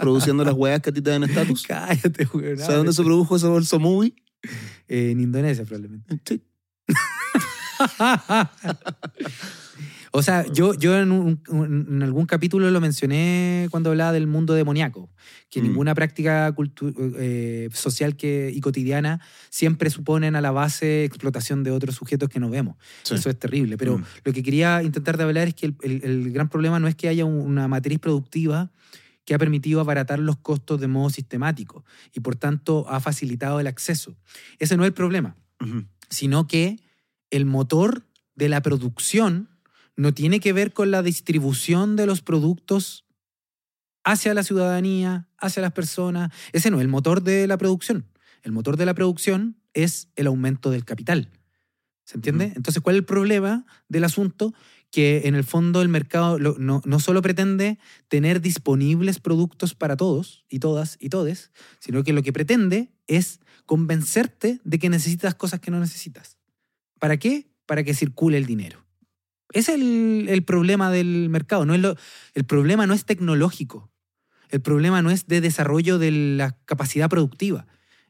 Produciendo 0.00 0.44
las 0.44 0.54
weas 0.54 0.80
que 0.80 0.90
a 0.90 0.92
ti 0.92 1.02
te 1.02 1.10
dan 1.10 1.24
estatus. 1.24 1.62
Cállate, 1.66 2.24
güey. 2.24 2.56
¿Sabes 2.56 2.76
dónde 2.76 2.92
se 2.92 3.02
produjo 3.02 3.34
ese 3.34 3.46
bolso 3.48 3.80
movie? 3.80 4.14
en 4.88 5.20
Indonesia, 5.20 5.64
probablemente. 5.64 6.20
Sí. 6.24 6.42
o 10.12 10.22
sea, 10.22 10.44
yo, 10.52 10.74
yo 10.74 10.98
en, 10.98 11.12
un- 11.12 11.40
un- 11.48 11.86
en 11.88 12.02
algún 12.02 12.26
capítulo 12.26 12.68
lo 12.70 12.80
mencioné 12.80 13.68
cuando 13.70 13.90
hablaba 13.90 14.12
del 14.12 14.26
mundo 14.26 14.54
demoníaco, 14.54 15.08
que 15.48 15.60
Mm. 15.60 15.64
ninguna 15.64 15.94
práctica 15.94 16.54
eh, 17.18 17.68
social 17.72 18.16
que, 18.16 18.50
y 18.52 18.60
cotidiana 18.60 19.20
siempre 19.50 19.88
suponen 19.88 20.34
a 20.36 20.40
la 20.40 20.50
base 20.50 21.04
explotación 21.04 21.62
de 21.62 21.70
otros 21.70 21.94
sujetos 21.94 22.28
que 22.28 22.40
no 22.40 22.50
vemos. 22.50 22.76
Sí. 23.04 23.14
Eso 23.14 23.30
es 23.30 23.38
terrible. 23.38 23.78
Pero 23.78 23.98
Mm. 23.98 24.04
lo 24.24 24.32
que 24.32 24.42
quería 24.42 24.82
intentar 24.82 25.16
de 25.16 25.22
hablar 25.24 25.46
es 25.48 25.54
que 25.54 25.66
el, 25.66 25.76
el- 25.82 26.04
el 26.04 26.32
gran 26.32 26.48
problema 26.48 26.80
no 26.80 26.88
es 26.88 26.96
que 26.96 27.08
haya 27.08 27.24
un- 27.24 27.40
una 27.46 27.68
matriz 27.68 27.98
productiva 28.00 28.70
que 29.30 29.34
ha 29.36 29.38
permitido 29.38 29.78
abaratar 29.78 30.18
los 30.18 30.38
costos 30.38 30.80
de 30.80 30.88
modo 30.88 31.08
sistemático 31.08 31.84
y 32.12 32.18
por 32.18 32.34
tanto 32.34 32.84
ha 32.88 32.98
facilitado 32.98 33.60
el 33.60 33.68
acceso. 33.68 34.16
Ese 34.58 34.76
no 34.76 34.82
es 34.82 34.88
el 34.88 34.92
problema 34.92 35.36
sino 36.08 36.48
que 36.48 36.80
el 37.30 37.46
motor 37.46 38.08
de 38.34 38.48
la 38.48 38.60
producción 38.60 39.48
no 39.94 40.12
tiene 40.12 40.40
que 40.40 40.52
ver 40.52 40.72
con 40.72 40.90
la 40.90 41.04
distribución 41.04 41.94
de 41.94 42.06
los 42.06 42.22
productos 42.22 43.06
hacia 44.02 44.34
la 44.34 44.42
ciudadanía, 44.42 45.28
hacia 45.38 45.62
las 45.62 45.70
personas. 45.70 46.32
Ese 46.52 46.72
no 46.72 46.78
es 46.78 46.82
el 46.82 46.88
motor 46.88 47.22
de 47.22 47.46
la 47.46 47.56
producción. 47.56 48.06
El 48.42 48.50
motor 48.50 48.76
de 48.76 48.86
la 48.86 48.94
producción 48.94 49.60
es 49.74 50.08
el 50.16 50.26
aumento 50.26 50.72
del 50.72 50.84
capital. 50.84 51.30
¿Se 52.02 52.16
entiende? 52.16 52.52
Entonces, 52.56 52.82
¿cuál 52.82 52.96
es 52.96 53.00
el 53.00 53.04
problema 53.04 53.64
del 53.88 54.02
asunto? 54.02 54.52
Que 54.90 55.22
en 55.26 55.34
el 55.34 55.44
fondo 55.44 55.82
el 55.82 55.88
mercado 55.88 56.38
no, 56.38 56.82
no 56.84 57.00
solo 57.00 57.22
pretende 57.22 57.78
tener 58.08 58.40
disponibles 58.40 59.20
productos 59.20 59.74
para 59.74 59.96
todos 59.96 60.44
y 60.48 60.58
todas 60.58 60.96
y 61.00 61.10
todes, 61.10 61.52
sino 61.78 62.02
que 62.02 62.12
lo 62.12 62.22
que 62.22 62.32
pretende 62.32 62.90
es 63.06 63.40
convencerte 63.66 64.60
de 64.64 64.78
que 64.80 64.88
necesitas 64.88 65.34
cosas 65.36 65.60
que 65.60 65.70
no 65.70 65.78
necesitas. 65.78 66.38
¿Para 66.98 67.18
qué? 67.18 67.46
Para 67.66 67.84
que 67.84 67.94
circule 67.94 68.36
el 68.36 68.46
dinero. 68.46 68.84
Ese 69.52 69.74
es 69.74 69.80
el, 69.80 70.26
el 70.28 70.44
problema 70.44 70.90
del 70.90 71.28
mercado. 71.28 71.64
No 71.66 71.74
es 71.74 71.96
el 72.34 72.44
problema 72.44 72.86
no 72.86 72.94
es 72.94 73.04
tecnológico. 73.04 73.90
El 74.48 74.60
problema 74.60 75.02
no 75.02 75.10
es 75.10 75.26
de 75.26 75.40
desarrollo 75.40 75.98
de 75.98 76.10
la 76.10 76.56
capacidad 76.64 77.08
productiva. 77.08 77.66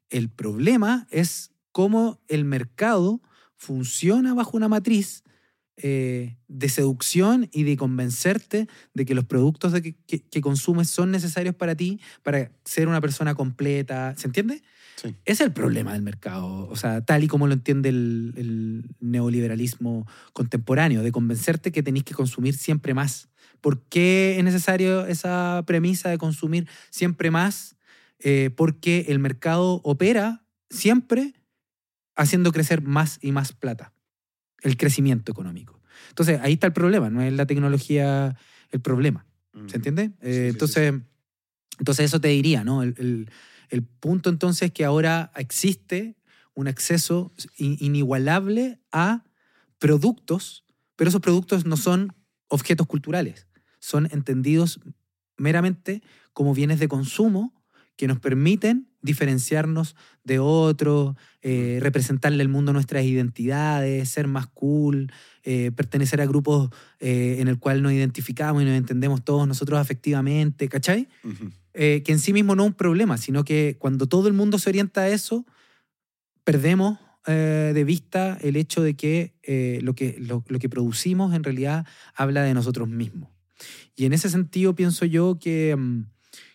El 0.09 0.29
problema 0.31 1.07
es 1.11 1.53
cómo 1.73 2.21
el 2.29 2.45
mercado 2.45 3.21
funciona 3.57 4.35
bajo 4.35 4.57
una 4.57 4.69
matriz 4.69 5.23
eh, 5.83 6.37
de 6.49 6.69
seducción 6.69 7.49
y 7.53 7.63
de 7.65 7.77
convencerte 7.77 8.69
de 8.95 9.05
que 9.05 9.15
los 9.15 9.25
productos 9.25 9.73
de 9.73 9.83
que, 9.83 9.95
que- 10.07 10.21
que 10.23 10.41
consumes 10.41 10.89
son 10.89 11.11
necesarios 11.11 11.55
para 11.55 11.75
ti, 11.75 12.01
para 12.23 12.51
ser 12.65 12.89
una 12.89 13.01
persona 13.01 13.35
completa. 13.35 14.15
¿Se 14.17 14.27
entiende? 14.27 14.63
Sí. 14.97 15.15
Es 15.25 15.41
el 15.41 15.53
problema 15.53 15.93
del 15.95 16.03
mercado, 16.03 16.69
o 16.69 16.77
sea, 16.77 17.01
tal 17.05 17.25
y 17.25 17.29
como 17.29 17.47
lo 17.47 17.55
entiende 17.55 17.89
el, 17.89 18.35
el 18.37 18.85
neoliberalismo 19.01 20.07
contemporáneo, 20.33 21.03
de 21.03 21.13
convencerte 21.13 21.73
que 21.73 21.83
tenéis 21.83 22.05
que 22.05 22.15
consumir 22.15 22.55
siempre 22.55 22.93
más. 22.95 23.29
¿Por 23.61 23.83
qué 23.85 24.37
es 24.39 24.45
necesario 24.45 25.07
esa 25.07 25.63
premisa 25.67 26.11
de 26.11 26.19
consumir 26.19 26.67
siempre 26.91 27.31
más? 27.31 27.77
Eh, 28.23 28.51
porque 28.55 29.07
el 29.09 29.19
mercado 29.19 29.81
opera 29.85 30.45
siempre 30.69 31.33
haciendo 32.17 32.53
crecer 32.53 32.83
más 32.83 33.19
y 33.23 33.33
más 33.33 33.53
plata, 33.53 33.95
el 34.63 34.77
crecimiento 34.77 35.33
económico. 35.33 35.81
Entonces, 36.09 36.41
ahí 36.43 36.55
está 36.55 36.67
el 36.67 36.73
problema, 36.73 37.11
no 37.11 37.23
es 37.23 37.33
la 37.33 37.47
tecnología 37.47 38.37
el 38.71 38.81
problema. 38.81 39.27
¿Se 39.67 39.77
entiende? 39.77 40.03
Eh, 40.03 40.11
Sí, 40.21 40.31
sí, 40.31 40.41
sí, 40.43 40.49
entonces, 40.49 40.95
entonces, 41.79 42.05
eso 42.07 42.21
te 42.21 42.29
diría, 42.29 42.65
¿no? 42.65 42.83
El, 42.83 42.95
el- 42.99 43.31
el 43.71 43.83
punto 43.85 44.31
entonces 44.31 44.63
es 44.69 44.73
que 44.73 44.85
ahora 44.85 45.31
existe 45.37 46.17
un 46.55 46.67
acceso 46.67 47.33
in- 47.57 47.77
inigualable 47.81 48.81
a 48.91 49.23
productos, 49.79 50.65
pero 50.97 51.09
esos 51.09 51.21
productos 51.21 51.65
no 51.67 51.77
son 51.77 52.13
objetos 52.49 52.87
culturales, 52.87 53.47
son 53.79 54.09
entendidos 54.13 54.81
meramente 55.37 56.03
como 56.33 56.53
bienes 56.55 56.81
de 56.81 56.89
consumo 56.89 57.55
que 57.97 58.07
nos 58.09 58.19
permiten 58.19 58.90
diferenciarnos 59.03 59.97
de 60.25 60.39
otros, 60.39 61.17
eh, 61.43 61.79
representarle 61.81 62.43
al 62.43 62.49
mundo 62.49 62.73
nuestras 62.73 63.05
identidades, 63.05 64.09
ser 64.09 64.27
más 64.27 64.47
cool, 64.47 65.13
eh, 65.43 65.71
pertenecer 65.75 66.21
a 66.21 66.27
grupos 66.27 66.71
eh, 66.99 67.37
en 67.39 67.49
el 67.49 67.59
cual 67.59 67.83
nos 67.83 67.93
identificamos 67.93 68.63
y 68.63 68.67
nos 68.67 68.75
entendemos 68.75 69.25
todos 69.25 69.49
nosotros 69.49 69.81
afectivamente, 69.81 70.69
¿cachai? 70.69 71.09
Eh, 71.73 72.03
que 72.05 72.13
en 72.13 72.19
sí 72.19 72.33
mismo 72.33 72.55
no 72.55 72.65
es 72.65 72.69
un 72.69 72.75
problema, 72.75 73.17
sino 73.17 73.45
que 73.45 73.77
cuando 73.79 74.07
todo 74.07 74.29
el 74.29 74.35
mundo 74.35 74.59
se 74.59 74.69
orienta 74.69 75.03
a 75.03 75.09
eso, 75.09 75.47
perdemos 76.45 76.99
eh, 77.27 77.73
de 77.75 77.85
vista 77.85 78.39
el 78.43 78.57
hecho 78.57 78.83
de 78.83 78.95
que, 78.95 79.35
lo 79.83 79.95
que 79.95 80.17
lo, 80.19 80.45
lo 80.47 80.59
que 80.59 80.69
producimos 80.69 81.35
en 81.35 81.45
realidad 81.45 81.87
habla 82.15 82.43
de 82.43 82.55
nosotros 82.55 82.89
mismos. 82.89 83.31
Y 83.97 84.07
en 84.07 84.13
ese 84.13 84.31
sentido 84.31 84.75
pienso 84.75 85.05
yo 85.05 85.39
que, 85.39 85.77
mm, 85.77 86.05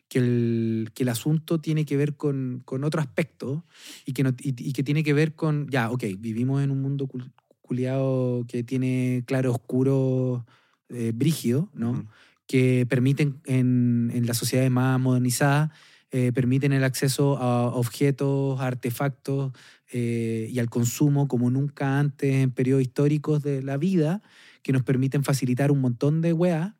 que, 0.10 0.20
el, 0.20 0.90
que 0.94 1.04
el 1.04 1.10
asunto 1.10 1.60
tiene 1.60 1.86
que 1.86 1.98
ver 1.98 2.16
con, 2.16 2.62
con 2.66 2.84
otro 2.84 3.02
aspecto 3.02 3.66
y 4.06 4.14
que, 4.14 4.24
no- 4.24 4.34
y, 4.40 4.56
y 4.70 4.74
que 4.74 4.84
tiene 4.84 5.04
que 5.04 5.14
ver 5.14 5.36
con, 5.36 5.68
ya, 5.70 5.92
ok, 5.92 6.04
vivimos 6.20 6.64
en 6.64 6.72
un 6.72 6.82
mundo 6.82 7.08
cul- 7.08 7.32
culiado 7.62 8.46
que 8.48 8.64
tiene 8.64 9.24
claro 9.26 9.52
oscuro, 9.52 10.46
eh, 10.90 11.12
brígido, 11.16 11.70
¿no? 11.74 12.08
Que 12.48 12.86
permiten 12.88 13.42
en, 13.46 14.12
en 14.14 14.28
las 14.28 14.38
sociedades 14.38 14.70
más 14.72 15.00
modernizadas, 15.00 15.72
eh, 16.12 16.32
permiten 16.32 16.72
el 16.74 16.84
acceso 16.84 17.38
a 17.38 17.66
objetos, 17.76 18.60
a 18.62 18.68
artefactos 18.68 19.52
eh, 19.92 20.48
y 20.52 20.60
al 20.60 20.70
consumo 20.70 21.28
como 21.28 21.50
nunca 21.50 22.00
antes 22.00 22.36
en 22.36 22.52
periodos 22.52 22.84
históricos 22.84 23.42
de 23.42 23.64
la 23.64 23.78
vida, 23.78 24.22
que 24.62 24.72
nos 24.74 24.84
permiten 24.84 25.24
facilitar 25.24 25.72
un 25.72 25.82
montón 25.82 26.22
de 26.22 26.34
weas. 26.34 26.74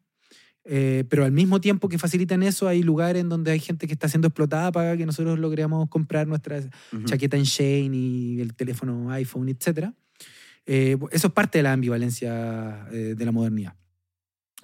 Eh, 0.66 1.04
pero 1.10 1.26
al 1.26 1.32
mismo 1.32 1.62
tiempo 1.62 1.88
que 1.90 1.98
facilitan 1.98 2.44
eso, 2.44 2.68
hay 2.68 2.82
lugares 2.84 3.22
en 3.22 3.30
donde 3.30 3.52
hay 3.52 3.60
gente 3.60 3.88
que 3.88 3.94
está 3.94 4.10
siendo 4.10 4.28
explotada 4.28 4.72
para 4.72 4.98
que 4.98 5.06
nosotros 5.06 5.38
logremos 5.40 5.88
comprar 5.90 6.28
nuestra 6.28 6.60
Ujú. 6.92 7.06
chaqueta 7.06 7.38
en 7.38 7.44
Shane 7.44 7.96
y 7.96 8.42
el 8.42 8.56
teléfono 8.56 9.12
iPhone, 9.12 9.50
etc. 9.50 9.90
Eh, 10.66 10.98
eso 11.12 11.28
es 11.28 11.34
parte 11.34 11.60
de 11.60 11.64
la 11.64 11.74
ambivalencia 11.74 12.88
eh, 12.92 13.14
de 13.16 13.26
la 13.26 13.32
modernidad. 13.32 13.76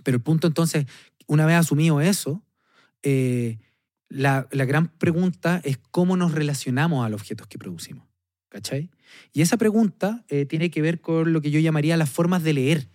Pero 0.03 0.17
el 0.17 0.23
punto 0.23 0.47
entonces, 0.47 0.85
una 1.27 1.45
vez 1.45 1.55
asumido 1.55 2.01
eso, 2.01 2.43
eh, 3.03 3.59
la, 4.09 4.47
la 4.51 4.65
gran 4.65 4.87
pregunta 4.87 5.61
es 5.63 5.77
cómo 5.91 6.17
nos 6.17 6.33
relacionamos 6.33 7.05
a 7.05 7.09
los 7.09 7.21
objetos 7.21 7.47
que 7.47 7.57
producimos. 7.59 8.07
¿Cachai? 8.49 8.89
Y 9.31 9.41
esa 9.41 9.55
pregunta 9.55 10.25
eh, 10.27 10.45
tiene 10.45 10.69
que 10.71 10.81
ver 10.81 10.99
con 10.99 11.31
lo 11.31 11.39
que 11.39 11.51
yo 11.51 11.59
llamaría 11.61 11.95
las 11.95 12.09
formas 12.09 12.43
de 12.43 12.51
leer 12.51 12.89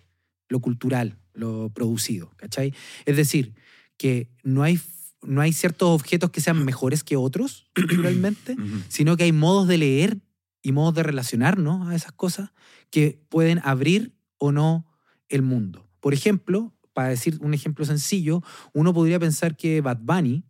lo 0.49 0.59
cultural, 0.59 1.17
lo 1.33 1.69
producido. 1.69 2.31
¿Cachai? 2.37 2.73
Es 3.05 3.15
decir, 3.17 3.53
que 3.97 4.29
no 4.43 4.63
hay, 4.63 4.79
no 5.21 5.41
hay 5.41 5.53
ciertos 5.53 5.89
objetos 5.89 6.31
que 6.31 6.41
sean 6.41 6.63
mejores 6.63 7.03
que 7.03 7.15
otros 7.15 7.69
culturalmente, 7.75 8.55
sino 8.89 9.17
que 9.17 9.23
hay 9.23 9.31
modos 9.31 9.67
de 9.67 9.77
leer 9.77 10.17
y 10.61 10.71
modos 10.71 10.95
de 10.95 11.03
relacionarnos 11.03 11.87
a 11.87 11.95
esas 11.95 12.11
cosas 12.11 12.51
que 12.89 13.19
pueden 13.29 13.59
abrir 13.63 14.13
o 14.37 14.51
no 14.51 14.85
el 15.29 15.41
mundo. 15.41 15.89
Por 15.99 16.13
ejemplo, 16.13 16.73
para 16.93 17.09
decir 17.09 17.37
un 17.41 17.53
ejemplo 17.53 17.85
sencillo, 17.85 18.43
uno 18.73 18.93
podría 18.93 19.19
pensar 19.19 19.55
que 19.55 19.81
Bad 19.81 19.99
Bunny, 20.01 20.43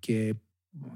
que 0.00 0.36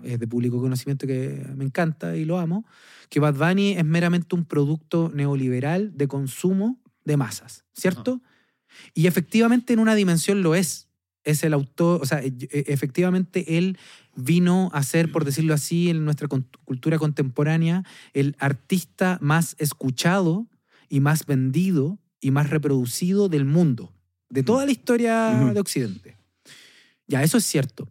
es 0.03 0.19
de 0.19 0.27
público 0.27 0.61
conocimiento 0.61 1.07
que 1.07 1.47
me 1.57 1.65
encanta 1.65 2.17
y 2.17 2.25
lo 2.25 2.39
amo, 2.39 2.67
que 3.09 3.21
Bad 3.21 3.35
Bunny 3.35 3.73
es 3.73 3.85
meramente 3.85 4.35
un 4.35 4.45
producto 4.45 5.11
neoliberal 5.15 5.97
de 5.97 6.09
consumo 6.09 6.81
de 7.05 7.17
masas, 7.17 7.65
¿cierto? 7.73 8.23
Y 8.95 9.07
efectivamente 9.07 9.73
en 9.73 9.79
una 9.79 9.95
dimensión 9.95 10.43
lo 10.43 10.55
es. 10.55 10.89
Es 11.25 11.43
el 11.45 11.53
autor, 11.53 12.01
o 12.03 12.07
sea, 12.07 12.23
e- 12.23 12.33
e- 12.51 12.65
efectivamente 12.69 13.59
él 13.59 13.79
vino 14.17 14.71
a 14.73 14.83
ser, 14.83 15.13
por 15.13 15.25
decirlo 15.25 15.55
así, 15.55 15.91
en 15.91 16.05
nuestra 16.05 16.29
cultura 16.29 16.99
contemporánea, 16.99 17.85
el 18.15 18.35
artista 18.39 19.19
más 19.21 19.55
escuchado 19.59 20.47
y 20.89 21.01
más 21.01 21.27
vendido 21.27 21.99
y 22.21 22.31
más 22.31 22.51
reproducido 22.51 23.29
del 23.29 23.45
mundo, 23.45 23.93
de 24.31 24.43
toda 24.43 24.65
la 24.65 24.73
historia 24.73 25.51
de 25.53 25.61
Occidente. 25.61 26.17
Ya, 27.07 27.23
eso 27.23 27.39
es 27.39 27.45
cierto. 27.45 27.89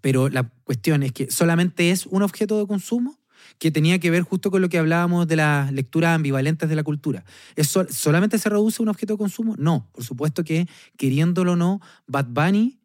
Pero 0.00 0.28
la 0.28 0.44
cuestión 0.64 1.02
es 1.02 1.12
que 1.12 1.30
solamente 1.30 1.90
es 1.90 2.06
un 2.06 2.22
objeto 2.22 2.58
de 2.58 2.66
consumo 2.66 3.18
que 3.58 3.70
tenía 3.70 3.98
que 3.98 4.10
ver 4.10 4.22
justo 4.22 4.50
con 4.50 4.62
lo 4.62 4.68
que 4.68 4.78
hablábamos 4.78 5.26
de 5.26 5.36
las 5.36 5.72
lecturas 5.72 6.14
ambivalentes 6.14 6.68
de 6.68 6.76
la 6.76 6.84
cultura. 6.84 7.24
¿Es 7.56 7.66
sol- 7.68 7.88
¿Solamente 7.90 8.38
se 8.38 8.48
reduce 8.48 8.80
a 8.80 8.84
un 8.84 8.88
objeto 8.88 9.14
de 9.14 9.18
consumo? 9.18 9.56
No, 9.58 9.88
por 9.92 10.04
supuesto 10.04 10.44
que, 10.44 10.66
queriéndolo 10.96 11.52
o 11.52 11.56
no, 11.56 11.80
Bad 12.06 12.26
Bunny 12.28 12.78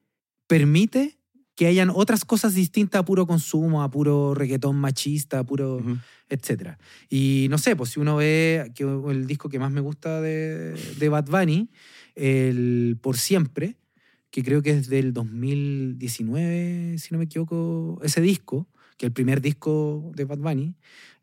permite 0.47 1.17
que 1.55 1.67
hayan 1.67 1.91
otras 1.91 2.25
cosas 2.25 2.55
distintas 2.55 2.99
a 2.99 3.05
puro 3.05 3.27
consumo, 3.27 3.83
a 3.83 3.91
puro 3.91 4.33
reggaetón 4.33 4.75
machista, 4.75 5.39
a 5.39 5.43
puro 5.43 5.79
etcétera. 6.27 6.79
Y 7.09 7.45
no 7.51 7.59
sé, 7.59 7.75
pues 7.75 7.91
si 7.91 7.99
uno 7.99 8.15
ve 8.15 8.71
que 8.73 8.83
el 8.83 9.27
disco 9.27 9.49
que 9.49 9.59
más 9.59 9.71
me 9.71 9.81
gusta 9.81 10.19
de, 10.21 10.73
de 10.97 11.09
Bad 11.09 11.25
Bunny, 11.25 11.69
el 12.15 12.97
Por 12.99 13.17
Siempre, 13.17 13.77
que 14.31 14.43
creo 14.43 14.63
que 14.63 14.71
es 14.71 14.89
del 14.89 15.13
2019, 15.13 16.97
si 16.97 17.13
no 17.13 17.19
me 17.19 17.25
equivoco, 17.25 17.99
ese 18.03 18.21
disco, 18.21 18.67
que 18.97 19.05
es 19.05 19.09
el 19.09 19.13
primer 19.13 19.41
disco 19.41 20.11
de 20.15 20.25
Bad 20.25 20.37
Bunny, 20.39 20.75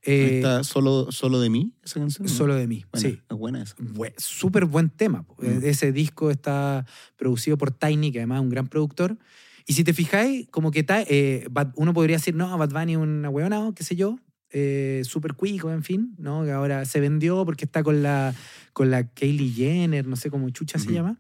eh, 0.03 0.37
está 0.37 0.65
solo, 0.65 1.13
solo 1.13 1.41
de 1.41 1.51
mí 1.51 1.73
esa 1.85 2.01
canción. 2.01 2.29
Solo 2.29 2.55
de 2.55 2.67
mí. 2.67 2.85
Buena, 2.93 3.09
Sí. 3.09 3.21
Es 3.31 3.37
buena 3.37 3.63
esa. 3.63 3.77
Súper 4.17 4.65
buen 4.65 4.89
tema. 4.89 5.27
Mm. 5.39 5.63
Ese 5.65 5.93
disco 5.93 6.31
está 6.31 6.87
producido 7.17 7.59
por 7.59 7.71
Tiny, 7.71 8.11
que 8.13 8.19
además 8.21 8.39
es 8.39 8.43
un 8.45 8.51
gran 8.51 8.67
productor. 8.69 9.19
Y 9.67 9.75
si 9.75 9.85
te 9.85 9.93
fijáis, 9.93 10.49
como 10.49 10.71
que 10.71 10.83
ta- 10.83 11.03
eh, 11.03 11.47
uno 11.77 11.93
podría 11.93 12.17
decir, 12.17 12.35
no, 12.35 12.57
Bad 12.57 12.71
Bunny 12.71 12.93
es 12.93 12.99
una 12.99 13.29
huevona, 13.29 13.73
qué 13.77 13.85
sé 13.85 13.95
yo, 13.95 14.19
eh, 14.53 15.03
súper 15.05 15.35
cuico, 15.35 15.71
en 15.71 15.85
fin, 15.85 16.15
¿no? 16.19 16.45
Que 16.45 16.51
ahora 16.51 16.85
se 16.87 16.99
vendió 16.99 17.45
porque 17.45 17.67
está 17.67 17.83
con 17.85 18.03
la, 18.03 18.35
con 18.73 18.91
la 18.91 19.07
Kylie 19.07 19.53
Jenner, 19.53 20.07
no 20.07 20.17
sé 20.17 20.29
cómo 20.31 20.49
chucha 20.51 20.79
se 20.79 20.87
Ujú. 20.87 20.95
llama. 20.95 21.19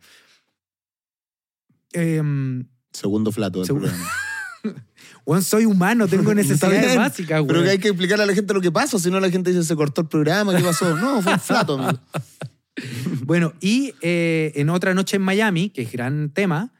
Em, 1.92 2.66
Segundo 2.92 3.30
flato 3.30 3.60
del 3.60 3.68
Segu- 3.68 3.80
programa. 3.80 4.04
weón, 5.24 5.42
soy 5.42 5.64
humano, 5.64 6.08
tengo 6.08 6.34
necesidades 6.34 6.86
bien, 6.86 6.96
básicas, 6.96 7.42
Pero 7.42 7.58
weón. 7.58 7.64
que 7.64 7.70
hay 7.70 7.78
que 7.78 7.88
explicarle 7.88 8.24
a 8.24 8.26
la 8.26 8.34
gente 8.34 8.54
lo 8.54 8.60
que 8.60 8.72
pasa, 8.72 8.98
si 8.98 9.10
no 9.10 9.20
la 9.20 9.30
gente 9.30 9.50
dice 9.50 9.64
se 9.64 9.76
cortó 9.76 10.02
el 10.02 10.08
programa, 10.08 10.56
¿qué 10.56 10.62
pasó? 10.62 10.96
No, 10.96 11.22
fue 11.22 11.32
un 11.32 11.40
flato, 11.40 11.74
amigo. 11.78 11.98
Bueno, 13.24 13.52
y 13.60 13.92
eh, 14.00 14.52
en 14.54 14.70
otra 14.70 14.94
noche 14.94 15.16
en 15.16 15.22
Miami, 15.22 15.68
que 15.68 15.82
es 15.82 15.92
gran 15.92 16.30
tema, 16.30 16.72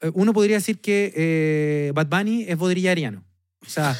eh, 0.00 0.10
uno 0.14 0.32
podría 0.32 0.56
decir 0.56 0.80
que 0.80 1.12
eh, 1.16 1.92
Bad 1.94 2.06
Bunny 2.06 2.44
es 2.46 2.56
bodrillariano. 2.56 3.24
O 3.66 3.68
sea, 3.68 3.96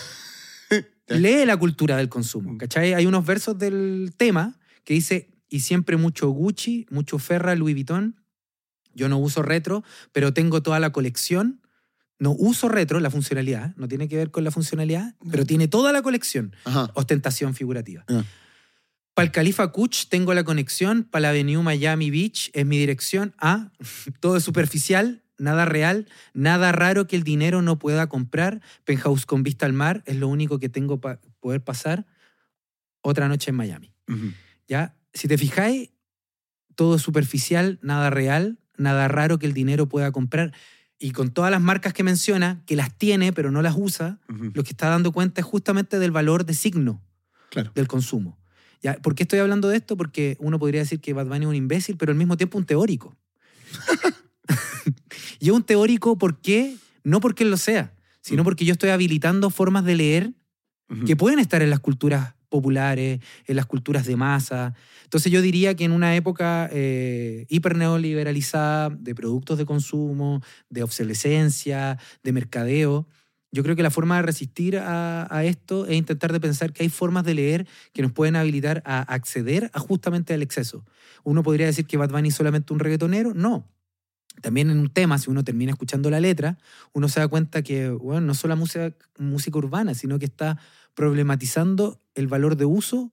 lee 1.09 1.44
la 1.44 1.57
cultura 1.57 1.96
del 1.96 2.09
consumo, 2.09 2.57
¿cachai? 2.57 2.94
Hay 2.94 3.07
unos 3.07 3.26
versos 3.26 3.59
del 3.59 4.12
tema 4.16 4.59
que 4.84 4.94
dice, 4.94 5.30
y 5.49 5.61
siempre 5.61 5.96
mucho 5.96 6.28
Gucci, 6.28 6.86
mucho 6.90 7.18
Ferra, 7.18 7.57
Louis 7.57 7.74
Vuitton. 7.74 8.16
Yo 8.94 9.09
no 9.09 9.18
uso 9.18 9.42
retro, 9.42 9.84
pero 10.12 10.32
tengo 10.32 10.62
toda 10.62 10.78
la 10.80 10.90
colección. 10.90 11.61
No 12.18 12.32
uso 12.32 12.68
retro, 12.68 12.98
la 13.00 13.10
funcionalidad, 13.10 13.76
no 13.76 13.86
tiene 13.86 14.08
que 14.08 14.16
ver 14.16 14.30
con 14.30 14.42
la 14.44 14.50
funcionalidad, 14.50 15.14
pero 15.30 15.46
tiene 15.46 15.68
toda 15.68 15.92
la 15.92 16.02
colección 16.02 16.54
Ajá. 16.64 16.90
ostentación 16.94 17.54
figurativa. 17.54 18.04
Ah. 18.08 18.24
Para 19.14 19.26
el 19.26 19.32
Califa 19.32 19.72
Kuch 19.72 20.06
tengo 20.08 20.32
la 20.32 20.44
conexión, 20.44 21.04
para 21.04 21.22
la 21.22 21.28
Avenue 21.30 21.62
Miami 21.62 22.10
Beach 22.10 22.50
es 22.54 22.64
mi 22.64 22.78
dirección. 22.78 23.34
A, 23.38 23.72
todo 24.20 24.36
es 24.36 24.44
superficial, 24.44 25.22
nada 25.38 25.64
real, 25.64 26.06
nada 26.34 26.72
raro 26.72 27.06
que 27.06 27.16
el 27.16 27.22
dinero 27.22 27.62
no 27.62 27.78
pueda 27.78 28.08
comprar. 28.08 28.60
Penthouse 28.84 29.26
con 29.26 29.42
vista 29.42 29.66
al 29.66 29.72
mar 29.72 30.02
es 30.06 30.16
lo 30.16 30.28
único 30.28 30.58
que 30.58 30.68
tengo 30.68 31.00
para 31.00 31.20
poder 31.40 31.62
pasar. 31.62 32.06
Otra 33.00 33.28
noche 33.28 33.50
en 33.50 33.56
Miami. 33.56 33.92
¿Ya? 34.66 34.96
Si 35.12 35.28
te 35.28 35.38
fijáis, 35.38 35.90
todo 36.74 36.96
es 36.96 37.02
superficial, 37.02 37.78
nada 37.82 38.10
real, 38.10 38.58
nada 38.76 39.08
raro 39.08 39.38
que 39.38 39.46
el 39.46 39.52
dinero 39.52 39.88
pueda 39.88 40.12
comprar. 40.12 40.52
Y 40.99 41.12
con 41.12 41.30
todas 41.30 41.51
las 41.51 41.61
marcas 41.61 41.92
que 41.92 42.03
menciona, 42.03 42.62
que 42.66 42.74
las 42.76 42.92
tiene 42.96 43.32
pero 43.32 43.51
no 43.51 43.62
las 43.62 43.74
usa, 43.76 44.18
lo 44.28 44.64
que 44.64 44.70
está 44.70 44.88
dando 44.88 45.12
cuenta 45.12 45.40
es 45.40 45.46
justamente 45.46 45.99
del 45.99 46.11
valor 46.11 46.44
de 46.44 46.55
signo 46.55 47.01
Claro. 47.51 47.70
del 47.74 47.86
consumo. 47.88 48.36
¿Ya? 48.82 48.94
¿Por 48.94 49.14
qué 49.14 49.22
estoy 49.24 49.38
hablando 49.38 49.68
de 49.68 49.76
esto? 49.76 49.96
Porque 49.96 50.36
uno 50.38 50.59
podría 50.59 50.80
decir 50.82 51.01
que 51.01 51.12
Bad 51.12 51.26
Bunny 51.26 51.44
es 51.44 51.49
un 51.49 51.55
imbécil, 51.55 51.96
pero 51.96 52.12
al 52.12 52.18
mismo 52.18 52.36
tiempo 52.36 52.59
un 52.59 52.64
teórico. 52.64 53.16
y 55.40 55.46
es 55.49 55.53
un 55.53 55.62
teórico, 55.62 56.16
¿por 56.18 56.40
qué? 56.40 56.76
No 57.05 57.20
porque 57.20 57.44
él 57.44 57.51
lo 57.51 57.57
sea, 57.57 57.92
sino 58.20 58.44
porque 58.44 58.64
yo 58.64 58.72
estoy 58.72 58.90
habilitando 58.90 59.51
formas 59.51 59.84
de 59.84 59.96
leer 59.96 60.32
que 61.07 61.16
pueden 61.16 61.38
estar 61.38 61.61
en 61.62 61.70
las 61.70 61.80
culturas 61.80 62.34
populares, 62.49 63.20
en 63.46 63.57
las 63.57 63.66
culturas 63.66 64.07
de 64.07 64.16
masa. 64.16 64.74
Entonces 65.05 65.30
yo 65.32 65.42
diría 65.42 65.74
que 65.74 65.84
en 65.84 65.92
una 65.92 66.16
época 66.16 66.68
eh, 66.72 67.46
hiper 67.49 67.76
neoliberalizada 67.76 68.90
de 68.90 69.14
productos 69.14 69.59
de 69.59 69.66
consumo, 69.66 70.42
de 70.70 70.82
obsolescencia, 70.82 71.99
de 72.22 72.32
mercadeo, 72.32 73.07
yo 73.51 73.62
creo 73.62 73.76
que 73.76 73.82
la 73.82 73.90
forma 73.90 74.16
de 74.16 74.22
resistir 74.22 74.76
a, 74.76 75.26
a 75.34 75.44
esto 75.44 75.86
es 75.86 75.96
intentar 75.96 76.32
de 76.32 76.40
pensar 76.40 76.72
que 76.72 76.82
hay 76.82 76.90
formas 76.90 77.24
de 77.24 77.34
leer 77.34 77.66
que 77.94 78.03
nos 78.03 78.12
pueden 78.12 78.36
habilitar 78.36 78.82
a 78.84 79.01
acceder 79.01 79.70
a 79.72 79.80
justamente 79.80 80.34
al 80.34 80.42
exceso. 80.42 80.84
Uno 81.24 81.42
podría 81.42 81.66
decir 81.66 81.86
que 81.86 81.96
Bad 81.96 82.11
Bunny 82.11 82.28
es 82.28 82.34
solamente 82.34 82.72
un 82.72 82.78
reggaetonero, 82.78 83.32
no. 83.34 83.66
También 84.42 84.70
en 84.70 84.78
un 84.78 84.90
tema, 84.90 85.18
si 85.18 85.30
uno 85.30 85.44
termina 85.44 85.72
escuchando 85.72 86.11
la 86.11 86.20
letra, 86.20 86.59
uno 86.92 87.09
se 87.09 87.20
da 87.20 87.28
cuenta 87.28 87.62
que 87.62 87.90
bueno, 87.90 88.20
no 88.20 88.34
solo 88.34 88.57
música, 88.57 88.94
música 89.18 89.59
urbana, 89.59 89.94
sino 89.94 90.18
que 90.18 90.26
está 90.26 90.59
problematizando 90.99 92.01
el 92.16 92.26
valor 92.26 92.57
de 92.57 92.64
uso, 92.64 93.12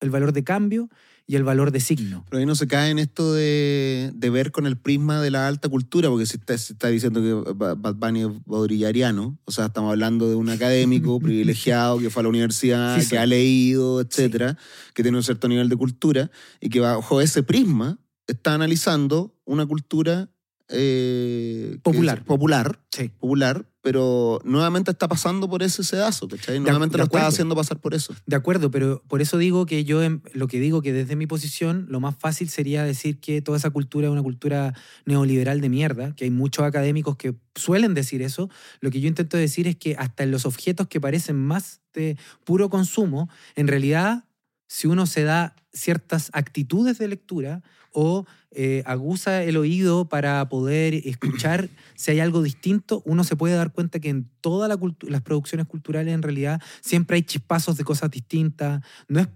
el 0.00 0.10
valor 0.10 0.32
de 0.32 0.44
cambio 0.44 0.88
y 1.26 1.34
el 1.34 1.42
valor 1.42 1.72
de 1.72 1.80
signo. 1.80 2.24
Pero 2.30 2.38
ahí 2.38 2.46
no 2.46 2.54
se 2.54 2.68
cae 2.68 2.90
en 2.90 3.00
esto 3.00 3.32
de, 3.34 4.12
de 4.14 4.30
ver 4.30 4.52
con 4.52 4.64
el 4.64 4.76
prisma 4.78 5.20
de 5.20 5.32
la 5.32 5.48
alta 5.48 5.68
cultura, 5.68 6.08
porque 6.08 6.24
si 6.24 6.38
está, 6.48 6.86
diciendo 6.88 7.20
que 7.20 7.52
Ba- 7.52 7.74
Bad 7.74 7.96
Bunny 7.96 8.20
es 8.22 8.28
bodrillariano, 8.44 9.36
o 9.44 9.50
sea, 9.50 9.66
estamos 9.66 9.90
hablando 9.90 10.28
de 10.30 10.36
un 10.36 10.48
académico 10.50 11.18
privilegiado 11.26 11.98
que 11.98 12.10
fue 12.10 12.20
a 12.20 12.24
la 12.24 12.28
universidad, 12.28 12.94
Sí, 12.94 13.00
que 13.00 13.06
sí. 13.06 13.16
ha 13.16 13.26
leído, 13.26 14.00
etcétera, 14.00 14.56
que 14.94 15.02
tiene 15.02 15.18
un 15.18 15.24
cierto 15.24 15.48
nivel 15.48 15.68
de 15.68 15.76
cultura 15.76 16.30
y 16.60 16.68
que 16.68 16.78
bajo 16.78 17.20
ese 17.20 17.42
prisma 17.42 17.98
está 18.28 18.54
analizando 18.54 19.34
una 19.44 19.66
cultura 19.66 20.30
eh, 20.68 21.78
Popular. 21.82 22.24
popular, 22.24 22.80
Sí. 22.90 23.08
popular, 23.08 23.66
pero 23.82 24.40
nuevamente 24.44 24.90
está 24.90 25.06
pasando 25.06 25.48
por 25.48 25.62
ese 25.62 25.84
sedazo, 25.84 26.26
¿cachai? 26.28 26.58
Nuevamente 26.60 26.96
lo 26.98 27.04
está 27.04 27.26
haciendo 27.26 27.54
pasar 27.54 27.78
por 27.78 27.94
eso. 27.94 28.14
De 28.26 28.34
acuerdo, 28.34 28.70
pero 28.70 29.02
por 29.06 29.20
eso 29.22 29.38
digo 29.38 29.66
que 29.66 29.84
yo, 29.84 30.00
lo 30.32 30.48
que 30.48 30.58
digo 30.58 30.82
que 30.82 30.92
desde 30.92 31.14
mi 31.14 31.26
posición, 31.26 31.86
lo 31.88 32.00
más 32.00 32.16
fácil 32.18 32.48
sería 32.48 32.82
decir 32.84 33.20
que 33.20 33.42
toda 33.42 33.58
esa 33.58 33.70
cultura 33.70 34.08
es 34.08 34.12
una 34.12 34.22
cultura 34.22 34.74
neoliberal 35.04 35.60
de 35.60 35.68
mierda, 35.68 36.14
que 36.16 36.24
hay 36.24 36.30
muchos 36.30 36.64
académicos 36.64 37.16
que 37.16 37.34
suelen 37.54 37.94
decir 37.94 38.22
eso. 38.22 38.50
Lo 38.80 38.90
que 38.90 39.00
yo 39.00 39.08
intento 39.08 39.36
decir 39.36 39.68
es 39.68 39.76
que 39.76 39.94
hasta 39.96 40.24
en 40.24 40.30
los 40.30 40.46
objetos 40.46 40.88
que 40.88 41.00
parecen 41.00 41.36
más 41.36 41.80
de 41.94 42.16
puro 42.44 42.70
consumo, 42.70 43.28
en 43.54 43.68
realidad, 43.68 44.24
si 44.68 44.88
uno 44.88 45.06
se 45.06 45.22
da 45.22 45.54
ciertas 45.72 46.30
actitudes 46.32 46.98
de 46.98 47.06
lectura 47.08 47.62
o 47.92 48.26
eh, 48.58 48.82
aguza 48.86 49.42
el 49.42 49.58
oído 49.58 50.08
para 50.08 50.48
poder 50.48 50.94
escuchar 50.94 51.68
si 51.94 52.12
hay 52.12 52.20
algo 52.20 52.42
distinto, 52.42 53.02
uno 53.04 53.22
se 53.22 53.36
puede 53.36 53.54
dar 53.54 53.70
cuenta 53.70 54.00
que 54.00 54.08
en 54.08 54.30
todas 54.40 54.66
la 54.66 54.78
las 55.02 55.20
producciones 55.20 55.66
culturales 55.66 56.14
en 56.14 56.22
realidad 56.22 56.62
siempre 56.80 57.16
hay 57.16 57.22
chispazos 57.22 57.76
de 57.76 57.84
cosas 57.84 58.10
distintas. 58.10 58.82
No 59.08 59.20
es, 59.20 59.28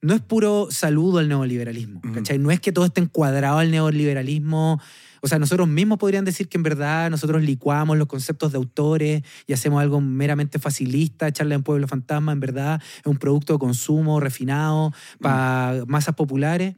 no 0.00 0.14
es 0.14 0.20
puro 0.20 0.68
saludo 0.70 1.18
al 1.18 1.28
neoliberalismo. 1.28 2.02
No 2.38 2.50
es 2.52 2.60
que 2.60 2.70
todo 2.70 2.84
esté 2.84 3.00
encuadrado 3.00 3.58
al 3.58 3.72
neoliberalismo. 3.72 4.80
O 5.22 5.26
sea, 5.26 5.40
nosotros 5.40 5.66
mismos 5.66 5.98
podrían 5.98 6.24
decir 6.24 6.48
que 6.48 6.56
en 6.56 6.62
verdad 6.62 7.10
nosotros 7.10 7.42
licuamos 7.42 7.98
los 7.98 8.06
conceptos 8.06 8.52
de 8.52 8.58
autores 8.58 9.22
y 9.48 9.52
hacemos 9.52 9.82
algo 9.82 10.00
meramente 10.00 10.60
facilista, 10.60 11.26
echarle 11.26 11.56
en 11.56 11.64
Pueblo 11.64 11.88
Fantasma, 11.88 12.30
en 12.30 12.38
verdad 12.38 12.80
es 12.98 13.06
un 13.06 13.16
producto 13.16 13.54
de 13.54 13.58
consumo 13.58 14.20
refinado 14.20 14.92
para 15.20 15.82
masas 15.88 16.14
populares. 16.14 16.76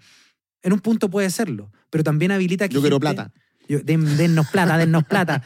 En 0.65 0.73
un 0.73 0.81
punto 0.81 1.09
puede 1.09 1.31
serlo, 1.31 1.71
pero 1.91 2.03
también 2.03 2.33
habilita 2.33 2.67
que 2.69 2.75
Yo 2.75 2.81
quiero 2.81 2.97
gente- 2.97 3.15
plata. 3.15 3.33
yo- 3.69 3.79
den- 3.81 4.17
dennos 4.17 4.49
plata, 4.49 4.77
dennos 4.77 5.05
plata. 5.05 5.45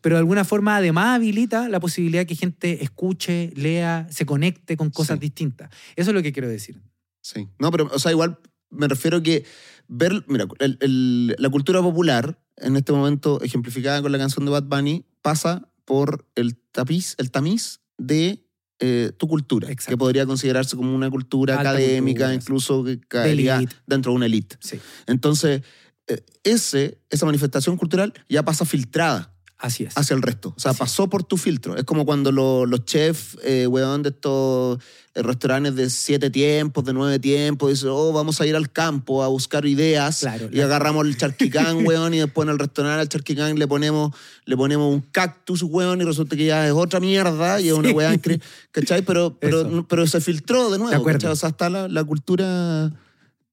Pero 0.00 0.16
de 0.16 0.20
alguna 0.20 0.44
forma 0.44 0.76
además 0.76 1.16
habilita 1.16 1.68
la 1.68 1.78
posibilidad 1.78 2.24
que 2.26 2.34
gente 2.34 2.82
escuche, 2.82 3.52
lea, 3.54 4.06
se 4.10 4.24
conecte 4.26 4.76
con 4.76 4.90
cosas 4.90 5.18
Sí. 5.18 5.20
distintas. 5.26 5.70
Eso 5.94 6.10
es 6.10 6.14
lo 6.14 6.22
que 6.22 6.32
quiero 6.32 6.48
decir. 6.48 6.80
Sí. 7.20 7.48
No, 7.58 7.70
pero, 7.70 7.90
o 7.92 7.98
sea, 7.98 8.10
igual 8.10 8.38
me 8.70 8.88
refiero 8.88 9.22
que 9.22 9.44
ver, 9.86 10.24
mira, 10.28 10.46
el- 10.60 10.78
el- 10.80 11.36
la 11.38 11.50
cultura 11.50 11.80
popular, 11.82 12.40
en 12.56 12.76
este 12.76 12.92
momento 12.92 13.40
ejemplificada 13.42 14.00
con 14.02 14.10
la 14.12 14.18
canción 14.18 14.44
de 14.44 14.50
Bad 14.50 14.64
Bunny, 14.64 15.04
pasa 15.20 15.68
por 15.84 16.26
el 16.36 16.56
tapiz, 16.56 17.14
el 17.18 17.30
tamiz 17.30 17.80
de 17.98 18.44
eh, 18.84 19.12
tu 19.16 19.28
cultura, 19.28 19.70
Exacto. 19.70 19.90
que 19.90 19.96
podría 19.96 20.26
considerarse 20.26 20.76
como 20.76 20.94
una 20.94 21.08
cultura 21.08 21.56
Alta 21.56 21.70
académica, 21.70 22.24
cultura, 22.26 22.34
incluso 22.34 22.84
que 22.84 23.00
caería 23.00 23.62
dentro 23.86 24.10
de 24.10 24.16
una 24.16 24.26
élite. 24.26 24.56
Sí, 24.60 24.80
Entonces, 25.06 25.62
eh, 26.08 26.24
ese, 26.42 26.98
esa 27.08 27.24
manifestación 27.24 27.76
cultural 27.76 28.12
ya 28.28 28.44
pasa 28.44 28.64
filtrada 28.64 29.31
así 29.62 29.84
es. 29.84 29.96
hacia 29.96 30.14
el 30.14 30.20
resto. 30.22 30.52
O 30.54 30.60
sea, 30.60 30.72
Así 30.72 30.76
es. 30.76 30.80
pasó 30.80 31.08
por 31.08 31.24
tu 31.24 31.38
filtro. 31.38 31.76
Es 31.76 31.84
como 31.84 32.04
cuando 32.04 32.30
lo- 32.30 32.66
los 32.66 32.84
chefs, 32.84 33.38
eh, 33.42 33.66
weón, 33.66 34.02
de 34.02 34.10
estos 34.10 34.78
eh, 35.14 35.22
restaurantes 35.22 35.74
de 35.76 35.88
siete 35.90 36.30
tiempos, 36.30 36.84
de 36.84 36.92
nueve 36.92 37.18
tiempos, 37.18 37.70
dicen, 37.70 37.88
oh, 37.92 38.12
vamos 38.12 38.40
a 38.40 38.46
ir 38.46 38.56
al 38.56 38.70
campo 38.72 39.22
a 39.22 39.28
buscar 39.28 39.64
ideas. 39.66 40.20
Claro, 40.20 40.48
y 40.52 40.60
agarramos 40.60 41.06
el 41.06 41.16
charquicán, 41.16 41.76
weón, 41.86 42.12
y 42.14 42.18
después 42.18 42.46
en 42.46 42.52
el 42.52 42.58
restaurante 42.58 43.00
al 43.00 43.08
charquicán 43.08 43.58
le 43.58 43.66
ponemos, 43.66 44.14
le 44.46 44.56
ponemos 44.56 44.92
un 44.92 45.00
cactus, 45.00 45.62
weón, 45.62 46.00
y 46.00 46.04
resulta 46.04 46.34
que 46.36 46.44
ya 46.46 46.66
es 46.66 46.72
otra 46.72 46.98
mierda 47.00 47.60
y 47.60 47.68
es 47.68 47.74
una 47.74 47.88
Sí. 47.90 47.94
incre- 47.94 48.40
¿cachai? 48.70 49.02
Pero, 49.02 49.38
pero, 49.38 49.86
pero 49.88 50.06
se 50.06 50.20
filtró 50.20 50.70
de 50.70 50.78
nuevo, 50.78 51.04
De. 51.04 51.28
O 51.28 51.36
sea, 51.36 51.50
está 51.50 51.68
la, 51.70 51.88
la 51.88 52.04
cultura... 52.04 52.92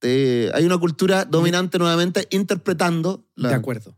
eh, 0.01 0.49
hay 0.53 0.64
una 0.66 0.78
cultura 0.78 1.26
dominante 1.26 1.78
nuevamente 1.78 2.26
interpretando 2.32 3.26
la... 3.36 3.49
De 3.49 3.55
acuerdo. 3.55 3.95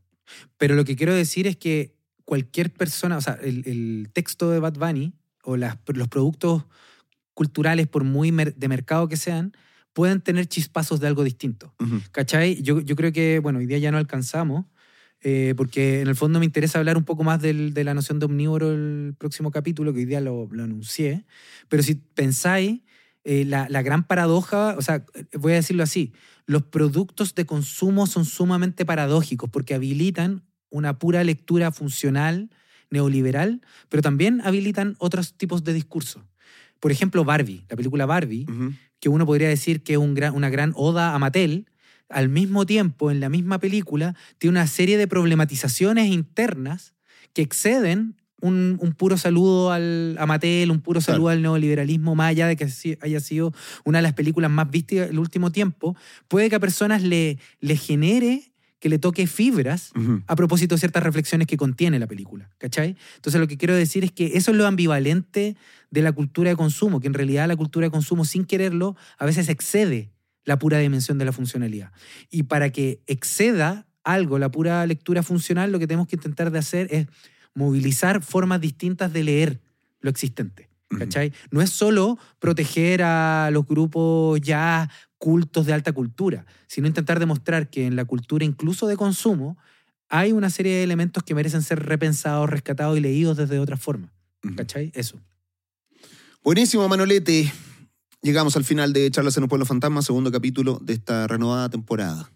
Pero 0.57 0.75
lo 0.75 0.83
que 0.85 0.95
quiero 0.95 1.13
decir 1.13 1.45
es 1.47 1.57
que 1.57 1.95
cualquier 2.25 2.71
persona, 2.73 3.17
o 3.17 3.21
sea, 3.21 3.33
el, 3.41 3.63
el 3.65 4.09
texto 4.13 4.49
de 4.51 4.59
Bad 4.59 4.73
Bunny 4.75 5.13
o 5.43 5.57
las- 5.57 5.77
los 5.93 6.07
productos 6.07 6.65
culturales, 7.33 7.87
por 7.87 8.03
muy 8.03 8.31
mer- 8.31 8.55
de 8.55 8.67
mercado 8.67 9.07
que 9.07 9.17
sean, 9.17 9.53
pueden 9.93 10.21
tener 10.21 10.45
chispazos 10.47 10.99
de 10.99 11.07
algo 11.07 11.23
distinto. 11.23 11.73
¿Cachai? 12.11 12.61
Yo, 12.61 12.79
yo 12.81 12.95
creo 12.95 13.11
que, 13.11 13.39
bueno, 13.39 13.59
hoy 13.59 13.65
día 13.65 13.77
ya 13.77 13.91
no 13.91 13.97
alcanzamos, 13.97 14.65
eh, 15.23 15.53
porque 15.55 16.01
en 16.01 16.07
el 16.07 16.15
fondo 16.15 16.39
me 16.39 16.45
interesa 16.45 16.79
hablar 16.79 16.97
un 16.97 17.03
poco 17.03 17.23
más 17.23 17.41
del- 17.41 17.73
de 17.73 17.83
la 17.83 17.93
noción 17.93 18.19
de 18.19 18.25
omnívoro 18.25 18.71
el 18.71 19.15
próximo 19.17 19.51
capítulo, 19.51 19.93
que 19.93 19.99
hoy 19.99 20.05
día 20.05 20.21
lo, 20.21 20.47
lo 20.51 20.63
anuncié. 20.63 21.25
Pero 21.69 21.83
si 21.83 21.95
pensáis, 21.95 22.81
eh, 23.23 23.45
la, 23.45 23.67
la 23.69 23.81
gran 23.83 24.05
paradoja, 24.07 24.75
o 24.77 24.81
sea, 24.81 25.05
voy 25.37 25.53
a 25.53 25.55
decirlo 25.55 25.83
así, 25.83 26.13
los 26.47 26.63
productos 26.63 27.35
de 27.35 27.45
consumo 27.45 28.07
son 28.07 28.25
sumamente 28.25 28.83
paradójicos 28.85 29.49
porque 29.49 29.75
habilitan 29.75 30.43
una 30.71 30.97
pura 30.97 31.23
lectura 31.23 31.71
funcional 31.71 32.49
neoliberal, 32.89 33.61
pero 33.89 34.01
también 34.01 34.41
habilitan 34.43 34.95
otros 34.99 35.33
tipos 35.35 35.63
de 35.63 35.73
discurso. 35.73 36.25
Por 36.79 36.91
ejemplo, 36.91 37.23
Barbie, 37.23 37.63
la 37.69 37.75
película 37.75 38.05
Barbie, 38.05 38.47
que 38.99 39.09
uno 39.09 39.25
podría 39.25 39.47
decir 39.47 39.83
que 39.83 39.93
es 39.93 39.99
un 39.99 40.13
gran- 40.15 40.33
una 40.33 40.49
gran 40.49 40.73
oda 40.75 41.13
a 41.13 41.19
Mattel, 41.19 41.67
al 42.09 42.27
mismo 42.27 42.65
tiempo, 42.65 43.09
en 43.11 43.19
la 43.19 43.29
misma 43.29 43.59
película, 43.59 44.15
tiene 44.37 44.51
una 44.57 44.67
serie 44.67 44.97
de 44.97 45.07
problematizaciones 45.07 46.07
internas 46.07 46.93
que 47.33 47.41
exceden 47.41 48.15
un, 48.41 48.77
un 48.81 48.91
puro 48.93 49.17
saludo 49.17 49.71
al, 49.71 50.17
a 50.19 50.25
Mattel, 50.25 50.71
un 50.71 50.81
puro 50.81 50.99
Claro. 50.99 51.13
saludo 51.13 51.29
al 51.29 51.41
neoliberalismo, 51.43 52.15
más 52.15 52.29
allá 52.31 52.47
de 52.47 52.55
que 52.57 52.67
haya 53.01 53.19
sido 53.19 53.53
una 53.85 53.99
de 53.99 54.01
las 54.03 54.13
películas 54.13 54.49
más 54.51 54.69
vistas 54.69 55.09
el 55.09 55.19
último 55.19 55.51
tiempo, 55.51 55.95
puede 56.27 56.49
que 56.49 56.55
a 56.55 56.59
personas 56.59 57.03
le, 57.03 57.37
le 57.59 57.77
genere 57.77 58.50
que 58.81 58.89
le 58.89 58.97
toque 58.97 59.27
fibras 59.27 59.93
a 60.25 60.35
propósito 60.35 60.73
de 60.73 60.79
ciertas 60.79 61.03
reflexiones 61.03 61.45
que 61.45 61.55
contiene 61.55 61.99
la 61.99 62.07
película, 62.07 62.49
¿cachai? 62.57 62.97
Entonces 63.15 63.39
lo 63.39 63.47
que 63.47 63.55
quiero 63.55 63.75
decir 63.75 64.03
es 64.03 64.11
que 64.11 64.31
eso 64.33 64.49
es 64.49 64.57
lo 64.57 64.65
ambivalente 64.65 65.55
de 65.91 66.01
la 66.01 66.11
cultura 66.11 66.49
de 66.49 66.55
consumo, 66.55 66.99
que 66.99 67.05
en 67.05 67.13
realidad 67.13 67.47
la 67.47 67.55
cultura 67.55 67.85
de 67.85 67.91
consumo 67.91 68.25
sin 68.25 68.43
quererlo 68.43 68.97
a 69.19 69.27
veces 69.27 69.49
excede 69.49 70.09
la 70.45 70.57
pura 70.57 70.79
dimensión 70.79 71.19
de 71.19 71.25
la 71.25 71.31
funcionalidad. 71.31 71.91
Y 72.31 72.43
para 72.43 72.71
que 72.71 73.01
exceda 73.05 73.85
algo, 74.03 74.39
la 74.39 74.49
pura 74.49 74.83
lectura 74.87 75.21
funcional, 75.21 75.71
lo 75.71 75.77
que 75.77 75.85
tenemos 75.85 76.07
que 76.07 76.15
intentar 76.15 76.49
de 76.49 76.57
hacer 76.57 76.87
es 76.89 77.05
movilizar 77.53 78.23
formas 78.23 78.61
distintas 78.61 79.13
de 79.13 79.23
leer 79.23 79.61
lo 79.99 80.09
existente. 80.09 80.69
¿Cachai? 80.97 81.31
No 81.51 81.61
es 81.61 81.69
solo 81.69 82.17
proteger 82.39 83.01
a 83.03 83.49
los 83.51 83.65
grupos 83.65 84.41
ya 84.41 84.89
cultos 85.21 85.67
de 85.67 85.73
alta 85.73 85.93
cultura, 85.93 86.47
sino 86.65 86.87
intentar 86.87 87.19
demostrar 87.19 87.69
que 87.69 87.85
en 87.85 87.95
la 87.95 88.05
cultura 88.05 88.43
incluso 88.43 88.87
de 88.87 88.97
consumo 88.97 89.55
hay 90.09 90.31
una 90.31 90.49
serie 90.49 90.77
de 90.77 90.83
elementos 90.83 91.21
que 91.21 91.35
merecen 91.35 91.61
ser 91.61 91.77
repensados, 91.85 92.49
rescatados 92.49 92.97
y 92.97 93.01
leídos 93.01 93.37
desde 93.37 93.59
otra 93.59 93.77
forma. 93.77 94.11
¿Cachai? 94.57 94.91
Eso. 94.95 95.19
Buenísimo, 96.43 96.89
Manolete. 96.89 97.53
Llegamos 98.23 98.55
al 98.57 98.63
final 98.63 98.93
de 98.93 99.11
Charlas 99.11 99.37
en 99.37 99.43
un 99.43 99.49
Pueblo 99.49 99.67
Fantasma, 99.67 100.01
segundo 100.01 100.31
capítulo 100.31 100.79
de 100.81 100.93
esta 100.93 101.27
renovada 101.27 101.69
temporada. 101.69 102.31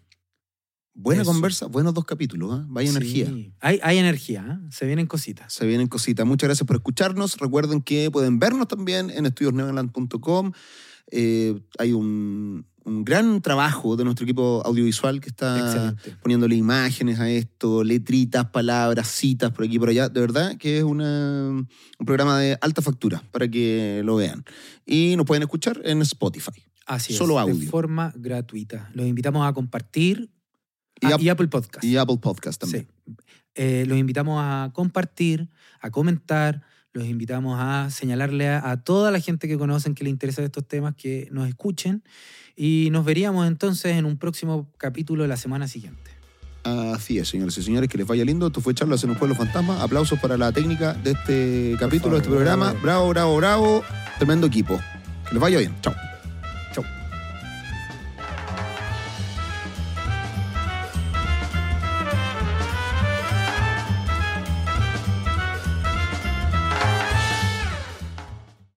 Buena 0.94 1.22
Eso. 1.22 1.32
conversa, 1.32 1.66
buenos 1.66 1.92
dos 1.92 2.04
capítulos, 2.04 2.50
¿ah? 2.52 2.64
vaya 2.68 2.88
Sí. 2.88 2.96
energía. 2.96 3.52
Hay, 3.60 3.80
hay 3.82 3.98
energía, 3.98 4.60
¿eh? 4.62 4.68
se 4.70 4.86
vienen 4.86 5.06
cositas. 5.08 5.52
Se 5.52 5.66
vienen 5.66 5.88
cositas. 5.88 6.24
Muchas 6.24 6.46
gracias 6.46 6.66
por 6.68 6.76
escucharnos. 6.76 7.36
Recuerden 7.38 7.82
que 7.82 8.12
pueden 8.12 8.38
vernos 8.38 8.68
también 8.68 9.10
en 9.10 9.26
estudiosneverland.com. 9.26 10.52
Eh, 11.10 11.60
hay 11.78 11.92
un, 11.92 12.66
un 12.86 13.04
gran 13.04 13.42
trabajo 13.42 13.96
de 13.96 14.04
nuestro 14.04 14.24
equipo 14.24 14.62
audiovisual 14.64 15.20
que 15.20 15.28
está 15.28 15.58
Excelente. 15.58 16.16
poniéndole 16.22 16.54
imágenes 16.54 17.18
a 17.20 17.28
esto, 17.28 17.82
letritas, 17.84 18.46
palabras, 18.50 19.08
citas 19.08 19.50
por 19.52 19.64
aquí 19.64 19.76
y 19.76 19.78
por 19.78 19.88
allá. 19.88 20.08
De 20.08 20.20
verdad 20.20 20.56
que 20.56 20.78
es 20.78 20.84
una- 20.84 21.48
un 21.50 22.06
programa 22.06 22.38
de 22.38 22.56
alta 22.60 22.82
factura 22.82 23.22
para 23.32 23.48
que 23.48 24.02
lo 24.04 24.16
vean. 24.16 24.44
Y 24.86 25.16
nos 25.16 25.26
pueden 25.26 25.42
escuchar 25.42 25.80
en 25.84 26.00
Spotify. 26.02 26.62
Así 26.86 27.12
Solo 27.12 27.38
es, 27.40 27.46
de 27.46 27.52
audio. 27.52 27.70
forma 27.70 28.12
gratuita. 28.16 28.88
Los 28.94 29.06
invitamos 29.06 29.46
a 29.46 29.52
compartir 29.52 30.30
y 31.00 31.28
Apple 31.28 31.48
Podcast. 31.48 31.84
Y 31.84 31.96
Apple 31.96 32.18
Podcast 32.18 32.60
también. 32.60 32.86
Sí. 33.04 33.14
Eh, 33.56 33.84
los 33.88 33.98
invitamos 33.98 34.38
a 34.40 34.70
compartir, 34.72 35.48
a 35.80 35.90
comentar, 35.90 36.62
los 36.96 37.06
invitamos 37.06 37.58
a 37.60 37.90
señalarle 37.90 38.48
a, 38.48 38.70
a 38.70 38.82
toda 38.82 39.10
la 39.10 39.20
gente 39.20 39.48
que 39.48 39.58
conocen 39.58 39.94
que 39.94 40.04
le 40.04 40.10
interesan 40.10 40.44
estos 40.44 40.66
temas 40.66 40.94
que 40.96 41.28
nos 41.30 41.48
escuchen 41.48 42.02
y 42.56 42.88
nos 42.90 43.04
veríamos 43.04 43.46
entonces 43.46 43.96
en 43.96 44.06
un 44.06 44.16
próximo 44.16 44.68
capítulo 44.78 45.26
la 45.26 45.36
semana 45.36 45.68
siguiente. 45.68 46.16
Así 46.64 47.18
es, 47.18 47.28
señores 47.28 47.56
y 47.58 47.62
señores, 47.62 47.88
que 47.88 47.96
les 47.96 48.06
vaya 48.06 48.24
lindo. 48.24 48.48
Esto 48.48 48.60
fue 48.60 48.74
Charlas 48.74 49.04
en 49.04 49.10
un 49.10 49.16
Pueblo 49.16 49.36
Fantasma. 49.36 49.82
Aplausos 49.82 50.18
para 50.18 50.36
la 50.36 50.50
técnica 50.50 50.94
de 50.94 51.12
este 51.12 51.76
capítulo, 51.78 52.14
de 52.14 52.22
este 52.22 52.30
programa. 52.30 52.74
Bravo, 52.82 53.08
bravo, 53.10 53.36
bravo. 53.36 53.84
Tremendo 54.18 54.48
equipo. 54.48 54.80
Que 55.28 55.34
les 55.34 55.40
vaya 55.40 55.58
bien. 55.58 55.74
Chao. 55.80 56.05